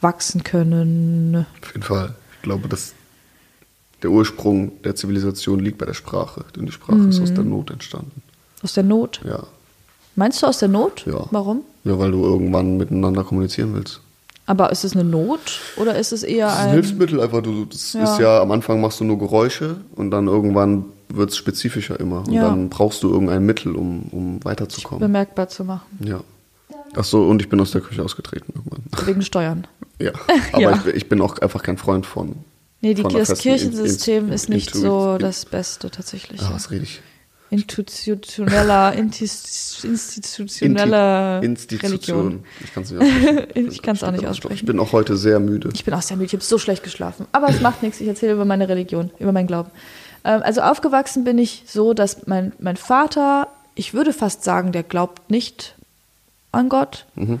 wachsen 0.00 0.44
können. 0.44 1.46
Auf 1.62 1.72
jeden 1.72 1.82
Fall. 1.82 2.14
Ich 2.36 2.42
glaube, 2.42 2.68
dass 2.68 2.94
der 4.02 4.10
Ursprung 4.10 4.80
der 4.82 4.94
Zivilisation 4.94 5.58
liegt 5.60 5.78
bei 5.78 5.86
der 5.86 5.94
Sprache. 5.94 6.44
Denn 6.54 6.66
die 6.66 6.72
Sprache 6.72 6.98
ist 7.08 7.20
aus 7.20 7.30
Mhm. 7.30 7.34
der 7.34 7.44
Not 7.44 7.70
entstanden. 7.70 8.22
Aus 8.64 8.72
der 8.74 8.82
Not. 8.82 9.20
Ja. 9.24 9.44
Meinst 10.16 10.42
du 10.42 10.46
aus 10.46 10.58
der 10.58 10.68
Not? 10.68 11.04
Ja. 11.06 11.26
Warum? 11.30 11.62
Ja, 11.84 11.98
weil 11.98 12.10
du 12.10 12.24
irgendwann 12.24 12.76
miteinander 12.78 13.22
kommunizieren 13.24 13.74
willst. 13.74 14.00
Aber 14.46 14.70
ist 14.72 14.84
es 14.84 14.92
eine 14.94 15.04
Not 15.04 15.60
oder 15.76 15.96
ist 15.98 16.12
es 16.12 16.22
eher 16.22 16.46
Das 16.46 16.54
ist 16.54 16.60
ein 16.60 16.66
ein. 16.68 16.72
Hilfsmittel 16.74 17.20
einfach. 17.20 17.42
Du, 17.42 17.64
das 17.66 17.92
Ja. 17.94 18.04
ist 18.04 18.18
ja, 18.20 18.40
am 18.42 18.50
Anfang 18.52 18.80
machst 18.80 19.00
du 19.00 19.04
nur 19.04 19.18
Geräusche 19.18 19.76
und 19.96 20.10
dann 20.10 20.26
irgendwann 20.26 20.84
wird 21.08 21.30
es 21.30 21.36
spezifischer 21.36 21.98
immer. 22.00 22.18
Und 22.26 22.32
Ja. 22.32 22.48
dann 22.48 22.68
brauchst 22.68 23.02
du 23.02 23.10
irgendein 23.10 23.44
Mittel, 23.46 23.74
um, 23.76 24.04
um 24.12 24.44
weiterzukommen. 24.44 25.00
bemerkbar 25.00 25.48
zu 25.48 25.64
machen? 25.64 25.82
Ja. 26.04 26.20
Ach 26.96 27.04
so, 27.04 27.24
und 27.24 27.40
ich 27.42 27.48
bin 27.48 27.60
aus 27.60 27.72
der 27.72 27.80
Küche 27.80 28.02
ausgetreten 28.02 28.52
irgendwann. 28.54 28.82
Wegen 29.06 29.22
Steuern. 29.22 29.66
Ja. 30.00 30.10
Aber 30.52 30.60
Ja. 30.60 30.72
Ich, 30.72 30.82
bin- 30.82 30.96
ich 30.96 31.08
bin 31.08 31.20
auch 31.20 31.38
einfach 31.38 31.62
kein 31.62 31.78
Freund 31.78 32.04
von. 32.04 32.34
Nee, 32.80 32.94
die, 32.94 33.02
von 33.02 33.12
das 33.14 33.38
Kirchensystem 33.38 34.26
In- 34.26 34.32
ist 34.32 34.48
nicht 34.48 34.74
so 34.74 35.12
In- 35.12 35.18
das 35.20 35.44
Beste 35.46 35.88
tatsächlich. 35.90 36.42
Ah, 36.42 36.50
was 36.52 36.70
rede 36.72 36.82
ich? 36.82 37.00
Institutioneller, 37.54 38.92
institutioneller 38.94 41.40
Insti- 41.42 41.82
Religion. 41.82 42.44
Institution. 42.60 42.64
Ich 42.64 42.72
kann 42.72 42.82
es 42.82 42.90
nicht 42.92 43.06
aussprechen. 43.06 43.56
Ich 43.94 44.02
auch 44.02 44.10
nicht 44.12 44.26
aussprechen. 44.26 44.54
Ich 44.56 44.64
bin 44.66 44.78
auch 44.80 44.92
heute 44.92 45.16
sehr 45.16 45.40
müde. 45.40 45.70
Ich 45.74 45.84
bin 45.84 45.94
auch 45.94 46.02
sehr 46.02 46.16
müde, 46.16 46.26
ich 46.26 46.32
habe 46.32 46.42
so 46.44 46.58
schlecht 46.58 46.82
geschlafen. 46.82 47.26
Aber 47.32 47.48
es 47.48 47.60
macht 47.60 47.82
nichts, 47.82 48.00
ich 48.00 48.08
erzähle 48.08 48.32
über 48.32 48.44
meine 48.44 48.68
Religion, 48.68 49.10
über 49.18 49.32
meinen 49.32 49.46
Glauben. 49.46 49.70
Ähm, 50.24 50.40
also 50.42 50.62
aufgewachsen 50.62 51.24
bin 51.24 51.38
ich 51.38 51.64
so, 51.66 51.94
dass 51.94 52.26
mein, 52.26 52.52
mein 52.58 52.76
Vater, 52.76 53.48
ich 53.74 53.94
würde 53.94 54.12
fast 54.12 54.44
sagen, 54.44 54.72
der 54.72 54.82
glaubt 54.82 55.30
nicht 55.30 55.74
an 56.52 56.68
Gott. 56.68 57.06
Mhm. 57.14 57.40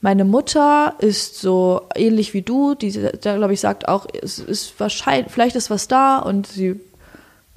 Meine 0.00 0.24
Mutter 0.24 0.94
ist 0.98 1.40
so 1.40 1.82
ähnlich 1.94 2.34
wie 2.34 2.42
du, 2.42 2.74
die, 2.74 2.90
da 3.20 3.36
glaube 3.36 3.54
ich, 3.54 3.60
sagt 3.60 3.86
auch, 3.86 4.06
es 4.20 4.40
ist 4.40 4.74
wahrscheinlich, 4.80 5.30
vielleicht 5.32 5.54
ist 5.54 5.70
was 5.70 5.86
da 5.86 6.18
und 6.18 6.48
sie 6.48 6.80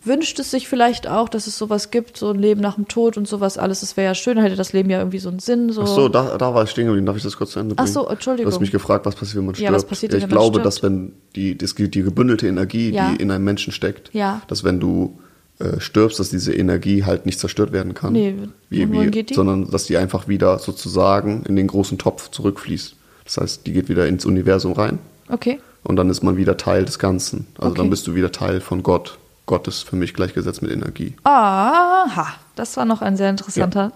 wünscht 0.05 0.39
es 0.39 0.51
sich 0.51 0.67
vielleicht 0.67 1.07
auch, 1.07 1.29
dass 1.29 1.47
es 1.47 1.57
sowas 1.57 1.91
gibt, 1.91 2.17
so 2.17 2.29
ein 2.29 2.39
Leben 2.39 2.61
nach 2.61 2.75
dem 2.75 2.87
Tod 2.87 3.17
und 3.17 3.27
sowas 3.27 3.57
alles. 3.57 3.81
Es 3.83 3.97
wäre 3.97 4.07
ja 4.07 4.15
schön, 4.15 4.37
hätte 4.37 4.55
das 4.55 4.73
Leben 4.73 4.89
ja 4.89 4.99
irgendwie 4.99 5.19
so 5.19 5.29
einen 5.29 5.39
Sinn. 5.39 5.71
So. 5.71 5.81
Ach 5.83 5.87
so, 5.87 6.09
da, 6.09 6.37
da 6.37 6.53
war 6.53 6.63
ich 6.63 6.69
stehen 6.69 6.85
geblieben. 6.85 7.05
Darf 7.05 7.17
ich 7.17 7.23
das 7.23 7.37
kurz 7.37 7.51
zu 7.51 7.59
Ende 7.59 7.75
Ach 7.77 7.83
bringen? 7.83 7.93
so, 7.93 8.07
Entschuldigung. 8.07 8.49
Du 8.49 8.55
hast 8.55 8.61
mich 8.61 8.71
gefragt, 8.71 9.05
was 9.05 9.15
passiert, 9.15 9.37
wenn 9.37 9.45
man 9.45 9.55
Ja, 9.55 9.59
stirbt. 9.59 9.73
was 9.75 9.85
passiert 9.85 10.11
denn, 10.13 10.17
ich 10.19 10.23
wenn 10.23 10.29
man 10.29 10.37
glaube, 10.39 10.53
stirbt? 10.55 10.65
dass 10.65 10.83
wenn 10.83 11.13
die, 11.35 11.57
das, 11.57 11.75
die 11.75 11.89
gebündelte 11.89 12.47
Energie, 12.47 12.91
Ja. 12.91 13.11
die 13.11 13.21
in 13.21 13.31
einem 13.31 13.43
Menschen 13.43 13.73
steckt, 13.73 14.09
Ja. 14.13 14.41
dass 14.47 14.63
wenn 14.63 14.79
du 14.79 15.17
äh, 15.59 15.79
stirbst, 15.79 16.19
dass 16.19 16.29
diese 16.29 16.53
Energie 16.53 17.05
halt 17.05 17.25
nicht 17.25 17.39
zerstört 17.39 17.71
werden 17.71 17.93
kann. 17.93 18.11
Nee, 18.11 18.35
wie, 18.69 18.91
wie, 18.91 19.07
geht 19.07 19.29
die? 19.29 19.33
Sondern 19.35 19.71
dass 19.71 19.85
die 19.85 19.95
einfach 19.95 20.27
wieder 20.27 20.59
sozusagen 20.59 21.43
in 21.47 21.55
den 21.55 21.67
großen 21.67 21.97
Topf 21.97 22.29
zurückfließt. 22.31 22.95
Das 23.23 23.37
heißt, 23.37 23.65
die 23.65 23.71
geht 23.71 23.87
wieder 23.87 24.05
ins 24.05 24.25
Universum 24.25 24.73
rein 24.73 24.99
Okay. 25.29 25.59
und 25.83 25.95
dann 25.95 26.09
ist 26.09 26.23
man 26.23 26.35
wieder 26.35 26.57
Teil 26.57 26.83
des 26.83 26.99
Ganzen. 26.99 27.47
Also 27.57 27.69
Okay. 27.71 27.77
dann 27.77 27.89
bist 27.89 28.05
du 28.05 28.15
wieder 28.15 28.31
Teil 28.33 28.59
von 28.59 28.83
Gott. 28.83 29.17
Gott 29.45 29.67
ist 29.67 29.83
für 29.83 29.95
mich 29.95 30.13
gleichgesetzt 30.13 30.61
mit 30.61 30.71
Energie. 30.71 31.15
Aha, 31.23 32.33
das 32.55 32.77
war 32.77 32.85
noch 32.85 33.01
ein 33.01 33.17
sehr 33.17 33.29
interessanter 33.29 33.91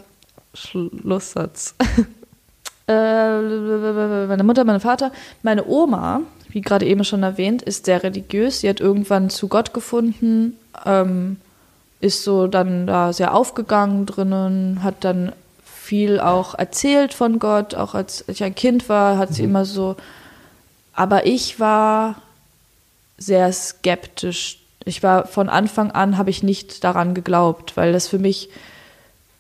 Schlusssatz. 0.54 1.76
Äh, 2.90 4.26
meine 4.26 4.44
Mutter, 4.44 4.64
mein 4.64 4.80
Vater, 4.80 5.12
meine 5.44 5.68
Oma, 5.68 6.22
wie 6.48 6.62
gerade 6.62 6.88
eben 6.88 7.04
schon 7.04 7.22
erwähnt, 7.22 7.62
ist 7.62 7.86
sehr 7.86 8.02
religiös. 8.02 8.62
Sie 8.62 8.70
hat 8.70 8.80
irgendwann 8.80 9.30
zu 9.30 9.48
Gott 9.48 9.76
gefunden, 9.76 10.58
ähm, 10.88 11.38
ist 12.00 12.24
so 12.24 12.48
dann 12.48 12.88
da 12.88 13.14
sehr 13.14 13.36
aufgegangen 13.36 14.08
drinnen, 14.08 14.82
hat 14.82 15.04
dann 15.04 15.34
viel 15.64 16.20
auch 16.20 16.56
erzählt 16.56 17.14
von 17.14 17.38
Gott. 17.38 17.76
Auch 17.76 17.94
als 17.94 18.24
ich 18.28 18.44
ein 18.44 18.56
Kind 18.56 18.90
war, 18.90 19.20
hat 19.20 19.36
sie 19.36 19.44
immer 19.44 19.66
so. 19.66 19.96
Aber 20.94 21.28
ich 21.28 21.60
war 21.60 22.16
sehr 23.20 23.54
skeptisch. 23.54 24.60
Ich 24.86 25.04
war 25.04 25.28
von 25.28 25.50
Anfang 25.50 25.92
an, 25.92 26.18
habe 26.18 26.30
ich 26.30 26.42
nicht 26.44 26.84
daran 26.84 27.14
geglaubt, 27.14 27.76
weil 27.78 27.92
das 27.94 28.08
für 28.08 28.20
mich 28.20 28.50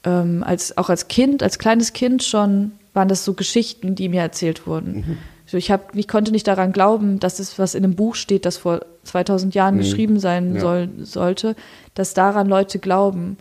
ähm, 0.04 0.44
als 0.46 0.78
auch 0.78 0.90
als 0.90 1.08
Kind, 1.08 1.44
als 1.44 1.60
kleines 1.60 1.94
Kind 1.94 2.24
schon 2.24 2.72
waren 2.94 3.08
das 3.08 3.26
so 3.26 3.34
Geschichten, 3.34 3.96
die 3.96 4.10
mir 4.10 4.22
erzählt 4.22 4.66
wurden. 4.68 5.18
So, 5.46 5.58
ich, 5.58 5.72
hab, 5.72 5.96
ich 5.96 6.08
konnte 6.08 6.32
nicht 6.32 6.48
daran 6.48 6.72
glauben, 6.72 7.20
dass 7.20 7.40
es 7.40 7.58
was 7.58 7.74
in 7.76 7.84
einem 7.84 7.96
Buch 7.96 8.16
steht, 8.16 8.46
das 8.46 8.58
vor 8.58 8.82
2000 9.04 9.56
Jahren 9.56 9.78
geschrieben 9.78 10.20
sein 10.20 10.56
Ja. 10.56 10.60
soll, 10.62 10.90
sollte, 11.02 11.56
dass 11.96 12.14
daran 12.14 12.48
Leute 12.48 12.80
glauben. 12.80 13.38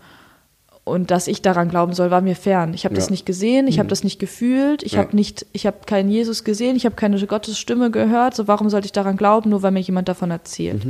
Und 0.84 1.10
dass 1.10 1.26
ich 1.28 1.42
daran 1.42 1.68
glauben 1.68 1.92
soll, 1.92 2.10
war 2.10 2.22
mir 2.22 2.34
fern. 2.34 2.72
Ich 2.72 2.86
habe 2.86 2.94
das 2.94 3.06
Ja. 3.08 3.10
nicht 3.10 3.26
gesehen, 3.26 3.68
ich 3.68 3.78
habe 3.78 3.90
das 3.90 4.04
nicht 4.04 4.18
gefühlt, 4.18 4.82
ich 4.82 4.92
Ja. 4.92 5.00
habe 5.00 5.14
nicht, 5.14 5.44
ich 5.52 5.66
habe 5.66 5.76
keinen 5.84 6.08
Jesus 6.08 6.44
gesehen, 6.44 6.76
ich 6.76 6.86
habe 6.86 6.94
keine 6.96 7.18
Gottes 7.26 7.58
Stimme 7.58 7.90
gehört. 7.90 8.34
So 8.34 8.48
warum 8.48 8.70
sollte 8.70 8.86
ich 8.86 8.92
daran 8.92 9.18
glauben, 9.18 9.50
nur 9.50 9.62
weil 9.62 9.70
mir 9.72 9.80
jemand 9.80 10.08
davon 10.08 10.30
erzählt? 10.30 10.86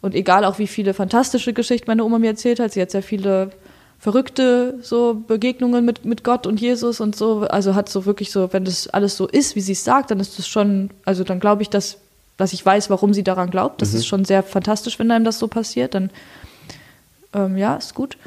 Und 0.00 0.14
egal 0.14 0.44
auch 0.44 0.58
wie 0.58 0.66
viele 0.66 0.94
fantastische 0.94 1.52
Geschichten 1.52 1.86
meine 1.88 2.04
Oma 2.04 2.18
mir 2.18 2.30
erzählt 2.30 2.60
hat, 2.60 2.72
sie 2.72 2.82
hat 2.82 2.90
sehr 2.90 3.02
viele 3.02 3.50
verrückte 3.98 4.78
so 4.82 5.14
Begegnungen 5.26 5.84
mit, 5.84 6.04
mit 6.04 6.22
Gott 6.22 6.46
und 6.46 6.60
Jesus 6.60 7.00
und 7.00 7.16
so, 7.16 7.40
also 7.42 7.74
hat 7.74 7.88
so 7.88 8.04
wirklich 8.04 8.30
so, 8.30 8.52
wenn 8.52 8.64
das 8.64 8.88
alles 8.88 9.16
so 9.16 9.26
ist, 9.26 9.56
wie 9.56 9.60
sie 9.60 9.72
es 9.72 9.84
sagt, 9.84 10.10
dann 10.10 10.20
ist 10.20 10.38
das 10.38 10.46
schon, 10.46 10.90
also 11.04 11.24
dann 11.24 11.40
glaube 11.40 11.62
ich, 11.62 11.70
dass, 11.70 11.98
dass 12.36 12.52
ich 12.52 12.64
weiß, 12.64 12.90
warum 12.90 13.14
sie 13.14 13.24
daran 13.24 13.50
glaubt. 13.50 13.80
Das 13.80 13.94
ist 13.94 14.06
schon 14.06 14.24
sehr 14.24 14.42
fantastisch, 14.42 14.98
wenn 14.98 15.10
einem 15.10 15.24
das 15.24 15.38
so 15.38 15.48
passiert, 15.48 15.94
dann 15.94 16.10
ähm, 17.32 17.56
ja, 17.56 17.76
ist 17.76 17.94
gut. 17.94 18.18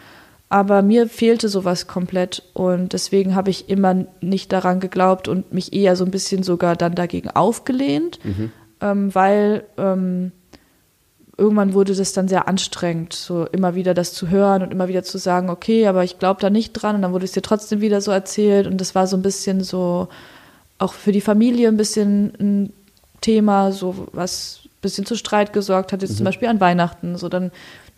Aber 0.52 0.82
mir 0.82 1.08
fehlte 1.08 1.48
sowas 1.48 1.86
komplett 1.86 2.42
und 2.54 2.94
deswegen 2.94 3.36
habe 3.36 3.52
ich 3.52 3.70
immer 3.70 4.06
nicht 4.20 4.52
daran 4.52 4.80
geglaubt 4.80 5.28
und 5.28 5.54
mich 5.54 5.74
eher 5.74 5.96
so 5.96 6.04
ein 6.04 6.12
bisschen 6.12 6.42
sogar 6.42 6.76
dann 6.76 6.96
dagegen 6.96 7.30
aufgelehnt, 7.30 8.20
ähm, 8.82 9.14
weil 9.14 9.64
ähm, 9.78 10.32
irgendwann 11.40 11.74
wurde 11.74 11.96
das 11.96 12.14
dann 12.14 12.28
sehr 12.28 12.48
anstrengend, 12.48 13.14
so 13.14 13.46
immer 13.46 13.74
wieder 13.74 13.94
das 13.94 14.14
zu 14.14 14.30
hören 14.30 14.62
und 14.62 14.72
immer 14.72 14.88
wieder 14.88 15.04
zu 15.04 15.18
sagen, 15.18 15.50
okay, 15.50 15.88
aber 15.88 16.04
ich 16.04 16.20
glaube 16.20 16.42
da 16.42 16.50
nicht 16.50 16.74
dran. 16.74 16.96
Und 16.96 17.02
dann 17.02 17.14
wurde 17.14 17.26
es 17.26 17.32
dir 17.32 17.42
trotzdem 17.42 17.82
wieder 17.82 18.02
so 18.02 18.12
erzählt. 18.12 18.68
Und 18.68 18.80
das 18.80 18.94
war 18.96 19.08
so 19.08 19.18
ein 19.18 19.22
bisschen 19.22 19.64
so 19.64 20.10
auch 20.78 20.94
für 20.94 21.12
die 21.12 21.22
Familie 21.22 21.68
ein 21.68 21.78
bisschen 21.78 22.34
ein 22.40 22.74
Thema, 23.22 23.72
so 23.72 24.08
was 24.14 24.62
ein 24.66 24.70
bisschen 24.82 25.06
zu 25.06 25.16
Streit 25.16 25.54
gesorgt 25.54 25.92
hat, 25.92 26.02
jetzt 26.02 26.18
zum 26.18 26.24
Beispiel 26.24 26.48
an 26.48 26.60
Weihnachten, 26.60 27.18
so 27.18 27.28
dann 27.28 27.52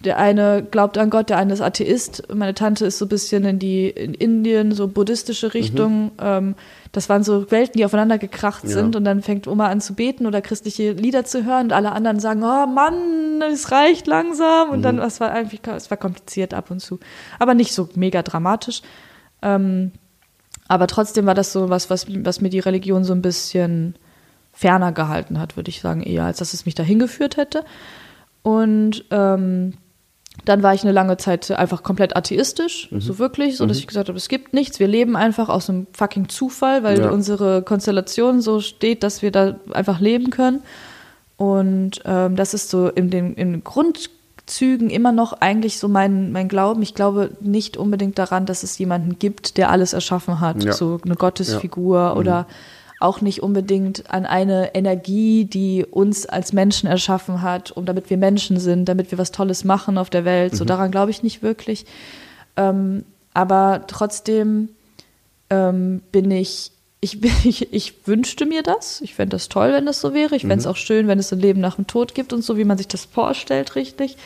der 0.03 0.17
eine 0.17 0.63
glaubt 0.63 0.97
an 0.97 1.09
Gott, 1.09 1.29
der 1.29 1.37
eine 1.37 1.53
ist 1.53 1.61
Atheist. 1.61 2.23
Meine 2.33 2.53
Tante 2.53 2.85
ist 2.85 2.97
so 2.97 3.05
ein 3.05 3.09
bisschen 3.09 3.45
in 3.45 3.59
die 3.59 3.89
in 3.89 4.13
Indien, 4.13 4.71
so 4.71 4.87
buddhistische 4.87 5.53
Richtung. 5.53 6.11
Ähm, 6.19 6.55
das 6.91 7.07
waren 7.07 7.23
so 7.23 7.49
Welten, 7.51 7.77
die 7.77 7.85
aufeinander 7.85 8.17
gekracht 8.17 8.63
Ja. 8.63 8.69
sind. 8.71 8.95
Und 8.95 9.03
dann 9.03 9.21
fängt 9.21 9.47
Oma 9.47 9.67
an 9.67 9.79
zu 9.81 9.93
beten 9.93 10.25
oder 10.25 10.41
christliche 10.41 10.91
Lieder 10.93 11.23
zu 11.25 11.45
hören 11.45 11.65
und 11.67 11.73
alle 11.73 11.91
anderen 11.91 12.19
sagen, 12.19 12.43
oh 12.43 12.65
Mann, 12.67 13.41
es 13.51 13.71
reicht 13.71 14.07
langsam. 14.07 14.69
Und 14.71 14.81
dann, 14.81 14.97
das 14.97 15.19
war 15.19 15.31
einfach, 15.31 15.75
es 15.75 15.89
war 15.89 15.97
kompliziert 15.97 16.53
ab 16.53 16.71
und 16.71 16.79
zu. 16.79 16.99
Aber 17.39 17.53
nicht 17.53 17.73
so 17.73 17.87
mega 17.95 18.23
dramatisch. 18.23 18.81
Ähm, 19.41 19.91
aber 20.67 20.87
trotzdem 20.87 21.25
war 21.25 21.35
das 21.35 21.51
so 21.51 21.69
was, 21.69 21.89
was, 21.89 22.07
was 22.09 22.41
mir 22.41 22.49
die 22.49 22.59
Religion 22.59 23.03
so 23.03 23.13
ein 23.13 23.21
bisschen 23.21 23.95
ferner 24.53 24.91
gehalten 24.91 25.39
hat, 25.39 25.55
würde 25.55 25.69
ich 25.69 25.81
sagen, 25.81 26.01
eher, 26.01 26.25
als 26.25 26.39
dass 26.39 26.53
es 26.53 26.65
mich 26.65 26.75
dahin 26.75 26.99
geführt 26.99 27.37
hätte. 27.37 27.63
Und 28.43 29.05
ähm, 29.11 29.73
dann 30.45 30.63
war 30.63 30.73
ich 30.73 30.81
eine 30.83 30.91
lange 30.91 31.17
Zeit 31.17 31.51
einfach 31.51 31.83
komplett 31.83 32.15
atheistisch, 32.15 32.89
Mhm. 32.91 33.01
so 33.01 33.19
wirklich, 33.19 33.57
so 33.57 33.65
dass 33.65 33.77
ich 33.77 33.85
gesagt 33.87 34.07
habe, 34.09 34.17
es 34.17 34.27
gibt 34.29 34.53
nichts, 34.53 34.79
wir 34.79 34.87
leben 34.87 35.15
einfach 35.15 35.49
aus 35.49 35.69
einem 35.69 35.87
fucking 35.93 36.29
Zufall, 36.29 36.83
weil 36.83 36.99
Ja. 37.01 37.09
unsere 37.09 37.61
Konstellation 37.61 38.41
so 38.41 38.59
steht, 38.59 39.03
dass 39.03 39.21
wir 39.21 39.31
da 39.31 39.55
einfach 39.71 39.99
leben 39.99 40.29
können. 40.31 40.61
Und 41.37 42.01
ähm, 42.05 42.35
das 42.35 42.53
ist 42.53 42.69
so 42.69 42.87
in 42.87 43.09
den, 43.09 43.33
in 43.33 43.63
Grundzügen 43.63 44.89
immer 44.89 45.11
noch 45.11 45.33
eigentlich 45.41 45.79
so 45.79 45.87
mein, 45.87 46.31
mein 46.31 46.47
Glauben. 46.47 46.81
Ich 46.81 46.93
glaube 46.95 47.31
nicht 47.41 47.77
unbedingt 47.77 48.17
daran, 48.19 48.45
dass 48.45 48.63
es 48.63 48.77
jemanden 48.77 49.17
gibt, 49.19 49.57
der 49.57 49.69
alles 49.71 49.93
erschaffen 49.93 50.39
hat, 50.39 50.63
Ja. 50.63 50.73
so 50.73 50.99
eine 51.03 51.15
Gottesfigur 51.15 52.15
oder 52.15 52.45
auch 53.01 53.21
nicht 53.21 53.41
unbedingt 53.41 54.11
an 54.11 54.25
eine 54.25 54.75
Energie, 54.75 55.45
die 55.45 55.85
uns 55.85 56.25
als 56.25 56.53
Menschen 56.53 56.87
erschaffen 56.87 57.41
hat, 57.41 57.71
um 57.71 57.85
damit 57.85 58.09
wir 58.09 58.17
Menschen 58.17 58.59
sind, 58.59 58.85
damit 58.85 59.11
wir 59.11 59.17
was 59.17 59.31
Tolles 59.31 59.63
machen 59.63 59.97
auf 59.97 60.09
der 60.09 60.25
Welt. 60.25 60.55
So 60.55 60.65
daran 60.65 60.91
glaube 60.91 61.11
ich 61.11 61.23
nicht 61.23 61.41
wirklich. 61.41 61.85
Ähm, 62.57 63.03
aber 63.33 63.83
trotzdem 63.87 64.69
ähm, 65.49 66.01
bin 66.11 66.31
ich, 66.31 66.71
ich, 66.99 67.23
ich, 67.45 67.73
ich 67.73 68.07
wünschte 68.07 68.45
mir 68.45 68.63
das. 68.63 69.01
Ich 69.01 69.15
fände 69.15 69.35
das 69.35 69.49
toll, 69.49 69.73
wenn 69.73 69.85
das 69.85 70.01
so 70.01 70.13
wäre. 70.13 70.35
Ich 70.35 70.43
fände 70.43 70.57
es 70.57 70.67
auch 70.67 70.75
schön, 70.75 71.07
wenn 71.07 71.19
es 71.19 71.33
ein 71.33 71.39
Leben 71.39 71.61
nach 71.61 71.75
dem 71.75 71.87
Tod 71.87 72.13
gibt 72.13 72.33
und 72.33 72.43
so, 72.43 72.57
wie 72.57 72.65
man 72.65 72.77
sich 72.77 72.87
das 72.87 73.05
vorstellt, 73.05 73.75
richtig. 73.75 74.17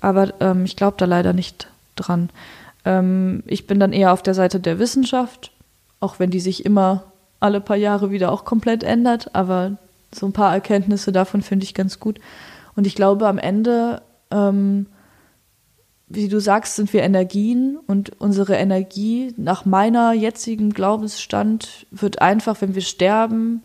Aber 0.00 0.32
ähm, 0.40 0.64
ich 0.64 0.76
glaube 0.76 0.96
da 0.98 1.06
leider 1.06 1.32
nicht 1.32 1.68
dran. 1.96 2.30
Ähm, 2.84 3.42
ich 3.46 3.66
bin 3.66 3.80
dann 3.80 3.92
eher 3.92 4.12
auf 4.12 4.22
der 4.22 4.34
Seite 4.34 4.60
der 4.60 4.78
Wissenschaft, 4.78 5.50
auch 5.98 6.18
wenn 6.18 6.30
die 6.30 6.40
sich 6.40 6.64
immer 6.64 7.04
alle 7.40 7.60
paar 7.60 7.76
Jahre 7.76 8.10
wieder 8.10 8.32
auch 8.32 8.44
komplett 8.44 8.82
ändert. 8.82 9.34
Aber 9.34 9.78
so 10.14 10.26
ein 10.26 10.32
paar 10.32 10.52
Erkenntnisse 10.52 11.12
davon 11.12 11.42
finde 11.42 11.64
ich 11.64 11.74
ganz 11.74 12.00
gut. 12.00 12.18
Und 12.74 12.86
ich 12.86 12.94
glaube, 12.94 13.26
am 13.26 13.38
Ende 13.38 14.02
ähm, 14.30 14.86
wie 16.08 16.28
du 16.28 16.40
sagst, 16.40 16.76
sind 16.76 16.92
wir 16.92 17.02
Energien 17.02 17.78
und 17.86 18.20
unsere 18.20 18.54
Energie 18.54 19.34
nach 19.36 19.64
meiner 19.64 20.12
jetzigen 20.12 20.70
Glaubensstand 20.70 21.86
wird 21.90 22.22
einfach, 22.22 22.60
wenn 22.60 22.76
wir 22.76 22.82
sterben, 22.82 23.62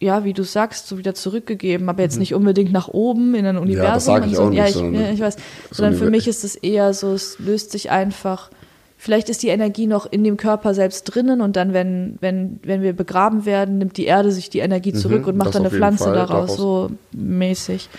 ja, 0.00 0.24
wie 0.24 0.32
du 0.32 0.42
sagst, 0.42 0.88
so 0.88 0.98
wieder 0.98 1.14
zurückgegeben, 1.14 1.88
aber 1.88 2.02
jetzt 2.02 2.18
nicht 2.18 2.34
unbedingt 2.34 2.72
nach 2.72 2.88
oben 2.88 3.34
in 3.34 3.46
ein 3.46 3.58
Universum. 3.58 4.14
sag 4.14 4.26
ich 4.26 4.30
und 4.30 4.34
so. 4.34 4.42
auch 4.44 4.50
nicht, 4.50 4.58
ja, 4.58 4.66
ich, 4.66 4.74
sondern 4.74 5.02
ja, 5.02 5.10
ich 5.10 5.20
weiß. 5.20 5.36
das 5.36 5.76
Sondern 5.76 5.94
für 5.96 6.10
mich 6.10 6.28
ist 6.28 6.44
es 6.44 6.54
eher 6.54 6.92
so, 6.94 7.12
es 7.12 7.38
löst 7.38 7.72
sich 7.72 7.90
einfach. 7.90 8.50
Vielleicht 8.98 9.28
ist 9.28 9.42
die 9.42 9.48
Energie 9.48 9.86
noch 9.86 10.10
in 10.10 10.24
dem 10.24 10.36
Körper 10.36 10.72
selbst 10.72 11.04
drinnen 11.04 11.40
und 11.42 11.56
dann, 11.56 11.72
wenn, 11.74 12.16
wenn, 12.20 12.60
wenn 12.62 12.82
wir 12.82 12.94
begraben 12.94 13.44
werden, 13.44 13.78
nimmt 13.78 13.98
die 13.98 14.06
Erde 14.06 14.32
sich 14.32 14.48
die 14.48 14.60
Energie 14.60 14.94
zurück 14.94 15.26
und 15.26 15.36
macht 15.36 15.54
dann 15.54 15.62
eine 15.62 15.70
Pflanze 15.70 16.04
Fall 16.04 16.14
daraus, 16.14 16.56
daraus. 16.56 16.56
so 16.56 16.90
mäßig. 17.12 17.90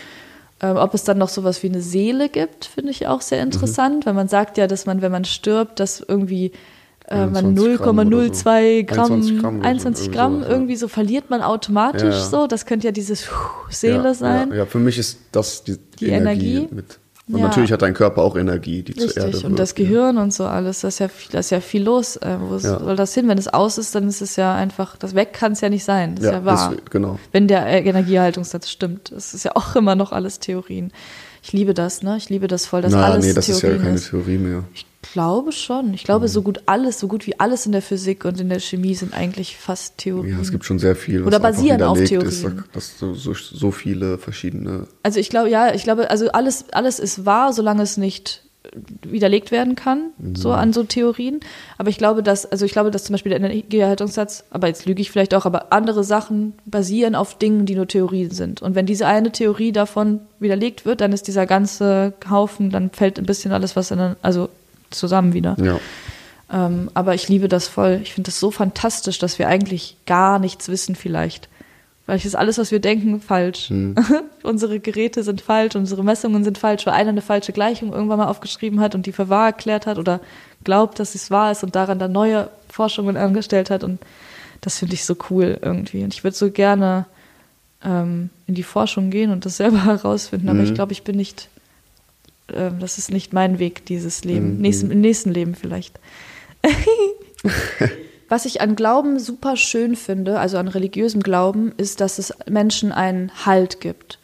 Ähm, 0.60 0.78
ob 0.78 0.96
es 0.96 1.04
dann 1.04 1.20
noch 1.20 1.30
sowas 1.30 1.62
wie 1.62 1.70
eine 1.70 1.82
Seele 1.82 2.30
gibt, 2.30 2.66
finde 2.66 2.90
ich 2.90 3.06
auch 3.06 3.22
sehr 3.22 3.44
interessant, 3.44 4.08
weil 4.08 4.14
man 4.14 4.28
sagt 4.28 4.58
ja, 4.58 4.66
dass 4.66 4.88
man, 4.88 5.04
wenn 5.04 5.12
man 5.12 5.24
stirbt, 5.24 5.80
dass 5.80 6.04
irgendwie 6.06 6.52
äh, 7.08 7.28
man 7.28 7.46
21 7.46 7.78
Gramm 7.78 8.00
oder 8.00 8.34
so. 8.34 8.50
0,02 8.50 8.84
Gramm, 8.84 9.12
21 9.12 9.40
Gramm 9.40 9.62
so, 9.62 9.68
21 9.68 10.08
irgendwie 10.50 10.74
ja. 10.74 10.80
so 10.80 10.88
verliert 10.88 11.30
man 11.30 11.42
automatisch 11.42 12.02
Ja, 12.02 12.10
ja. 12.10 12.26
so. 12.26 12.48
Das 12.48 12.66
könnte 12.66 12.88
ja 12.88 12.92
dieses 12.92 13.28
Seele 13.70 14.16
sein. 14.16 14.52
Ja, 14.52 14.66
für 14.66 14.80
mich 14.80 14.98
ist 14.98 15.20
das 15.32 15.64
die, 15.64 15.78
die, 15.78 16.06
Die 16.06 16.10
Energie, 16.10 16.56
Energie? 16.56 16.76
mit. 16.76 17.00
Und 17.30 17.40
Ja. 17.40 17.48
natürlich 17.48 17.74
hat 17.74 17.82
dein 17.82 17.94
Körper 17.94 18.22
auch 18.22 18.38
Energie, 18.38 18.84
die 18.84 18.96
zur 18.96 19.16
Erde 19.18 19.28
Richtig, 19.28 19.46
und 19.46 19.60
das 19.60 19.72
ja. 19.72 19.76
Gehirn 19.84 20.18
und 20.18 20.34
so 20.34 20.46
alles, 20.46 20.80
das 20.80 20.94
ist 20.96 21.00
ja 21.00 21.08
viel, 21.10 21.30
das 21.34 21.48
ist 21.48 21.50
ja 21.50 21.60
viel 21.60 21.84
los. 21.84 22.16
Äh, 22.16 22.38
wo 22.40 22.54
Ja. 22.56 22.80
soll 22.80 22.96
das 22.96 23.14
hin? 23.14 23.28
Wenn 23.28 23.38
es 23.38 23.50
aus 23.50 23.78
ist, 23.78 23.94
dann 23.96 24.08
ist 24.08 24.22
es 24.22 24.38
ja 24.38 24.56
einfach, 24.56 24.96
das 24.96 25.14
weg 25.14 25.34
kann 25.34 25.52
es 25.52 25.60
ja 25.60 25.68
nicht 25.68 25.84
sein. 25.84 26.16
Das 26.16 26.24
ist 26.24 26.32
ja, 26.32 26.38
Ja, 26.38 26.46
wahr. 26.46 26.74
das- 26.74 26.86
genau. 26.90 27.20
Wenn 27.34 27.50
der 27.50 27.66
äh, 27.68 27.82
Energieerhaltungssatz 27.88 28.70
stimmt. 28.70 29.12
Das 29.14 29.34
ist 29.34 29.44
ja 29.44 29.52
auch 29.56 29.76
immer 29.76 29.96
noch 29.96 30.14
alles 30.14 30.40
Theorien. 30.40 30.92
Ich 31.44 31.52
liebe 31.54 31.74
das, 31.74 32.02
ne? 32.02 32.16
Ich 32.18 32.30
liebe 32.30 32.48
das 32.48 32.66
voll, 32.66 32.82
dass 32.82 32.94
Na, 32.94 33.04
alles 33.04 33.26
nee, 33.26 33.34
das 33.34 33.48
ist 33.50 33.62
ja 33.62 33.68
Theorien 33.70 33.84
keine 33.84 33.96
ist. 33.96 34.10
Theorie 34.10 34.38
mehr. 34.38 34.64
Ich 34.74 34.86
glaube 35.14 35.52
schon. 35.52 35.94
Ich 35.94 36.04
glaube, 36.04 36.28
so 36.28 36.42
gut 36.42 36.62
alles, 36.66 37.00
so 37.00 37.08
gut 37.08 37.28
wie 37.28 37.40
alles 37.40 37.66
in 37.66 37.72
der 37.72 37.82
Physik 37.82 38.26
und 38.26 38.40
in 38.40 38.50
der 38.50 38.60
Chemie 38.60 38.96
sind 38.96 39.14
eigentlich 39.14 39.58
fast 39.58 39.98
Theorien. 39.98 40.36
Ja, 40.36 40.42
es 40.42 40.52
gibt 40.52 40.66
schon 40.66 40.80
sehr 40.80 40.96
viel, 40.96 41.24
Oder 41.24 41.40
basieren 41.40 41.82
auf 41.82 41.98
widerlegt 41.98 42.28
ist, 42.28 42.42
Theorien. 42.42 42.64
dass 42.74 42.98
so, 42.98 43.14
so, 43.14 43.34
so 43.34 43.72
viele 43.72 44.18
verschiedene. 44.18 44.88
Also 45.04 45.20
ich 45.20 45.30
glaube, 45.30 45.50
ja, 45.50 45.74
ich 45.74 45.84
glaube, 45.84 46.10
also 46.10 46.30
alles, 46.30 46.66
alles 46.72 47.00
ist 47.00 47.26
wahr, 47.26 47.54
solange 47.54 47.84
es 47.84 47.98
nicht 47.98 48.44
widerlegt 49.04 49.52
werden 49.52 49.76
kann, 49.76 50.12
so 50.34 50.52
an 50.52 50.74
so 50.74 50.84
Theorien. 50.84 51.40
Aber 51.78 51.90
ich 51.90 51.98
glaube, 51.98 52.24
dass, 52.24 52.46
also 52.46 52.66
ich 52.66 52.72
glaube, 52.72 52.92
dass 52.92 53.06
zum 53.06 53.14
Beispiel 53.14 53.30
der 53.30 53.40
Energieerhaltungssatz, 53.40 54.44
aber 54.52 54.68
jetzt 54.68 54.86
lüge 54.86 55.02
ich 55.02 55.12
vielleicht 55.12 55.34
auch, 55.34 55.46
aber 55.46 55.72
andere 55.72 56.04
Sachen 56.04 56.54
basieren 56.66 57.16
auf 57.16 57.38
Dingen, 57.38 57.66
die 57.66 57.76
nur 57.76 57.88
Theorien 57.88 58.32
sind. 58.32 58.62
Und 58.62 58.76
wenn 58.76 58.86
diese 58.86 59.08
eine 59.08 59.32
Theorie 59.32 59.72
davon 59.72 60.22
widerlegt 60.40 60.86
wird, 60.86 61.02
dann 61.02 61.14
ist 61.14 61.28
dieser 61.28 61.46
ganze 61.46 62.14
Haufen, 62.30 62.70
dann 62.70 62.90
fällt 62.92 63.20
ein 63.20 63.26
bisschen 63.26 63.52
alles 63.52 63.76
was 63.76 63.92
in, 63.92 64.16
also 64.22 64.50
zusammen 64.90 65.34
wieder. 65.34 65.56
Ja, 65.60 65.80
Ähm, 66.52 66.90
aber 66.94 67.14
ich 67.14 67.28
liebe 67.28 67.48
das 67.48 67.68
voll. 67.68 68.00
Ich 68.04 68.14
finde 68.14 68.30
das 68.30 68.40
so 68.40 68.52
fantastisch, 68.52 69.20
dass 69.20 69.38
wir 69.38 69.48
eigentlich 69.48 69.98
gar 70.06 70.40
nichts 70.40 70.70
wissen 70.70 70.96
vielleicht. 70.96 71.50
Vielleicht 72.06 72.26
ist 72.26 72.36
alles, 72.36 72.58
was 72.58 72.72
wir 72.72 72.80
denken, 72.80 73.20
falsch. 73.20 73.70
unsere 74.44 74.80
Geräte 74.80 75.24
sind 75.24 75.42
falsch, 75.42 75.76
unsere 75.76 76.06
Messungen 76.06 76.46
sind 76.46 76.58
falsch, 76.58 76.86
weil 76.86 76.94
einer 76.94 77.10
eine 77.10 77.22
falsche 77.22 77.52
Gleichung 77.52 77.92
irgendwann 77.92 78.20
mal 78.20 78.28
aufgeschrieben 78.28 78.80
hat 78.80 78.96
und 78.96 79.06
die 79.06 79.12
für 79.12 79.28
wahr 79.28 79.48
erklärt 79.48 79.86
hat 79.86 79.98
oder 79.98 80.22
glaubt, 80.64 81.00
dass 81.00 81.16
es 81.16 81.32
wahr 81.32 81.52
ist 81.52 81.64
und 81.64 81.76
daran 81.76 82.00
dann 82.00 82.14
neue 82.14 82.50
Forschungen 82.70 83.18
angestellt 83.18 83.70
hat. 83.70 83.84
Und 83.84 84.00
das 84.62 84.80
finde 84.80 84.94
ich 84.94 85.04
so 85.04 85.18
cool 85.30 85.60
irgendwie. 85.62 86.04
Und 86.06 86.14
ich 86.14 86.24
würde 86.24 86.38
so 86.38 86.50
gerne 86.50 87.06
ähm, 87.84 88.30
in 88.48 88.56
die 88.56 88.64
Forschung 88.64 89.10
gehen 89.10 89.32
und 89.32 89.46
das 89.46 89.58
selber 89.58 89.84
herausfinden. 89.86 90.48
Aber 90.48 90.62
ich 90.62 90.74
glaube, 90.74 90.94
ich 90.94 91.04
bin 91.04 91.18
nicht, 91.18 91.50
ähm, 92.54 92.80
das 92.80 92.98
ist 92.98 93.12
nicht 93.12 93.34
mein 93.34 93.60
Weg, 93.60 93.86
dieses 93.86 94.24
Leben. 94.24 94.58
Nächsten, 94.58 94.92
Im 94.92 95.02
nächsten 95.02 95.32
Leben 95.32 95.56
vielleicht. 95.56 96.00
Was 98.30 98.46
ich 98.46 98.60
an 98.62 98.76
Glauben 98.76 99.20
super 99.20 99.56
schön 99.56 99.96
finde, 99.96 100.40
also 100.40 100.58
an 100.58 100.68
religiösem 100.68 101.24
Glauben, 101.24 101.72
ist, 101.78 102.02
dass 102.02 102.20
es 102.20 102.34
Menschen 102.50 102.92
einen 102.92 103.32
Halt 103.46 103.80
gibt. 103.80 104.20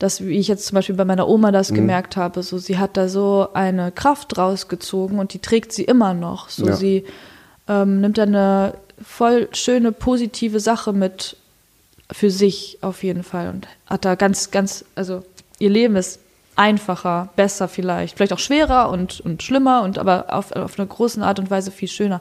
Das, 0.00 0.24
wie 0.24 0.38
ich 0.38 0.48
jetzt 0.48 0.66
zum 0.66 0.76
Beispiel 0.76 0.94
bei 0.94 1.04
meiner 1.04 1.28
Oma 1.28 1.50
das 1.52 1.72
gemerkt 1.74 2.16
habe, 2.16 2.42
so 2.42 2.58
sie 2.58 2.78
hat 2.78 2.96
da 2.96 3.08
so 3.08 3.48
eine 3.54 3.90
Kraft 3.92 4.38
rausgezogen 4.38 5.18
und 5.18 5.34
die 5.34 5.40
trägt 5.40 5.72
sie 5.72 5.84
immer 5.84 6.14
noch. 6.14 6.48
So 6.48 6.66
Ja. 6.66 6.76
sie 6.76 7.04
ähm, 7.68 8.00
nimmt 8.00 8.18
da 8.18 8.22
eine 8.22 8.74
voll 9.02 9.48
schöne 9.52 9.92
positive 9.92 10.60
Sache 10.60 10.92
mit 10.92 11.36
für 12.10 12.30
sich 12.30 12.78
auf 12.80 13.02
jeden 13.02 13.22
Fall 13.22 13.50
und 13.50 13.68
hat 13.86 14.04
da 14.04 14.14
ganz, 14.14 14.50
ganz, 14.50 14.84
also 14.94 15.22
ihr 15.58 15.70
Leben 15.70 15.96
ist 15.96 16.20
einfacher, 16.58 17.28
besser 17.36 17.68
vielleicht, 17.68 18.16
vielleicht 18.16 18.32
auch 18.32 18.38
schwerer 18.38 18.90
und, 18.90 19.20
und 19.20 19.42
schlimmer 19.42 19.82
und 19.82 19.98
aber 19.98 20.26
auf, 20.28 20.52
auf 20.52 20.78
eine 20.78 20.88
große 20.88 21.22
Art 21.22 21.38
und 21.38 21.50
Weise 21.50 21.70
viel 21.70 21.88
schöner. 21.88 22.20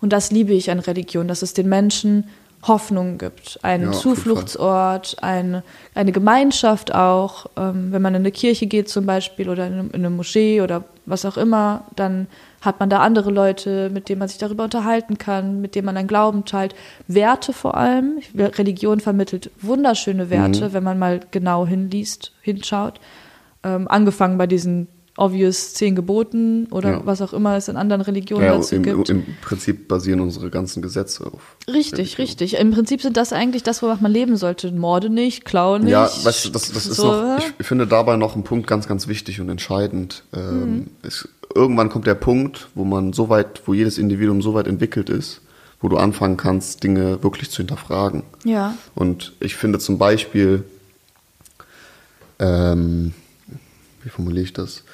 Und 0.00 0.12
das 0.12 0.30
liebe 0.30 0.52
ich 0.52 0.70
an 0.70 0.78
Religion, 0.78 1.28
dass 1.28 1.42
es 1.42 1.54
den 1.54 1.68
Menschen 1.68 2.24
Hoffnung 2.62 3.18
gibt, 3.18 3.60
einen 3.62 3.92
Ja, 3.92 3.92
Zufluchtsort, 3.92 5.16
eine, 5.22 5.62
eine 5.94 6.10
Gemeinschaft 6.10 6.92
auch. 6.92 7.46
Ähm, 7.56 7.92
wenn 7.92 8.02
man 8.02 8.14
in 8.14 8.22
eine 8.22 8.32
Kirche 8.32 8.66
geht 8.66 8.88
zum 8.88 9.06
Beispiel 9.06 9.48
oder 9.48 9.66
in 9.68 9.72
eine, 9.74 9.82
in 9.90 9.94
eine 9.94 10.10
Moschee 10.10 10.60
oder 10.60 10.82
was 11.06 11.24
auch 11.24 11.36
immer, 11.36 11.84
dann 11.94 12.26
hat 12.60 12.80
man 12.80 12.90
da 12.90 12.98
andere 12.98 13.30
Leute, 13.30 13.90
mit 13.90 14.08
denen 14.08 14.18
man 14.18 14.28
sich 14.28 14.38
darüber 14.38 14.64
unterhalten 14.64 15.18
kann, 15.18 15.60
mit 15.60 15.76
denen 15.76 15.86
man 15.86 15.96
einen 15.96 16.08
Glauben 16.08 16.44
teilt. 16.44 16.74
Werte 17.06 17.52
vor 17.52 17.76
allem. 17.76 18.18
Religion 18.36 18.98
vermittelt 18.98 19.52
wunderschöne 19.60 20.28
Werte, 20.28 20.72
wenn 20.72 20.82
man 20.82 20.98
mal 20.98 21.20
genau 21.30 21.64
hinliest, 21.64 22.32
hinschaut. 22.42 22.98
Ähm, 23.76 23.88
angefangen 23.88 24.38
bei 24.38 24.46
diesen 24.46 24.88
obvious 25.16 25.74
zehn 25.74 25.96
Geboten 25.96 26.68
oder 26.70 26.90
Ja. 26.92 27.00
was 27.04 27.20
auch 27.20 27.32
immer 27.32 27.56
es 27.56 27.66
in 27.66 27.76
anderen 27.76 28.02
Religionen 28.02 28.44
Ja, 28.44 28.54
dazu 28.54 28.76
im, 28.76 28.84
gibt. 28.84 29.10
im 29.10 29.24
Prinzip 29.42 29.88
basieren 29.88 30.20
unsere 30.20 30.48
ganzen 30.48 30.80
Gesetze 30.80 31.26
auf. 31.26 31.56
Richtig, 31.66 32.18
richtig. 32.18 32.54
Im 32.58 32.70
Prinzip 32.70 33.02
sind 33.02 33.16
das 33.16 33.32
eigentlich 33.32 33.64
das, 33.64 33.82
wonach 33.82 34.00
man 34.00 34.12
leben 34.12 34.36
sollte. 34.36 34.70
Morde 34.70 35.10
nicht, 35.10 35.44
klaue 35.44 35.80
nicht. 35.80 35.90
Ja, 35.90 36.04
weißt 36.04 36.44
du, 36.44 36.50
das, 36.50 36.70
das 36.70 36.86
ist 36.86 36.94
so, 36.96 37.10
noch, 37.10 37.38
ich 37.58 37.66
finde 37.66 37.88
dabei 37.88 38.16
noch 38.16 38.36
ein 38.36 38.44
Punkt 38.44 38.68
ganz, 38.68 38.86
ganz 38.86 39.08
wichtig 39.08 39.40
und 39.40 39.48
entscheidend. 39.48 40.22
Ähm, 40.32 40.86
es, 41.02 41.28
irgendwann 41.52 41.88
kommt 41.88 42.06
der 42.06 42.14
Punkt, 42.14 42.68
wo 42.76 42.84
man 42.84 43.12
so 43.12 43.28
weit, 43.28 43.62
wo 43.66 43.74
jedes 43.74 43.98
Individuum 43.98 44.40
so 44.40 44.54
weit 44.54 44.68
entwickelt 44.68 45.10
ist, 45.10 45.40
wo 45.80 45.88
du 45.88 45.96
anfangen 45.96 46.36
kannst, 46.36 46.84
Dinge 46.84 47.24
wirklich 47.24 47.50
zu 47.50 47.56
hinterfragen. 47.56 48.22
Ja. 48.44 48.74
Und 48.94 49.32
ich 49.40 49.56
finde 49.56 49.80
zum 49.80 49.98
Beispiel, 49.98 50.62
ähm, 52.38 53.14
wie 54.08 54.10
formuliere 54.10 54.44
ich 54.44 54.54
das? 54.54 54.84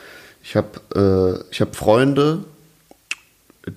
Ich 0.42 0.56
habe 0.56 1.44
äh, 1.46 1.52
ich 1.52 1.60
hab 1.60 1.76
Freunde, 1.76 2.44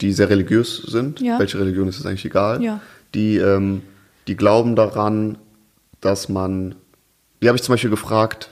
die 0.02 0.12
sehr 0.12 0.30
religiös 0.30 0.78
sind. 0.78 1.22
Ja. 1.22 1.38
Welche 1.40 1.60
Religion 1.60 1.88
ist 1.88 2.00
es 2.00 2.06
eigentlich 2.08 2.26
egal? 2.26 2.62
Ja. 2.64 2.82
Die, 3.14 3.38
ähm, 3.38 3.84
die 4.28 4.36
glauben 4.36 4.76
daran, 4.76 5.38
dass 6.02 6.28
man. 6.28 6.74
Die 7.42 7.48
habe 7.48 7.56
ich 7.56 7.62
zum 7.62 7.74
Beispiel 7.74 7.92
gefragt, 7.92 8.50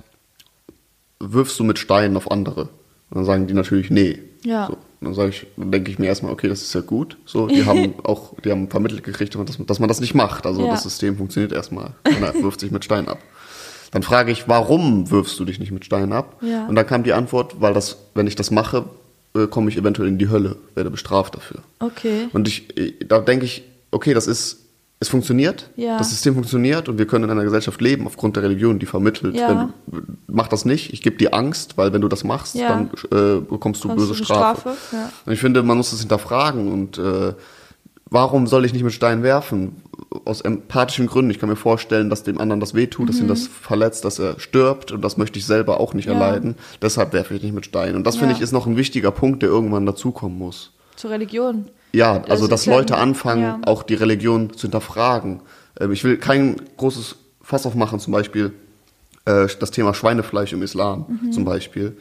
wirfst 1.19 1.59
du 1.59 1.63
mit 1.63 1.79
Steinen 1.79 2.15
auf 2.17 2.29
andere? 2.29 2.69
Und 3.09 3.15
dann 3.15 3.25
sagen 3.25 3.47
die 3.47 3.55
natürlich 3.55 3.89
nee. 3.89 4.19
Ja. 4.43 4.67
So. 4.67 4.77
Dann 5.01 5.13
sage 5.15 5.29
ich, 5.29 5.47
dann 5.57 5.71
denke 5.71 5.89
ich 5.89 5.97
mir 5.97 6.05
erstmal, 6.05 6.31
okay, 6.31 6.47
das 6.47 6.61
ist 6.61 6.73
ja 6.75 6.81
gut. 6.81 7.17
So, 7.25 7.47
die 7.47 7.65
haben 7.65 7.95
auch, 8.03 8.35
die 8.43 8.51
haben 8.51 8.69
vermittelt 8.69 9.03
gekriegt, 9.03 9.33
dass, 9.35 9.57
dass 9.57 9.79
man 9.79 9.87
das 9.89 10.01
nicht 10.01 10.13
macht. 10.13 10.45
Also 10.45 10.63
Ja. 10.63 10.71
das 10.71 10.83
System 10.83 11.17
funktioniert 11.17 11.51
erstmal. 11.51 11.93
Keiner 12.03 12.31
wirft 12.35 12.59
sich 12.59 12.69
mit 12.69 12.85
Steinen 12.85 13.07
ab. 13.07 13.17
Dann 13.95 14.03
frage 14.03 14.29
ich, 14.29 14.49
warum 14.49 15.09
wirfst 15.09 15.39
du 15.39 15.45
dich 15.45 15.57
nicht 15.57 15.71
mit 15.71 15.85
Steinen 15.85 16.11
ab? 16.11 16.35
Ja. 16.41 16.67
Und 16.67 16.75
dann 16.75 16.85
kam 16.85 17.03
die 17.03 17.13
Antwort, 17.13 17.61
weil 17.61 17.73
das, 17.73 17.95
wenn 18.13 18.27
ich 18.27 18.35
das 18.35 18.51
mache, 18.51 18.83
äh, 19.33 19.47
komme 19.47 19.69
ich 19.69 19.77
eventuell 19.77 20.09
in 20.09 20.17
die 20.17 20.27
Hölle, 20.27 20.57
werde 20.73 20.89
bestraft 20.89 21.35
dafür. 21.35 21.61
Okay. 21.79 22.27
Und 22.33 22.45
ich, 22.49 22.77
äh, 22.77 22.93
da 23.07 23.19
denke 23.19 23.45
ich, 23.45 23.63
okay, 23.91 24.13
das 24.13 24.27
ist, 24.27 24.59
es 24.99 25.07
funktioniert, 25.07 25.69
Ja. 25.77 25.97
das 25.97 26.09
System 26.09 26.33
funktioniert 26.33 26.89
und 26.89 26.97
wir 26.97 27.07
können 27.07 27.23
in 27.23 27.29
einer 27.29 27.45
Gesellschaft 27.45 27.79
leben 27.79 28.05
aufgrund 28.05 28.35
der 28.35 28.43
Religion, 28.43 28.79
die 28.79 28.85
vermittelt. 28.85 29.33
Ja. 29.37 29.71
Wenn, 29.87 30.03
mach 30.27 30.49
das 30.49 30.65
nicht, 30.65 30.91
ich 30.91 31.01
gebe 31.01 31.15
dir 31.15 31.33
Angst, 31.33 31.77
weil 31.77 31.93
wenn 31.93 32.01
du 32.01 32.09
das 32.09 32.25
machst, 32.25 32.55
Ja. 32.55 32.67
dann 32.67 32.89
äh, 33.11 33.39
bekommst 33.39 33.81
du 33.85 33.87
Kommst 33.87 34.09
böse 34.09 34.17
du 34.19 34.25
Strafe. 34.25 34.73
Strafe. 34.89 35.11
Und 35.25 35.31
ich 35.31 35.39
finde, 35.39 35.63
man 35.63 35.77
muss 35.77 35.91
das 35.91 36.01
hinterfragen 36.01 36.69
und 36.69 36.97
äh, 36.97 37.33
warum 38.15 38.47
soll 38.47 38.65
ich 38.65 38.73
nicht 38.73 38.83
mit 38.83 38.93
Steinen 38.93 39.21
werfen? 39.23 39.81
Aus 40.23 40.39
empathischen 40.41 41.05
Gründen. 41.07 41.29
Ich 41.29 41.39
kann 41.39 41.49
mir 41.49 41.55
vorstellen, 41.57 42.09
dass 42.09 42.23
dem 42.23 42.39
anderen 42.39 42.59
das 42.61 42.73
wehtut, 42.73 43.09
dass 43.09 43.19
ihn 43.19 43.27
das 43.27 43.45
verletzt, 43.47 44.05
dass 44.05 44.17
er 44.17 44.39
stirbt 44.39 44.91
und 44.93 45.01
das 45.03 45.17
möchte 45.17 45.37
ich 45.37 45.45
selber 45.45 45.79
auch 45.79 45.93
nicht 45.93 46.07
Mhm. 46.07 46.13
Ja. 46.13 46.19
erleiden. 46.21 46.55
Deshalb 46.81 47.11
werfe 47.13 47.33
ich 47.35 47.43
nicht 47.43 47.53
mit 47.53 47.65
Steinen. 47.65 47.95
Und 47.97 48.07
das 48.07 48.15
Ja. 48.15 48.19
finde 48.21 48.35
ich 48.35 48.41
ist 48.41 48.51
noch 48.53 48.65
ein 48.65 48.77
wichtiger 48.77 49.11
Punkt, 49.11 49.43
der 49.43 49.49
irgendwann 49.49 49.85
dazukommen 49.85 50.37
muss. 50.37 50.71
Zur 50.95 51.11
Religion. 51.11 51.65
Ja, 51.91 52.23
also 52.29 52.47
dass 52.47 52.65
Leute 52.65 52.97
anfangen, 52.97 53.41
ja. 53.43 53.59
auch 53.65 53.83
die 53.83 53.95
Religion 53.95 54.53
zu 54.53 54.61
hinterfragen. 54.63 55.41
Ähm, 55.79 55.91
Ich 55.91 56.03
will 56.05 56.17
kein 56.17 56.55
großes 56.77 57.15
Fass 57.41 57.65
aufmachen, 57.65 57.99
zum 57.99 58.13
Beispiel 58.13 58.53
äh, 59.25 59.47
das 59.59 59.71
Thema 59.71 59.93
Schweinefleisch 59.93 60.53
im 60.53 60.61
Islam 60.63 61.05
Mhm. 61.21 61.31
zum 61.33 61.43
Beispiel. 61.45 61.97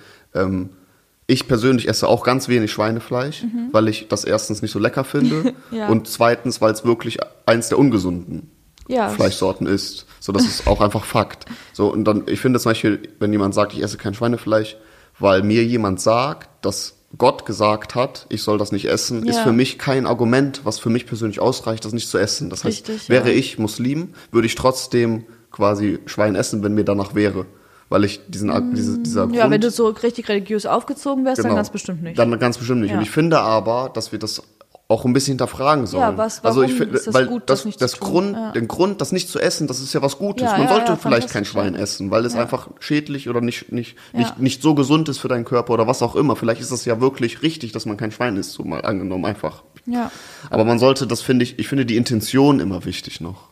Ich 1.26 1.48
persönlich 1.48 1.88
esse 1.88 2.06
auch 2.06 2.22
ganz 2.24 2.48
wenig 2.48 2.70
Schweinefleisch, 2.70 3.44
weil 3.72 3.88
ich 3.88 4.08
das 4.08 4.24
erstens 4.24 4.60
nicht 4.60 4.72
so 4.72 4.78
lecker 4.78 5.04
finde 5.04 5.36
Mhm. 5.36 5.52
Ja. 5.78 5.88
und 5.88 6.06
zweitens, 6.06 6.60
weil 6.60 6.72
es 6.72 6.84
wirklich 6.84 7.18
eins 7.46 7.68
der 7.70 7.78
ungesunden 7.78 8.50
Ja. 8.88 9.08
Fleischsorten 9.08 9.66
ist. 9.66 10.04
So, 10.20 10.32
das 10.32 10.44
ist 10.44 10.66
auch 10.66 10.80
einfach 10.82 11.04
Fakt. 11.04 11.46
So, 11.72 11.90
und 11.90 12.04
dann, 12.04 12.24
ich 12.26 12.40
finde 12.40 12.60
zum 12.60 12.70
Beispiel, 12.70 13.00
wenn 13.20 13.32
jemand 13.32 13.54
sagt, 13.54 13.72
ich 13.72 13.82
esse 13.82 13.96
kein 13.96 14.12
Schweinefleisch, 14.14 14.76
weil 15.18 15.42
mir 15.42 15.64
jemand 15.64 16.00
sagt, 16.00 16.48
dass 16.64 16.96
Gott 17.16 17.46
gesagt 17.46 17.94
hat, 17.94 18.26
ich 18.28 18.42
soll 18.42 18.58
das 18.58 18.72
nicht 18.72 18.86
essen, 18.86 19.26
ist 19.26 19.36
Ja. 19.36 19.44
für 19.44 19.52
mich 19.52 19.78
kein 19.78 20.04
Argument, 20.06 20.62
was 20.64 20.78
für 20.80 20.90
mich 20.90 21.06
persönlich 21.06 21.40
ausreicht, 21.40 21.84
das 21.84 21.92
nicht 21.92 22.08
zu 22.08 22.18
essen. 22.18 22.50
Das 22.50 22.64
heißt, 22.64 22.88
Richtig, 22.88 23.08
wäre 23.08 23.30
ja. 23.30 23.36
ich 23.38 23.58
Muslim, 23.58 24.14
würde 24.32 24.46
ich 24.46 24.56
trotzdem 24.56 25.24
quasi 25.52 26.00
Schwein 26.06 26.34
essen, 26.34 26.62
wenn 26.64 26.74
mir 26.74 26.84
danach 26.84 27.14
wäre. 27.14 27.46
Weil 27.94 28.02
ich 28.02 28.20
diesen, 28.26 28.72
diese, 28.74 28.98
dieser 28.98 29.20
Ja, 29.30 29.42
Grund, 29.42 29.50
wenn 29.52 29.60
du 29.60 29.70
so 29.70 29.86
richtig 29.86 30.28
religiös 30.28 30.66
aufgezogen 30.66 31.24
wärst, 31.24 31.38
dann 31.38 31.44
Genau. 31.44 31.54
ganz 31.54 31.70
bestimmt 31.70 32.02
nicht. 32.02 32.18
Dann 32.18 32.36
ganz 32.40 32.58
bestimmt 32.58 32.80
nicht. 32.80 32.90
Ja. 32.90 32.96
Und 32.96 33.04
ich 33.04 33.10
finde 33.12 33.38
aber, 33.38 33.88
dass 33.94 34.10
wir 34.10 34.18
das 34.18 34.42
auch 34.88 35.04
ein 35.04 35.12
bisschen 35.12 35.32
hinterfragen 35.34 35.86
sollen. 35.86 36.16
was- 36.18 36.44
also 36.44 36.62
ich 36.62 36.72
warum 36.72 36.82
finde, 36.92 37.02
das 37.04 37.14
weil 37.14 37.26
gut, 37.26 37.44
das, 37.46 37.60
das 37.60 37.64
nicht 37.66 37.80
das? 37.80 38.00
Grund, 38.00 38.32
Ja. 38.36 38.50
den 38.50 38.66
Grund, 38.66 39.00
das 39.00 39.12
nicht 39.12 39.28
zu 39.28 39.38
essen, 39.38 39.68
das 39.68 39.78
ist 39.78 39.92
ja 39.94 40.02
was 40.02 40.18
Gutes. 40.18 40.42
Ja, 40.44 40.52
Man 40.58 40.62
ja, 40.66 40.68
sollte 40.74 40.88
ja, 40.90 40.96
vielleicht 40.96 41.30
kein 41.30 41.44
Schwein 41.44 41.74
ja. 41.74 41.80
essen, 41.80 42.10
weil 42.10 42.24
es 42.26 42.34
Ja. 42.34 42.40
einfach 42.42 42.68
schädlich 42.80 43.28
oder 43.28 43.40
nicht, 43.40 43.70
nicht, 43.70 43.96
Ja. 44.12 44.18
nicht, 44.18 44.38
nicht 44.40 44.60
so 44.62 44.74
gesund 44.74 45.08
ist 45.08 45.18
für 45.18 45.28
deinen 45.28 45.44
Körper 45.44 45.72
oder 45.72 45.86
was 45.86 46.02
auch 46.02 46.16
immer. 46.16 46.34
Vielleicht 46.34 46.60
ist 46.60 46.72
es 46.72 46.84
ja 46.84 47.00
wirklich 47.00 47.42
richtig, 47.42 47.70
dass 47.70 47.86
man 47.86 47.96
kein 47.96 48.10
Schwein 48.10 48.36
isst, 48.36 48.52
so 48.54 48.64
mal 48.64 48.84
angenommen 48.84 49.24
einfach. 49.24 49.62
Ja. 49.86 50.10
Aber 50.50 50.64
man 50.64 50.78
sollte, 50.78 51.06
das 51.06 51.20
finde 51.20 51.42
ich, 51.42 51.58
ich 51.58 51.68
finde 51.68 51.84
die 51.84 51.96
Intention 51.96 52.58
immer 52.60 52.84
wichtig 52.84 53.20
noch. 53.20 53.48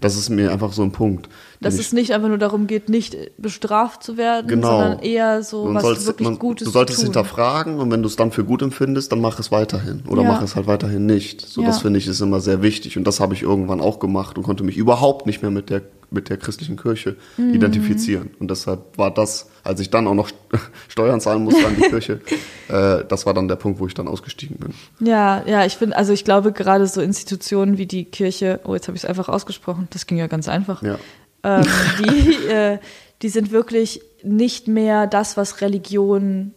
Das 0.00 0.16
ist 0.16 0.28
mir 0.28 0.50
einfach 0.52 0.72
so 0.72 0.82
ein 0.82 0.90
Punkt. 0.92 1.28
Mhm. 1.28 1.32
Dass 1.60 1.74
es 1.74 1.80
ich- 1.88 1.92
nicht 1.92 2.12
einfach 2.12 2.28
nur 2.28 2.38
darum 2.38 2.66
geht, 2.66 2.88
nicht 2.88 3.16
bestraft 3.38 4.02
zu 4.02 4.16
werden, 4.16 4.48
Genau. 4.48 4.70
sondern 4.70 4.98
eher 5.00 5.42
so 5.42 5.64
Man 5.66 5.76
was 5.76 5.82
soll's- 5.82 6.06
wirklich 6.06 6.28
man, 6.28 6.38
Gutes 6.38 6.66
Du 6.66 6.70
solltest 6.72 7.02
hinterfragen 7.02 7.78
und 7.78 7.90
wenn 7.90 8.02
du 8.02 8.08
es 8.08 8.16
dann 8.16 8.32
für 8.32 8.44
gut 8.44 8.62
empfindest, 8.62 9.12
dann 9.12 9.20
mach 9.20 9.38
es 9.38 9.50
weiterhin. 9.52 10.02
Oder 10.08 10.22
Ja. 10.22 10.28
mach 10.32 10.42
es 10.42 10.56
halt 10.56 10.66
weiterhin 10.66 11.06
nicht. 11.06 11.40
So, 11.46 11.62
das 11.62 11.76
Ja. 11.76 11.82
finde 11.82 11.98
ich 11.98 12.06
ist 12.06 12.20
immer 12.20 12.40
sehr 12.40 12.62
wichtig. 12.62 12.96
Und 12.96 13.04
das 13.04 13.20
habe 13.20 13.34
ich 13.34 13.42
irgendwann 13.42 13.80
auch 13.80 13.98
gemacht 14.00 14.36
und 14.36 14.44
konnte 14.44 14.64
mich 14.64 14.76
überhaupt 14.76 15.26
nicht 15.26 15.42
mehr 15.42 15.50
mit 15.50 15.70
der, 15.70 15.82
mit 16.10 16.30
der 16.30 16.36
christlichen 16.36 16.76
Kirche 16.76 17.16
Mhm. 17.36 17.54
identifizieren. 17.54 18.30
Und 18.38 18.50
deshalb 18.50 18.96
war 18.96 19.12
das, 19.12 19.50
als 19.64 19.80
ich 19.80 19.90
dann 19.90 20.06
auch 20.06 20.14
noch 20.14 20.30
Steuern 20.88 21.20
zahlen 21.20 21.44
musste 21.44 21.66
an 21.66 21.76
die 21.76 21.82
Kirche, 21.88 22.20
äh, 22.68 23.04
das 23.06 23.26
war 23.26 23.34
dann 23.34 23.48
der 23.48 23.56
Punkt, 23.56 23.78
wo 23.80 23.86
ich 23.86 23.94
dann 23.94 24.08
ausgestiegen 24.08 24.56
bin. 24.56 24.74
Ja, 25.06 25.42
ja, 25.46 25.64
ich 25.64 25.76
finde, 25.76 25.96
also 25.96 26.12
ich 26.12 26.24
glaube 26.24 26.52
gerade 26.52 26.86
so 26.86 27.00
Institutionen 27.00 27.78
wie 27.78 27.86
die 27.86 28.04
Kirche, 28.04 28.60
oh, 28.64 28.74
jetzt 28.74 28.88
habe 28.88 28.96
ich 28.96 29.04
es 29.04 29.08
einfach 29.08 29.28
ausgesprochen, 29.28 29.88
das 29.90 30.06
ging 30.06 30.18
ja 30.18 30.26
ganz 30.26 30.48
einfach. 30.48 30.82
Ja. 30.82 30.98
Ähm, 31.44 31.64
die, 31.98 32.46
äh, 32.46 32.78
die 33.22 33.28
sind 33.28 33.50
wirklich 33.52 34.00
nicht 34.22 34.68
mehr 34.68 35.06
das, 35.06 35.36
was 35.36 35.60
Religion 35.60 36.52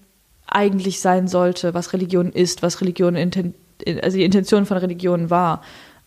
eigentlich 0.47 0.99
sein 0.99 1.27
sollte, 1.27 1.73
was 1.73 1.93
Religion 1.93 2.31
ist, 2.31 2.61
was 2.61 2.81
Religion, 2.81 3.15
also 3.15 4.17
die 4.17 4.25
Intention 4.25 4.65
von 4.65 4.77
Religion 4.77 5.29
war. 5.29 5.61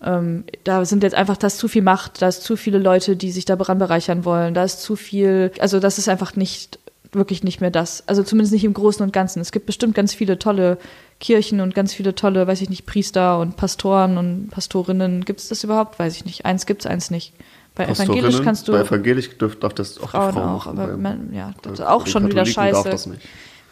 Ähm, 0.05 0.45
da 0.65 0.85
sind 0.85 1.03
jetzt 1.03 1.15
einfach, 1.15 1.37
da 1.37 1.47
ist 1.47 1.59
zu 1.59 1.67
viel 1.67 1.83
Macht, 1.83 2.21
da 2.21 2.29
ist 2.29 2.43
zu 2.43 2.57
viele 2.57 2.79
Leute, 2.79 3.17
die 3.17 3.31
sich 3.31 3.47
daran 3.47 3.79
bereichern 3.79 4.25
wollen, 4.25 4.53
da 4.53 4.63
ist 4.63 4.83
zu 4.83 4.97
viel, 4.97 5.51
also 5.59 5.81
das 5.81 5.99
ist 5.99 6.09
einfach 6.09 6.37
nicht, 6.37 6.79
wirklich 7.13 7.43
nicht 7.43 7.61
mehr 7.61 7.71
das. 7.71 8.07
Also 8.07 8.23
zumindest 8.23 8.53
nicht 8.53 8.65
im 8.65 8.75
Großen 8.75 9.03
und 9.03 9.13
Ganzen. 9.13 9.41
Es 9.41 9.53
gibt 9.53 9.67
bestimmt 9.67 9.95
ganz 9.95 10.13
viele 10.15 10.39
tolle 10.39 10.79
Kirchen 11.21 11.61
und 11.61 11.75
ganz 11.75 11.95
viele 11.95 12.15
tolle, 12.15 12.47
weiß 12.47 12.61
ich 12.61 12.69
nicht, 12.69 12.87
Priester 12.87 13.39
und 13.41 13.57
Pastoren 13.57 14.19
und 14.19 14.51
Pastorinnen. 14.51 15.25
Gibt 15.25 15.41
es 15.41 15.49
das 15.49 15.65
überhaupt? 15.65 15.99
Weiß 15.99 16.17
ich 16.17 16.25
nicht. 16.25 16.45
Eins 16.45 16.67
gibt 16.67 16.85
es, 16.85 16.91
eins 16.91 17.11
nicht. 17.11 17.33
Bei 17.75 17.87
evangelisch 17.87 18.41
kannst 18.43 18.69
du 18.69 18.73
Bei 18.73 18.81
evangelisch 18.81 19.37
dürf, 19.39 19.59
darf 19.59 19.75
das 19.75 19.99
auch 19.99 20.03
die 20.03 20.11
Frauen 20.11 20.33
Frau 20.33 20.41
auch, 20.41 20.67
machen, 20.67 20.79
aber 20.79 20.97
man, 20.97 21.33
ja, 21.33 21.53
das 21.63 21.81
auch 21.81 22.07
schon 22.07 22.29
wieder 22.29 22.47
scheiße. 22.47 22.83
Darf 22.83 22.91
das 22.91 23.07
nicht. 23.07 23.23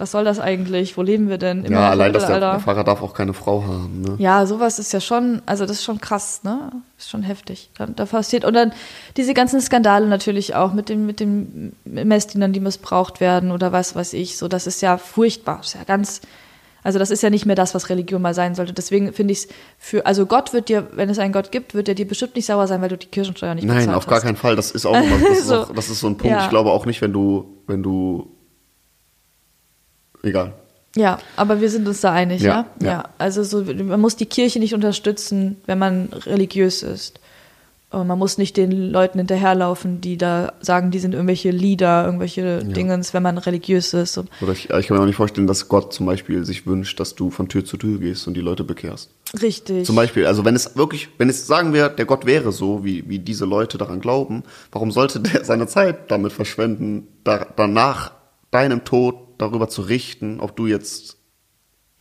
Was 0.03 0.11
soll 0.11 0.24
das 0.24 0.40
eigentlich? 0.40 0.96
Wo 0.96 1.03
leben 1.03 1.28
wir 1.28 1.38
denn? 1.38 1.64
Ja, 1.70 1.90
allein, 1.90 2.12
dass 2.12 2.26
der, 2.26 2.59
Pfarrer 2.59 2.82
darf 2.82 3.03
auch 3.03 3.14
keine 3.14 3.34
Frau 3.34 3.62
haben. 3.62 4.00
Ne? 4.00 4.16
Ja, 4.18 4.46
sowas 4.46 4.80
ist 4.80 4.92
ja 4.92 5.00
schon, 5.00 5.42
also 5.46 5.64
das 5.64 5.76
ist 5.76 5.84
schon 5.84 6.00
krass, 6.00 6.42
ne? 6.42 6.72
Ist 6.98 7.09
schon 7.09 7.22
heftig. 7.22 7.70
Da, 7.78 7.86
da 7.86 8.05
passiert 8.05 8.44
und 8.44 8.55
dann 8.55 8.72
diese 9.16 9.32
ganzen 9.32 9.61
Skandale 9.61 10.09
natürlich 10.09 10.57
auch 10.57 10.72
mit 10.72 10.88
dem 10.88 11.07
mit 11.07 11.20
den 11.20 11.76
Messdienern, 11.84 12.53
die 12.53 12.59
missbraucht 12.59 13.20
werden 13.20 13.53
oder 13.53 13.70
was 13.70 13.94
weiß 13.94 14.14
ich. 14.14 14.36
So, 14.38 14.48
das 14.48 14.66
ist 14.66 14.82
ja 14.82 14.98
furchtbar. 14.98 15.61
Ist 15.62 15.74
ja 15.76 15.84
ganz, 15.84 16.20
also 16.82 16.98
das 16.98 17.12
ist 17.12 17.22
ja 17.22 17.30
nicht 17.30 17.46
mehr 17.46 17.55
das, 17.55 17.72
was 17.72 17.88
Religion 17.88 18.20
mal 18.20 18.34
sein 18.34 18.57
sollte. 18.57 18.72
Deswegen 18.72 19.12
finde 19.12 19.30
ich 19.34 19.38
es 19.44 19.48
für, 19.78 20.05
also 20.05 20.26
Gott 20.26 20.53
wird 20.53 20.68
dir, 20.68 20.88
wenn 20.96 21.11
es 21.11 21.20
einen 21.20 21.32
Gott 21.32 21.53
gibt, 21.53 21.74
wird 21.76 21.86
er 21.88 21.94
dir 21.94 22.09
bestimmt 22.09 22.34
nicht 22.34 22.46
sauer 22.46 22.66
sein, 22.66 22.82
weil 22.82 22.88
du 22.88 22.96
die 22.98 23.07
Kirchensteuer 23.07 23.55
nicht 23.55 23.66
Nein, 23.68 23.76
bezahlt 23.76 23.96
auf 23.98 24.07
gar 24.07 24.16
hast. 24.16 24.24
keinen 24.24 24.34
Fall. 24.36 24.57
Das 24.57 24.72
ist 24.72 24.84
auch, 24.84 24.96
immer, 24.96 25.16
das 25.28 25.38
ist, 25.38 25.46
So. 25.46 25.61
auch, 25.62 25.72
das 25.72 25.88
ist 25.88 26.00
so 26.00 26.09
ein 26.09 26.16
Punkt. 26.16 26.36
Ja. 26.36 26.42
Ich 26.42 26.50
glaube 26.50 26.72
auch 26.72 26.86
nicht, 26.86 27.00
wenn 27.03 27.12
du, 27.12 27.44
wenn 27.68 27.84
du, 27.84 28.28
egal. 30.22 30.52
Ja, 30.94 31.18
aber 31.36 31.60
wir 31.60 31.70
sind 31.70 31.88
uns 31.88 32.02
da 32.02 32.12
einig, 32.12 32.42
ja? 32.42 32.66
Ja, 32.80 32.86
ja. 32.86 33.04
Also 33.18 33.42
so, 33.44 33.62
man 33.62 34.00
muss 34.00 34.16
die 34.16 34.26
Kirche 34.26 34.58
nicht 34.58 34.74
unterstützen, 34.74 35.56
wenn 35.66 35.78
man 35.78 36.10
religiös 36.26 36.82
ist. 36.82 37.18
Und 37.92 38.06
man 38.06 38.18
muss 38.18 38.38
nicht 38.38 38.56
den 38.56 38.90
Leuten 38.90 39.18
hinterherlaufen, 39.18 40.00
die 40.00 40.16
da 40.16 40.54
sagen, 40.60 40.90
die 40.90 40.98
sind 40.98 41.12
irgendwelche 41.12 41.50
Lieder, 41.50 42.06
irgendwelche 42.06 42.64
Dingens, 42.64 43.12
wenn 43.12 43.22
man 43.22 43.36
religiös 43.36 43.92
ist. 43.92 44.16
Oder 44.16 44.52
ich, 44.52 44.70
ich 44.70 44.86
kann 44.86 44.96
mir 44.96 45.02
auch 45.02 45.06
nicht 45.06 45.16
vorstellen, 45.16 45.46
dass 45.46 45.68
Gott 45.68 45.92
zum 45.92 46.06
Beispiel 46.06 46.42
sich 46.46 46.66
wünscht, 46.66 46.98
dass 47.00 47.14
du 47.14 47.30
von 47.30 47.48
Tür 47.50 47.66
zu 47.66 47.76
Tür 47.76 47.98
gehst 47.98 48.26
und 48.26 48.34
die 48.34 48.40
Leute 48.40 48.64
bekehrst. 48.64 49.10
richtig. 49.42 49.84
Zum 49.84 49.94
Beispiel, 49.94 50.24
also 50.24 50.42
wenn 50.46 50.56
es 50.56 50.74
wirklich, 50.74 51.10
wenn 51.18 51.28
es 51.28 51.46
sagen 51.46 51.74
wir, 51.74 51.90
der 51.90 52.06
Gott 52.06 52.24
wäre 52.24 52.50
so, 52.50 52.82
wie, 52.82 53.06
wie 53.10 53.18
diese 53.18 53.44
Leute 53.44 53.76
daran 53.76 54.00
glauben, 54.00 54.42
warum 54.70 54.90
sollte 54.90 55.20
der 55.20 55.44
seine 55.44 55.66
Zeit 55.66 56.10
damit 56.10 56.32
verschwenden, 56.32 57.08
da, 57.24 57.46
danach 57.56 58.12
deinem 58.50 58.84
Tod 58.84 59.16
darüber 59.43 59.68
zu 59.68 59.82
richten, 59.82 60.40
ob 60.40 60.57
du 60.57 60.66
jetzt 60.66 61.16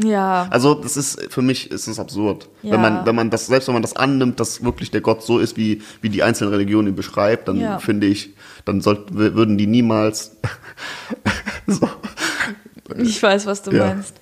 ja. 0.03 0.47
Also 0.49 0.73
das 0.73 0.97
ist 0.97 1.21
für 1.31 1.43
mich 1.43 1.69
ist 1.69 1.87
es 1.87 1.99
absurd, 1.99 2.49
Ja. 2.63 2.71
wenn 2.71 2.81
man 2.81 3.05
wenn 3.05 3.13
man 3.15 3.29
das 3.29 3.45
selbst 3.47 3.67
wenn 3.67 3.73
man 3.73 3.83
das 3.83 3.95
annimmt, 3.95 4.39
dass 4.39 4.63
wirklich 4.63 4.89
der 4.89 5.01
Gott 5.01 5.21
so 5.23 5.37
ist 5.37 5.57
wie 5.57 5.81
wie 6.01 6.09
die 6.09 6.23
einzelnen 6.23 6.51
Religionen 6.53 6.87
ihn 6.89 6.95
beschreibt, 6.95 7.47
dann 7.47 7.59
Ja. 7.59 7.77
finde 7.77 8.07
ich, 8.07 8.31
dann 8.65 8.81
sollten 8.81 9.15
würden 9.15 9.57
die 9.59 9.67
niemals 9.67 10.37
so, 11.67 11.87
Ich 12.97 13.21
weiß, 13.21 13.45
was 13.45 13.61
du 13.61 13.71
Ja. 13.71 13.87
meinst. 13.87 14.15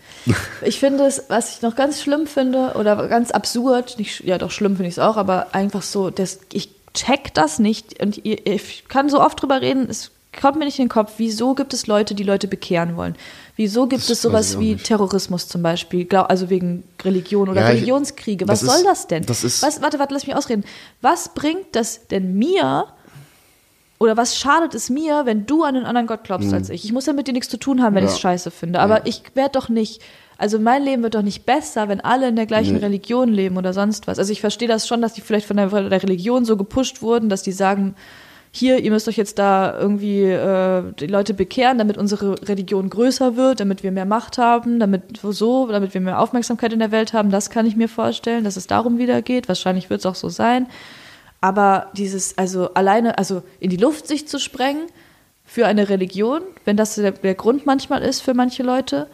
Ich 0.63 0.79
finde 0.79 1.05
es, 1.05 1.23
was 1.29 1.55
ich 1.55 1.61
noch 1.61 1.75
ganz 1.77 2.01
schlimm 2.01 2.27
finde 2.27 2.73
oder 2.77 3.07
ganz 3.07 3.31
absurd, 3.31 3.97
nicht, 3.97 4.19
ja 4.25 4.37
doch 4.37 4.51
schlimm 4.51 4.75
finde 4.75 4.89
ich 4.89 4.95
es 4.95 4.99
auch, 4.99 5.15
aber 5.17 5.55
einfach 5.55 5.81
so, 5.81 6.09
das, 6.09 6.39
ich 6.51 6.69
check 6.93 7.33
das 7.33 7.57
nicht 7.57 8.01
und 8.03 8.25
ihr- 8.25 8.45
ich 8.45 8.83
kann 8.89 9.07
so 9.09 9.21
oft 9.21 9.41
drüber 9.41 9.61
reden, 9.61 9.87
es 9.89 10.11
kommt 10.39 10.57
mir 10.59 10.65
nicht 10.65 10.79
in 10.79 10.85
den 10.85 10.89
Kopf, 10.89 11.13
wieso 11.17 11.55
gibt 11.55 11.73
es 11.73 11.87
Leute, 11.87 12.13
die 12.15 12.23
Leute 12.23 12.47
bekehren 12.47 12.95
wollen? 12.95 13.15
Wieso 13.55 13.87
gibt 13.87 14.03
Das 14.03 14.09
es 14.11 14.21
sowas 14.21 14.59
wie 14.59 14.73
nicht. 14.73 14.85
Terrorismus 14.85 15.47
zum 15.47 15.61
Beispiel, 15.63 16.07
also 16.15 16.49
wegen 16.49 16.83
Religion 17.03 17.49
oder 17.49 17.61
Ja, 17.61 17.67
Religionskriege? 17.67 18.47
Was 18.47 18.61
das 18.61 18.69
soll 18.69 18.77
ist- 18.77 18.85
das 18.85 19.07
denn? 19.07 19.23
das 19.25 19.43
ist- 19.43 19.63
was, 19.63 19.81
warte, 19.81 19.99
warte, 19.99 20.13
lass 20.13 20.27
mich 20.27 20.35
ausreden. 20.35 20.63
Was 21.01 21.33
bringt 21.33 21.65
das 21.73 22.07
denn 22.07 22.35
mir, 22.37 22.85
oder 23.97 24.15
was 24.15 24.37
schadet 24.37 24.75
es 24.75 24.89
mir, 24.89 25.25
wenn 25.25 25.45
du 25.45 25.63
an 25.63 25.75
einen 25.75 25.85
anderen 25.85 26.07
Gott 26.07 26.23
glaubst 26.23 26.53
als 26.53 26.69
ich? 26.69 26.85
Ich 26.85 26.93
muss 26.93 27.05
ja 27.05 27.13
mit 27.13 27.27
dir 27.27 27.33
nichts 27.33 27.49
zu 27.49 27.57
tun 27.57 27.81
haben, 27.83 27.95
wenn 27.95 28.03
Mhm. 28.03 28.07
Ja. 28.07 28.11
ich 28.13 28.17
es 28.17 28.21
scheiße 28.21 28.51
finde. 28.51 28.79
Aber 28.79 29.05
ich 29.07 29.23
werde 29.33 29.51
doch 29.59 29.67
nicht, 29.67 30.01
also 30.37 30.57
mein 30.57 30.83
Leben 30.83 31.03
wird 31.03 31.15
doch 31.15 31.21
nicht 31.21 31.45
besser, 31.45 31.89
wenn 31.89 31.99
alle 31.99 32.29
in 32.29 32.37
der 32.37 32.45
gleichen 32.45 32.75
Nee. 32.75 32.79
Religion 32.85 33.27
leben 33.33 33.57
oder 33.57 33.73
sonst 33.73 34.07
was. 34.07 34.19
Also 34.19 34.31
ich 34.31 34.39
verstehe 34.39 34.69
das 34.69 34.87
schon, 34.87 35.01
dass 35.01 35.13
die 35.13 35.21
vielleicht 35.21 35.47
von 35.47 35.57
der, 35.57 35.69
von 35.71 35.89
der 35.89 36.01
Religion 36.01 36.45
so 36.45 36.55
gepusht 36.55 37.01
wurden, 37.01 37.27
dass 37.27 37.41
die 37.43 37.51
sagen, 37.51 37.95
hier, 38.51 38.79
ihr 38.79 38.89
müsst 38.89 39.07
euch 39.07 39.17
jetzt 39.17 39.37
da 39.37 39.77
irgendwie 39.79 40.23
äh, 40.23 40.83
die 40.99 41.07
Leute 41.07 41.33
bekehren, 41.33 41.77
damit 41.77 41.97
unsere 41.97 42.35
Religion 42.47 42.89
größer 42.89 43.35
wird, 43.35 43.59
damit 43.59 43.83
wir 43.83 43.91
mehr 43.91 44.05
Macht 44.05 44.39
haben, 44.39 44.79
damit 44.79 45.19
so, 45.21 45.67
damit 45.67 45.93
wir 45.93 46.01
mehr 46.01 46.19
Aufmerksamkeit 46.19 46.73
in 46.73 46.79
der 46.79 46.91
Welt 46.91 47.13
haben. 47.13 47.29
Das 47.29 47.51
kann 47.51 47.67
ich 47.67 47.75
mir 47.75 47.87
vorstellen, 47.87 48.43
dass 48.43 48.57
es 48.57 48.65
darum 48.65 48.97
wieder 48.97 49.21
geht. 49.21 49.47
Wahrscheinlich 49.47 49.89
wird 49.89 49.99
es 49.99 50.05
auch 50.07 50.15
so 50.15 50.29
sein. 50.29 50.67
Aber 51.41 51.87
dieses, 51.95 52.37
also 52.37 52.73
alleine, 52.73 53.17
also 53.17 53.43
in 53.59 53.69
die 53.69 53.77
Luft 53.77 54.07
sich 54.07 54.27
zu 54.27 54.39
sprengen 54.39 54.87
für 55.45 55.67
eine 55.67 55.89
Religion, 55.89 56.41
wenn 56.65 56.75
das 56.75 56.95
der, 56.95 57.11
der 57.11 57.35
Grund 57.35 57.65
manchmal 57.65 58.01
ist 58.01 58.21
für 58.21 58.33
manche 58.33 58.63
Leute, 58.63 59.07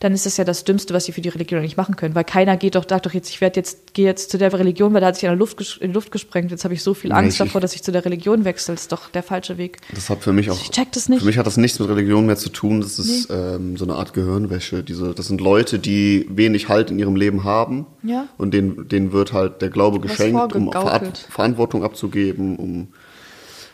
dann 0.00 0.14
ist 0.14 0.24
das 0.24 0.38
ja 0.38 0.44
das 0.44 0.64
Dümmste, 0.64 0.94
was 0.94 1.04
sie 1.04 1.12
für 1.12 1.20
die 1.20 1.28
Religion 1.28 1.60
eigentlich 1.60 1.76
machen 1.76 1.94
können. 1.94 2.14
Weil 2.14 2.24
keiner 2.24 2.56
geht 2.56 2.74
doch, 2.74 2.86
sagt 2.88 3.04
doch 3.04 3.12
jetzt, 3.12 3.28
ich 3.28 3.42
werde 3.42 3.60
jetzt, 3.60 3.92
gehe 3.92 4.06
jetzt 4.06 4.30
zu 4.30 4.38
der 4.38 4.50
Religion, 4.52 4.94
weil 4.94 5.02
da 5.02 5.08
hat 5.08 5.16
sich 5.16 5.24
in, 5.24 5.28
der 5.28 5.36
Luft, 5.36 5.60
in 5.80 5.88
die 5.90 5.94
Luft 5.94 6.10
gesprengt. 6.10 6.50
Jetzt 6.50 6.64
habe 6.64 6.72
ich 6.72 6.82
so 6.82 6.94
viel 6.94 7.10
Nee, 7.10 7.16
Angst 7.16 7.32
ich- 7.34 7.38
davor, 7.46 7.60
dass 7.60 7.74
ich 7.74 7.82
zu 7.82 7.92
der 7.92 8.02
Religion 8.04 8.46
wechsle. 8.46 8.72
Das 8.74 8.82
ist 8.84 8.92
doch 8.92 9.10
der 9.10 9.22
falsche 9.22 9.58
Weg. 9.58 9.76
Das 9.94 10.08
hat 10.08 10.22
für 10.22 10.32
mich 10.32 10.50
auch. 10.50 10.58
Ich 10.60 10.70
check 10.70 10.90
das 10.92 11.10
nicht. 11.10 11.20
Für 11.20 11.26
mich 11.26 11.36
hat 11.36 11.46
das 11.46 11.58
nichts 11.58 11.78
mit 11.78 11.88
Religion 11.90 12.24
mehr 12.24 12.36
zu 12.36 12.48
tun. 12.48 12.80
Das 12.80 12.98
ist 12.98 13.28
ähm, 13.30 13.76
so 13.76 13.84
eine 13.84 13.94
Art 13.94 14.14
Gehirnwäsche. 14.14 14.82
Diese, 14.82 15.12
das 15.14 15.26
sind 15.26 15.40
Leute, 15.42 15.78
die 15.78 16.26
wenig 16.30 16.70
Halt 16.70 16.90
in 16.90 16.98
ihrem 16.98 17.16
Leben 17.16 17.44
haben. 17.44 17.86
Ja. 18.02 18.26
Und 18.38 18.54
denen, 18.54 18.88
denen 18.88 19.12
wird 19.12 19.34
halt 19.34 19.60
der 19.60 19.68
Glaube 19.68 20.00
geschenkt, 20.00 20.54
um 20.54 20.72
Ver. 20.72 21.12
Verantwortung 21.28 21.84
abzugeben, 21.84 22.56
um, 22.56 22.88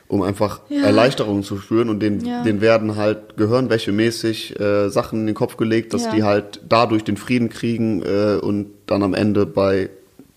um 0.09 0.23
einfach 0.23 0.61
Erleichterung 0.71 1.43
zu 1.43 1.59
spüren. 1.59 1.89
Und 1.89 2.01
denen, 2.01 2.25
Ja. 2.25 2.43
denen 2.43 2.61
werden 2.61 2.97
halt 2.97 3.37
gehirnwäschemäßig 3.37 4.59
äh, 4.61 4.89
Sachen 4.89 5.21
in 5.21 5.27
den 5.27 5.35
Kopf 5.35 5.57
gelegt, 5.57 5.95
dass 5.95 6.05
Ja. 6.05 6.11
die 6.15 6.23
halt 6.23 6.61
dadurch 6.69 7.05
den 7.05 7.17
Frieden 7.17 7.49
kriegen 7.49 8.03
äh, 8.03 8.39
und 8.41 8.67
dann 8.87 9.03
am 9.03 9.15
Ende 9.15 9.47
bei, 9.47 9.91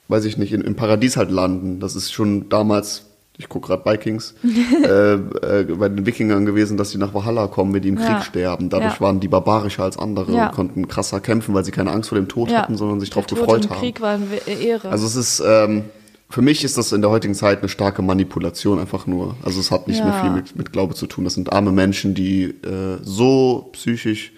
weiß 0.07 0.25
ich 0.25 0.37
nicht, 0.37 0.53
in, 0.53 0.61
im 0.61 0.75
Paradies 0.75 1.17
halt 1.17 1.31
landen. 1.31 1.79
Das 1.79 1.95
ist 1.95 2.11
schon 2.11 2.49
damals, 2.49 3.05
ich 3.37 3.47
gucke 3.47 3.67
gerade 3.67 3.85
Vikings, 3.89 4.33
äh, 4.83 5.13
äh, 5.13 5.63
bei 5.63 5.87
den 5.89 6.05
Wikingern 6.05 6.45
gewesen, 6.45 6.75
dass 6.77 6.89
die 6.91 6.97
nach 6.97 7.13
Valhalla 7.13 7.47
kommen, 7.47 7.73
wenn 7.73 7.81
die 7.81 7.89
im 7.89 7.97
Ja. 7.97 8.15
Krieg 8.15 8.23
sterben. 8.25 8.69
Dadurch 8.69 8.95
Ja. 8.95 9.01
waren 9.01 9.19
die 9.19 9.27
barbarischer 9.27 9.83
als 9.83 9.97
andere 9.97 10.31
Ja. 10.33 10.47
und 10.47 10.55
konnten 10.55 10.87
krasser 10.87 11.19
kämpfen, 11.19 11.53
weil 11.53 11.63
sie 11.63 11.71
keine 11.71 11.91
Angst 11.91 12.09
vor 12.09 12.17
dem 12.17 12.27
Tod 12.27 12.49
Ja. 12.51 12.63
hatten, 12.63 12.75
sondern 12.75 12.99
sich 12.99 13.11
darauf 13.11 13.27
gefreut 13.27 13.69
haben. 13.69 13.79
Krieg 13.79 14.01
war 14.01 14.15
eine 14.15 14.25
Ehre. 14.61 14.89
Also 14.89 15.05
es 15.05 15.15
ist, 15.15 15.43
ähm, 15.45 15.83
für 16.29 16.41
mich 16.41 16.63
ist 16.63 16.77
das 16.77 16.91
in 16.91 17.01
der 17.01 17.09
heutigen 17.09 17.33
Zeit 17.33 17.59
eine 17.59 17.69
starke 17.69 18.01
Manipulation 18.01 18.79
einfach 18.79 19.07
nur. 19.07 19.35
Also 19.43 19.59
es 19.59 19.71
hat 19.71 19.87
nicht 19.87 19.99
Ja. 19.99 20.05
mehr 20.05 20.13
viel 20.13 20.29
mit, 20.29 20.55
mit 20.55 20.71
Glaube 20.71 20.93
zu 20.93 21.07
tun. 21.07 21.23
Das 21.23 21.33
sind 21.33 21.51
arme 21.51 21.71
Menschen, 21.71 22.13
die 22.13 22.43
äh, 22.43 22.97
so 23.01 23.69
psychisch 23.73 24.31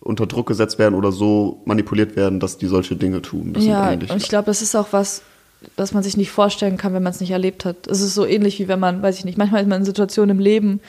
unter 0.00 0.26
Druck 0.26 0.46
gesetzt 0.46 0.78
werden 0.78 0.94
oder 0.94 1.12
so 1.12 1.60
manipuliert 1.64 2.16
werden, 2.16 2.40
dass 2.40 2.58
die 2.58 2.66
solche 2.66 2.96
Dinge 2.96 3.22
tun. 3.22 3.52
Das 3.52 3.64
ja, 3.64 3.90
und 3.90 4.04
ich 4.16 4.28
glaube, 4.28 4.46
das 4.46 4.62
ist 4.62 4.74
auch 4.76 4.88
was, 4.92 5.22
das 5.74 5.92
man 5.92 6.02
sich 6.02 6.16
nicht 6.16 6.30
vorstellen 6.30 6.76
kann, 6.76 6.94
wenn 6.94 7.02
man 7.02 7.12
es 7.12 7.20
nicht 7.20 7.32
erlebt 7.32 7.64
hat. 7.64 7.86
Es 7.86 8.00
ist 8.00 8.14
so 8.14 8.24
ähnlich 8.24 8.58
wie 8.58 8.68
wenn 8.68 8.78
man, 8.80 9.02
weiß 9.02 9.18
ich 9.18 9.24
nicht, 9.24 9.36
manchmal 9.36 9.62
ist 9.62 9.68
man 9.68 9.80
in 9.80 9.84
Situationen 9.84 10.36
im 10.36 10.42
Leben, 10.42 10.80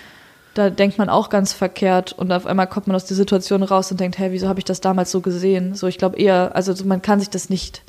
da 0.53 0.69
denkt 0.69 0.97
man 0.97 1.09
auch 1.09 1.29
ganz 1.29 1.53
verkehrt 1.53 2.13
und 2.13 2.31
auf 2.31 2.45
einmal 2.45 2.67
kommt 2.67 2.87
man 2.87 2.95
aus 2.95 3.05
der 3.05 3.17
Situation 3.17 3.63
raus 3.63 3.91
und 3.91 3.99
denkt, 3.99 4.17
hey, 4.17 4.31
wieso 4.31 4.47
habe 4.47 4.59
ich 4.59 4.65
das 4.65 4.81
damals 4.81 5.11
so 5.11 5.21
gesehen? 5.21 5.75
So, 5.75 5.87
ich 5.87 5.97
glaube 5.97 6.17
eher, 6.17 6.55
also 6.55 6.73
so, 6.73 6.85
man 6.85 7.01
kann 7.01 7.19
sich 7.19 7.29
das 7.29 7.49
nicht, 7.49 7.83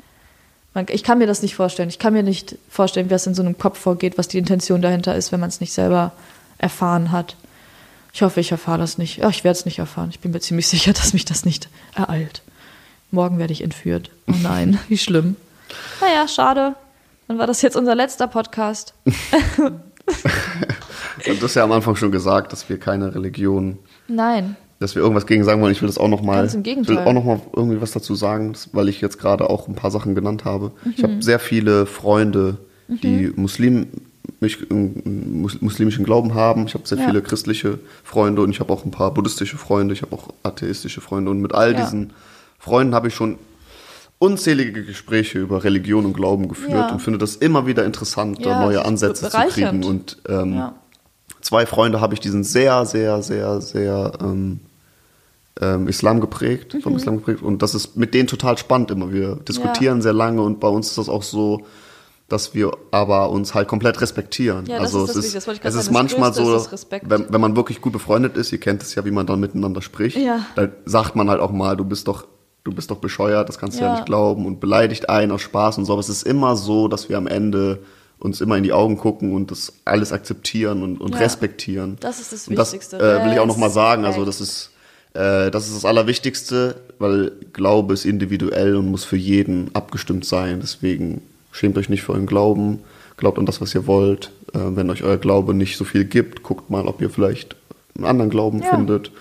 ich 0.87 1.03
kann 1.03 1.17
mir 1.17 1.27
das 1.27 1.41
nicht 1.41 1.55
vorstellen. 1.55 1.89
Ich 1.89 1.99
kann 1.99 2.13
mir 2.13 2.23
nicht 2.23 2.57
vorstellen, 2.69 3.09
was 3.09 3.27
in 3.27 3.35
so 3.35 3.41
einem 3.41 3.57
Kopf 3.57 3.79
vorgeht, 3.79 4.17
was 4.17 4.27
die 4.27 4.37
Intention 4.37 4.81
dahinter 4.81 5.15
ist, 5.15 5.31
wenn 5.31 5.39
man 5.39 5.49
es 5.49 5.59
nicht 5.59 5.73
selber 5.73 6.11
erfahren 6.57 7.11
hat. 7.11 7.35
Ich 8.13 8.21
hoffe, 8.21 8.39
ich 8.39 8.51
erfahre 8.51 8.79
das 8.79 8.97
nicht. 8.97 9.17
Ja, 9.17 9.29
ich 9.29 9.43
werde 9.43 9.57
es 9.57 9.65
nicht 9.65 9.79
erfahren. 9.79 10.09
Ich 10.09 10.19
bin 10.19 10.31
mir 10.31 10.39
ziemlich 10.39 10.67
sicher, 10.69 10.93
dass 10.93 11.13
mich 11.13 11.25
das 11.25 11.45
nicht 11.45 11.69
ereilt. 11.95 12.41
Morgen 13.11 13.39
werde 13.39 13.53
ich 13.53 13.63
entführt. 13.63 14.11
Oh 14.27 14.33
nein, 14.41 14.79
wie 14.87 14.97
schlimm. 14.97 15.35
Naja, 16.01 16.27
schade. 16.27 16.75
Dann 17.27 17.37
war 17.37 17.47
das 17.47 17.61
jetzt 17.61 17.75
unser 17.75 17.95
letzter 17.95 18.27
Podcast. 18.27 18.93
Das 21.25 21.43
ist 21.43 21.55
ja 21.55 21.63
am 21.63 21.71
Anfang 21.71 21.95
schon 21.95 22.11
gesagt, 22.11 22.51
dass 22.51 22.67
wir 22.69 22.79
keine 22.79 23.13
Religion, 23.13 23.77
Nein. 24.07 24.55
Dass 24.79 24.95
wir 24.95 25.01
irgendwas 25.01 25.25
gegen 25.25 25.43
sagen 25.43 25.61
wollen. 25.61 25.71
Ich 25.73 25.81
will 25.81 25.87
das 25.87 25.97
auch 25.97 26.07
noch 26.07 26.21
mal, 26.21 26.37
Ganz 26.37 26.53
im 26.53 26.63
ich 26.65 26.87
will 26.87 26.97
auch 26.99 27.13
noch 27.13 27.23
mal 27.25 27.41
irgendwie 27.55 27.81
was 27.81 27.91
dazu 27.91 28.15
sagen, 28.15 28.53
weil 28.71 28.87
ich 28.89 29.01
jetzt 29.01 29.19
gerade 29.19 29.49
auch 29.49 29.67
ein 29.67 29.75
paar 29.75 29.91
Sachen 29.91 30.15
genannt 30.15 30.45
habe. 30.45 30.71
Ich 30.95 30.99
Mhm. 31.03 31.03
habe 31.11 31.21
sehr 31.23 31.39
viele 31.39 31.85
Freunde, 31.85 32.57
die 32.87 33.31
Muslim, 33.35 33.87
mich, 34.39 34.69
mus- 34.69 35.61
muslimischen 35.61 36.05
Glauben 36.05 36.33
haben. 36.33 36.65
Ich 36.65 36.73
habe 36.75 36.87
sehr 36.87 36.97
Ja. 36.97 37.05
viele 37.07 37.21
christliche 37.21 37.79
Freunde 38.03 38.41
und 38.41 38.51
ich 38.51 38.59
habe 38.59 38.71
auch 38.71 38.85
ein 38.85 38.91
paar 38.91 39.13
buddhistische 39.13 39.57
Freunde. 39.57 39.93
Ich 39.93 40.01
habe 40.01 40.15
auch 40.15 40.29
atheistische 40.43 41.01
Freunde 41.01 41.29
und 41.31 41.39
mit 41.41 41.53
all 41.53 41.73
Ja. 41.73 41.81
diesen 41.81 42.13
Freunden 42.57 42.95
habe 42.95 43.09
ich 43.09 43.15
schon 43.15 43.37
unzählige 44.17 44.83
Gespräche 44.85 45.39
über 45.39 45.63
Religion 45.63 46.05
und 46.05 46.13
Glauben 46.13 46.47
geführt 46.49 46.71
Ja. 46.71 46.91
und 46.91 47.01
finde 47.01 47.19
das 47.19 47.35
immer 47.37 47.65
wieder 47.67 47.85
interessant, 47.85 48.45
da 48.45 48.61
neue 48.65 48.83
Ansätze 48.85 49.29
zu 49.29 49.37
kriegen 49.49 49.83
und 49.83 50.17
ähm, 50.27 50.61
zwei 51.41 51.65
Freunde 51.65 52.01
habe 52.01 52.13
ich, 52.15 52.19
die 52.19 52.29
sind 52.29 52.43
sehr, 52.45 52.85
sehr, 52.85 53.21
sehr, 53.21 53.61
sehr 53.61 54.11
ähm, 54.21 54.59
ähm, 55.61 55.87
Islam 55.87 56.21
geprägt, 56.21 56.77
vom 56.81 56.93
Mhm. 56.93 56.97
Islam 56.99 57.15
geprägt. 57.17 57.41
Und 57.41 57.61
das 57.61 57.75
ist 57.75 57.97
mit 57.97 58.13
denen 58.13 58.27
total 58.27 58.57
spannend 58.57 58.91
immer. 58.91 59.11
Wir 59.11 59.35
diskutieren 59.35 60.01
sehr 60.01 60.13
lange 60.13 60.41
und 60.41 60.59
bei 60.59 60.67
uns 60.69 60.87
ist 60.89 60.97
das 60.97 61.09
auch 61.09 61.23
so, 61.23 61.61
dass 62.29 62.53
wir 62.53 62.71
aber 62.91 63.29
uns 63.31 63.55
halt 63.55 63.67
komplett 63.67 63.99
respektieren. 64.01 64.65
Ja, 64.67 64.77
das 64.79 64.93
also 64.93 65.03
ist 65.05 65.09
es 65.15 65.15
Wichtigste. 65.33 65.51
Ich 65.51 65.59
es 65.63 65.75
ist 65.75 65.85
sagen. 65.85 65.85
Das 65.85 65.89
manchmal 65.91 66.33
so, 66.33 66.55
ist 66.55 66.87
wenn, 67.03 67.25
wenn 67.33 67.41
man 67.41 67.55
wirklich 67.55 67.81
gut 67.81 67.91
befreundet 67.93 68.37
ist, 68.37 68.51
ihr 68.51 68.59
kennt 68.59 68.83
es 68.83 68.93
ja, 68.95 69.03
wie 69.03 69.11
man 69.11 69.25
dann 69.25 69.39
miteinander 69.39 69.81
spricht, 69.81 70.15
Ja. 70.17 70.45
da 70.55 70.67
sagt 70.85 71.15
man 71.15 71.29
halt 71.29 71.41
auch 71.41 71.51
mal, 71.51 71.75
du 71.75 71.85
bist 71.85 72.07
doch 72.07 72.27
du 72.65 72.73
bist 72.73 72.91
doch 72.91 72.97
bescheuert, 72.97 73.49
das 73.49 73.57
kannst 73.57 73.79
du 73.79 73.83
ja. 73.83 73.87
Ja. 73.87 73.93
nicht 73.95 74.05
glauben 74.05 74.45
und 74.45 74.59
beleidigt 74.59 75.09
einen 75.09 75.31
aus 75.31 75.41
Spaß 75.41 75.77
und 75.79 75.85
so. 75.85 75.93
Aber 75.93 76.01
es 76.01 76.09
ist 76.09 76.23
immer 76.23 76.55
so, 76.55 76.87
dass 76.87 77.09
wir 77.09 77.17
am 77.17 77.25
Ende 77.25 77.79
uns 78.19 78.41
immer 78.41 78.57
in 78.57 78.63
die 78.63 78.73
Augen 78.73 78.97
gucken 78.97 79.33
und 79.33 79.49
das 79.49 79.73
alles 79.85 80.11
akzeptieren 80.11 80.83
und, 80.83 80.97
und 81.01 81.13
Ja. 81.15 81.21
respektieren. 81.21 81.97
Das 82.01 82.19
ist 82.19 82.31
das 82.33 82.47
Und 82.49 82.57
das 82.57 82.73
Wichtigste. 82.73 82.97
äh, 82.97 83.25
will 83.25 83.31
ich 83.33 83.39
auch 83.39 83.45
noch 83.47 83.57
mal 83.57 83.69
sagen. 83.71 84.03
Also 84.05 84.23
das 84.25 84.39
ist 84.41 84.71
äh, 85.19 85.51
das 85.51 85.67
ist 85.67 85.75
das 85.75 85.85
Allerwichtigste, 85.85 86.75
weil 86.97 87.31
Glaube 87.53 87.93
ist 87.93 88.05
individuell 88.05 88.75
und 88.75 88.87
muss 88.89 89.03
für 89.03 89.17
jeden 89.17 89.73
abgestimmt 89.75 90.25
sein. 90.25 90.59
Deswegen 90.61 91.21
schämt 91.51 91.77
euch 91.77 91.89
nicht 91.89 92.03
für 92.03 92.13
euren 92.13 92.25
Glauben, 92.25 92.79
glaubt 93.17 93.37
an 93.39 93.45
das, 93.45 93.59
was 93.61 93.73
ihr 93.75 93.85
wollt. 93.87 94.31
Äh, 94.53 94.59
wenn 94.75 94.89
euch 94.89 95.03
euer 95.03 95.17
Glaube 95.17 95.53
nicht 95.53 95.77
so 95.77 95.83
viel 95.85 96.05
gibt, 96.05 96.43
guckt 96.43 96.69
mal, 96.69 96.87
ob 96.87 97.01
ihr 97.01 97.09
vielleicht 97.09 97.55
einen 97.95 98.05
anderen 98.05 98.29
Glauben 98.29 98.61
Ja. 98.61 98.69
findet. 98.75 99.11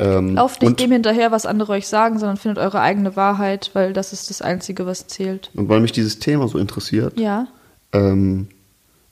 Ähm, 0.00 0.34
Lauft 0.36 0.62
nicht 0.62 0.78
dem 0.78 0.92
hinterher, 0.92 1.32
was 1.32 1.44
andere 1.44 1.72
euch 1.72 1.88
sagen, 1.88 2.18
sondern 2.20 2.36
findet 2.36 2.58
eure 2.58 2.80
eigene 2.80 3.16
Wahrheit, 3.16 3.70
weil 3.72 3.92
das 3.92 4.12
ist 4.12 4.30
das 4.30 4.42
Einzige, 4.42 4.86
was 4.86 5.08
zählt. 5.08 5.50
und 5.56 5.68
weil 5.68 5.80
mich 5.80 5.90
dieses 5.92 6.20
Thema 6.20 6.46
so 6.46 6.58
interessiert, 6.58 7.18
Ja. 7.18 7.48
ähm, 7.92 8.46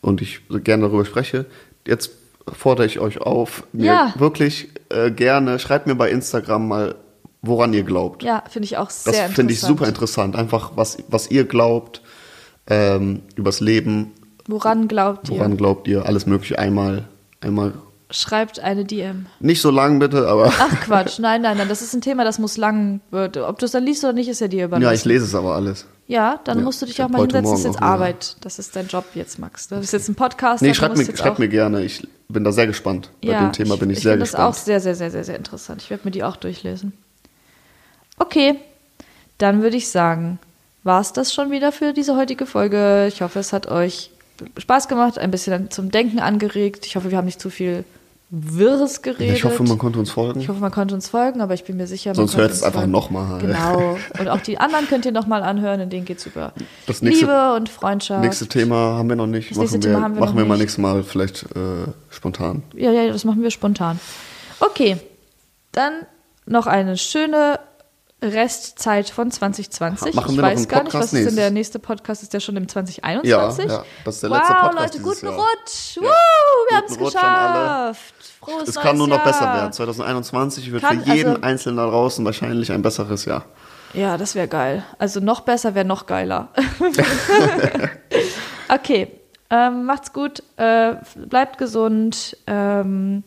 und 0.00 0.22
ich 0.22 0.40
so 0.48 0.60
gerne 0.60 0.84
darüber 0.84 1.04
spreche, 1.04 1.46
jetzt 1.88 2.10
fordere 2.52 2.86
ich 2.86 2.98
euch 3.00 3.20
auf, 3.20 3.64
mir 3.72 3.86
Ja. 3.86 4.14
wirklich 4.18 4.68
äh, 4.90 5.10
gerne, 5.10 5.58
schreibt 5.58 5.86
mir 5.86 5.94
bei 5.94 6.10
Instagram 6.10 6.68
mal, 6.68 6.94
woran 7.42 7.72
ihr 7.72 7.82
glaubt. 7.84 8.22
Ja, 8.22 8.42
finde 8.48 8.66
ich 8.66 8.76
auch 8.76 8.90
sehr 8.90 9.12
das 9.12 9.20
interessant. 9.20 9.34
finde 9.36 9.52
ich 9.52 9.60
super 9.60 9.86
interessant. 9.88 10.36
Einfach, 10.36 10.72
was, 10.76 10.98
was 11.08 11.30
ihr 11.30 11.44
glaubt 11.44 12.02
ähm, 12.68 13.22
übers 13.36 13.60
Leben, 13.60 14.12
Woran 14.48 14.88
glaubt 14.88 15.28
ihr? 15.28 15.38
woran 15.38 15.56
glaubt 15.56 15.88
ihr, 15.88 16.06
alles 16.06 16.26
Mögliche 16.26 16.58
einmal, 16.58 17.04
einmal. 17.40 17.72
Schreibt 18.08 18.60
eine 18.60 18.84
DM. 18.84 19.26
Nicht 19.40 19.60
so 19.60 19.70
lang 19.72 19.98
bitte, 19.98 20.28
aber 20.28 20.52
Ach 20.56 20.80
Quatsch, 20.80 21.18
nein, 21.18 21.42
nein, 21.42 21.56
nein, 21.58 21.68
das 21.68 21.82
ist 21.82 21.92
ein 21.92 22.00
Thema, 22.00 22.22
das 22.24 22.38
muss 22.38 22.56
lang 22.56 23.00
wird. 23.10 23.36
Ob 23.36 23.58
du 23.58 23.64
es 23.66 23.72
dann 23.72 23.84
liest 23.84 24.04
oder 24.04 24.12
nicht, 24.12 24.28
ist 24.28 24.40
ja 24.40 24.46
dir 24.46 24.66
überlassen. 24.66 24.84
ja, 24.84 24.92
ich 24.92 25.04
lese 25.04 25.24
es 25.24 25.34
aber 25.34 25.56
alles. 25.56 25.86
Ja, 26.06 26.38
dann 26.44 26.58
Ja, 26.58 26.64
musst 26.64 26.80
du 26.80 26.86
dich 26.86 26.98
ich 27.00 27.04
auch 27.04 27.08
mal 27.08 27.22
hinsetzen. 27.22 27.42
Das 27.42 27.52
ist 27.58 27.64
Morgen 27.64 27.72
jetzt 27.74 27.82
Arbeit. 27.82 28.36
Das 28.42 28.58
ist 28.60 28.76
dein 28.76 28.86
Job 28.86 29.06
jetzt, 29.14 29.40
Max. 29.40 29.66
Das 29.66 29.82
ist 29.82 29.92
jetzt 29.92 30.08
ein 30.08 30.14
Podcast. 30.14 30.62
Nee, 30.62 30.72
schreibt 30.72 30.96
musst 30.96 31.12
mir, 31.24 31.32
auch- 31.32 31.38
mir 31.38 31.48
gerne. 31.48 31.82
Ich 31.82 32.06
bin 32.28 32.44
da 32.44 32.52
sehr 32.52 32.68
gespannt. 32.68 33.10
Bei 33.22 33.28
ja, 33.30 33.40
dem 33.40 33.52
Thema 33.52 33.76
bin 33.76 33.90
ich, 33.90 33.98
sehr 34.00 34.12
finde 34.12 34.24
gespannt. 34.24 34.54
das 34.54 34.60
auch 34.60 34.64
sehr, 34.64 34.78
sehr, 34.80 34.94
sehr, 34.94 35.10
sehr, 35.10 35.24
sehr 35.24 35.36
interessant. 35.36 35.82
Ich 35.82 35.90
werde 35.90 36.04
mir 36.04 36.12
die 36.12 36.22
auch 36.22 36.36
durchlesen. 36.36 36.92
Okay, 38.18 38.54
dann 39.38 39.62
würde 39.62 39.76
ich 39.76 39.88
sagen, 39.90 40.38
war 40.84 41.00
es 41.00 41.12
das 41.12 41.34
schon 41.34 41.50
wieder 41.50 41.72
für 41.72 41.92
diese 41.92 42.16
heutige 42.16 42.46
Folge. 42.46 43.06
Ich 43.08 43.20
hoffe, 43.22 43.40
es 43.40 43.52
hat 43.52 43.66
euch 43.66 44.10
Spaß 44.58 44.86
gemacht, 44.88 45.18
ein 45.18 45.30
bisschen 45.32 45.70
zum 45.72 45.90
Denken 45.90 46.20
angeregt. 46.20 46.86
Ich 46.86 46.94
hoffe, 46.96 47.10
wir 47.10 47.18
haben 47.18 47.24
nicht 47.24 47.40
zu 47.40 47.50
viel 47.50 47.84
Wirres 48.28 49.02
geredet. 49.02 49.36
Ich 49.36 49.44
hoffe, 49.44 49.62
man 49.62 49.78
konnte 49.78 50.00
uns 50.00 50.10
folgen. 50.10 50.40
Ich 50.40 50.48
hoffe, 50.48 50.58
man 50.58 50.72
konnte 50.72 50.94
uns 50.96 51.08
folgen, 51.08 51.40
aber 51.40 51.54
ich 51.54 51.62
bin 51.62 51.76
mir 51.76 51.86
sicher, 51.86 52.10
man 52.10 52.16
Sonst 52.16 52.36
hört 52.36 52.50
es 52.50 52.64
einfach 52.64 52.86
nochmal. 52.86 53.40
Genau. 53.40 53.96
Und 54.18 54.28
auch 54.28 54.40
die 54.40 54.58
anderen 54.58 54.88
könnt 54.88 55.04
ihr 55.04 55.12
nochmal 55.12 55.44
anhören, 55.44 55.80
in 55.80 55.90
denen 55.90 56.04
geht 56.04 56.18
es 56.18 56.26
über 56.26 56.52
Das 56.86 57.02
nächste- 57.02 57.26
Liebe 57.26 57.54
und 57.54 57.68
Freundschaft. 57.68 58.22
Nächste 58.24 58.48
Thema 58.48 58.94
haben 58.96 59.08
wir 59.08 59.14
noch 59.16 59.28
nicht. 59.28 59.52
Das 59.52 59.58
nächste 59.58 59.76
machen 59.78 59.82
wir, 59.84 59.90
Thema 59.92 60.02
haben 60.02 60.14
wir 60.14 60.20
machen 60.20 60.36
wir 60.38 60.44
mal 60.44 60.58
nächstes 60.58 60.78
Mal 60.78 61.04
vielleicht 61.04 61.44
äh, 61.54 61.86
spontan. 62.10 62.64
Ja, 62.74 62.90
ja, 62.90 63.06
das 63.12 63.24
machen 63.24 63.42
wir 63.42 63.50
spontan. 63.52 64.00
Okay, 64.58 64.96
dann 65.70 65.92
noch 66.46 66.66
eine 66.66 66.96
schöne 66.96 67.60
Restzeit 68.22 69.10
von 69.10 69.30
2020. 69.30 70.14
Machen 70.14 70.30
ich 70.30 70.36
wir 70.36 70.42
noch 70.42 70.48
weiß 70.48 70.58
einen 70.58 70.68
gar 70.68 70.82
nicht, 70.84 70.94
was 70.94 71.12
ist 71.12 71.26
denn 71.26 71.36
der 71.36 71.50
nächste 71.50 71.78
Podcast? 71.78 72.22
Ist 72.22 72.32
der 72.32 72.40
schon 72.40 72.56
im 72.56 72.66
2021? 72.66 73.30
Ja, 73.30 73.76
ja, 73.76 73.84
das 74.04 74.14
ist 74.14 74.22
der 74.22 74.30
letzte 74.30 74.54
wow, 74.54 74.60
Podcast 74.62 74.78
Leute, 74.78 74.90
dieses 74.90 75.20
guten 75.20 75.26
Jahr. 75.26 75.34
Rutsch. 75.36 75.96
Ja. 75.96 76.02
Woo, 76.02 76.68
wir 76.68 76.76
haben 76.76 76.86
es 76.88 76.98
geschafft. 76.98 78.14
Frohes 78.40 78.68
Es 78.68 78.74
kann 78.76 78.96
nur 78.96 79.08
noch 79.08 79.16
Jahr. 79.18 79.26
besser 79.26 79.52
werden. 79.54 79.72
2021 79.72 80.72
wird 80.72 80.82
Kann- 80.82 81.02
für 81.02 81.12
jeden 81.14 81.30
also- 81.30 81.42
Einzelnen 81.42 81.76
da 81.76 81.86
draußen 81.88 82.24
wahrscheinlich 82.24 82.72
ein 82.72 82.80
besseres 82.82 83.26
Jahr. 83.26 83.44
Ja, 83.92 84.16
das 84.16 84.34
wäre 84.34 84.48
geil. 84.48 84.84
Also 84.98 85.20
noch 85.20 85.42
besser 85.42 85.74
wäre 85.74 85.84
noch 85.84 86.06
geiler. 86.06 86.48
okay, 88.68 89.08
ähm, 89.50 89.84
macht's 89.84 90.12
gut, 90.12 90.42
äh, 90.56 90.96
bleibt 91.28 91.58
gesund, 91.58 92.36
ähm, 92.46 93.24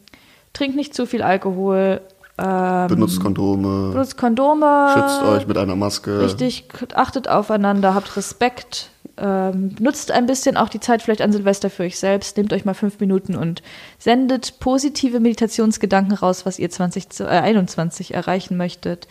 trinkt 0.54 0.76
nicht 0.76 0.94
zu 0.94 1.06
viel 1.06 1.22
Alkohol, 1.22 2.02
ähm, 2.42 2.88
Benutzt 2.88 3.20
Kondome, 3.20 3.92
benutzt 3.92 4.18
Kondome, 4.18 4.90
schützt 4.94 5.24
euch 5.24 5.48
mit 5.48 5.58
einer 5.58 5.76
Maske. 5.76 6.22
richtig, 6.22 6.66
achtet 6.96 7.28
aufeinander, 7.28 7.94
habt 7.94 8.16
Respekt, 8.16 8.90
ähm, 9.18 9.76
nutzt 9.80 10.12
ein 10.12 10.26
bisschen 10.26 10.56
auch 10.56 10.70
die 10.70 10.80
Zeit 10.80 11.02
vielleicht 11.02 11.22
an 11.22 11.32
Silvester 11.32 11.70
für 11.70 11.84
euch 11.84 12.00
selbst, 12.00 12.38
nehmt 12.38 12.54
euch 12.54 12.66
mal 12.66 12.74
fünf 12.74 13.00
Minuten 13.00 13.36
und 13.36 13.62
sendet 13.98 14.60
positive 14.60 15.20
Meditationsgedanken 15.20 16.14
raus, 16.16 16.46
was 16.46 16.60
ihr 16.60 16.70
2021 16.70 18.14
erreichen 18.14 18.56
möchtet. 18.58 19.08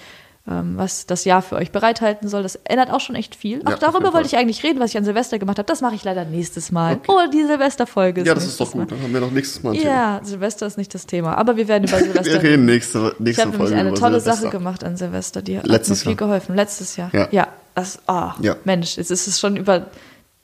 Ähm, 0.50 0.74
Was 0.76 1.04
das 1.06 1.24
Jahr 1.24 1.42
für 1.42 1.56
euch 1.56 1.72
bereithalten 1.72 2.28
soll, 2.28 2.42
das 2.42 2.56
ändert 2.64 2.90
auch 2.90 3.00
schon 3.00 3.16
echt 3.16 3.34
viel. 3.34 3.58
Ja, 3.58 3.66
Auch 3.66 3.72
auf 3.74 3.78
darüber 3.80 4.12
wollte 4.14 4.26
ich 4.28 4.36
eigentlich 4.36 4.62
reden, 4.62 4.80
was 4.80 4.90
ich 4.90 4.96
an 4.98 5.04
Silvester 5.04 5.38
gemacht 5.38 5.58
habe. 5.58 5.66
Das 5.66 5.80
mache 5.80 5.94
ich 5.94 6.04
leider 6.04 6.24
nächstes 6.24 6.72
Mal. 6.72 6.98
Oh, 7.06 7.18
die 7.32 7.44
Silvesterfolge. 7.44 8.22
Ja, 8.24 8.34
das 8.34 8.46
ist 8.46 8.60
doch 8.60 8.70
gut. 8.72 8.82
Mal. 8.82 8.86
Dann 8.86 9.02
haben 9.02 9.12
wir 9.12 9.20
noch 9.20 9.30
nächstes 9.30 9.62
Mal 9.62 9.72
ein 9.74 9.78
Thema. 9.78 9.90
Ja, 9.90 10.20
Silvester 10.24 10.66
ist 10.66 10.78
nicht 10.78 10.94
das 10.94 11.06
Thema, 11.06 11.36
aber 11.36 11.56
wir 11.56 11.68
werden 11.68 11.86
über 11.86 11.98
Silvester 12.02 12.32
Wir 12.32 12.42
reden 12.42 12.64
nächste, 12.64 13.12
ich 13.18 13.20
nächste 13.20 13.42
habe 13.44 13.56
nämlich 13.56 13.74
eine 13.74 13.94
tolle 13.94 14.20
Silvester. 14.20 14.42
Sache 14.46 14.56
gemacht 14.56 14.84
an 14.84 14.96
Silvester, 14.96 15.42
die 15.42 15.58
hat 15.58 15.66
Letztes 15.66 15.98
mir 15.98 16.02
viel 16.02 16.10
Jahr. 16.12 16.16
geholfen. 16.28 16.54
Letztes 16.56 16.96
Jahr. 16.96 17.10
Ja. 17.12 17.28
Ja, 17.30 17.48
das, 17.74 17.98
ah, 18.06 18.34
Ja. 18.40 18.56
Mensch, 18.64 18.96
jetzt 18.96 19.10
ist 19.10 19.26
es 19.26 19.38
schon 19.38 19.56
über 19.56 19.86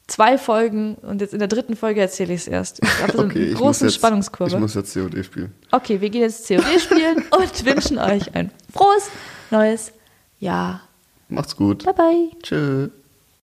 zwei 0.07 0.37
Folgen 0.37 0.97
und 0.97 1.23
jetzt 1.23 1.33
in 1.33 1.39
der 1.39 1.49
dritten 1.49 1.77
Folge 1.77 2.03
erzähle 2.03 2.35
ich 2.35 2.43
es 2.43 2.47
erst. 2.49 2.81
Ich 2.83 3.03
habe 3.03 3.13
so 3.17 3.23
Okay, 3.25 3.39
eine 3.39 3.47
ich 3.47 3.55
große 3.55 3.87
jetzt, 3.87 3.95
Spannungskurve. 3.95 4.55
Ich 4.55 4.61
muss 4.61 4.75
jetzt 4.75 4.93
COD 4.93 5.25
spielen. 5.25 5.55
okay, 5.73 5.99
wir 6.03 6.11
gehen 6.11 6.21
jetzt 6.21 6.47
COD 6.47 6.63
spielen 6.79 7.25
und 7.39 7.65
wünschen 7.65 7.97
euch 7.99 8.35
ein 8.35 8.51
frohes 8.71 9.09
neues 9.55 9.93
Jahr. 10.41 10.83
Macht's 11.29 11.57
gut. 11.57 11.85
Bye 11.85 11.95
bye. 11.95 12.31
Tschö. 12.43 12.91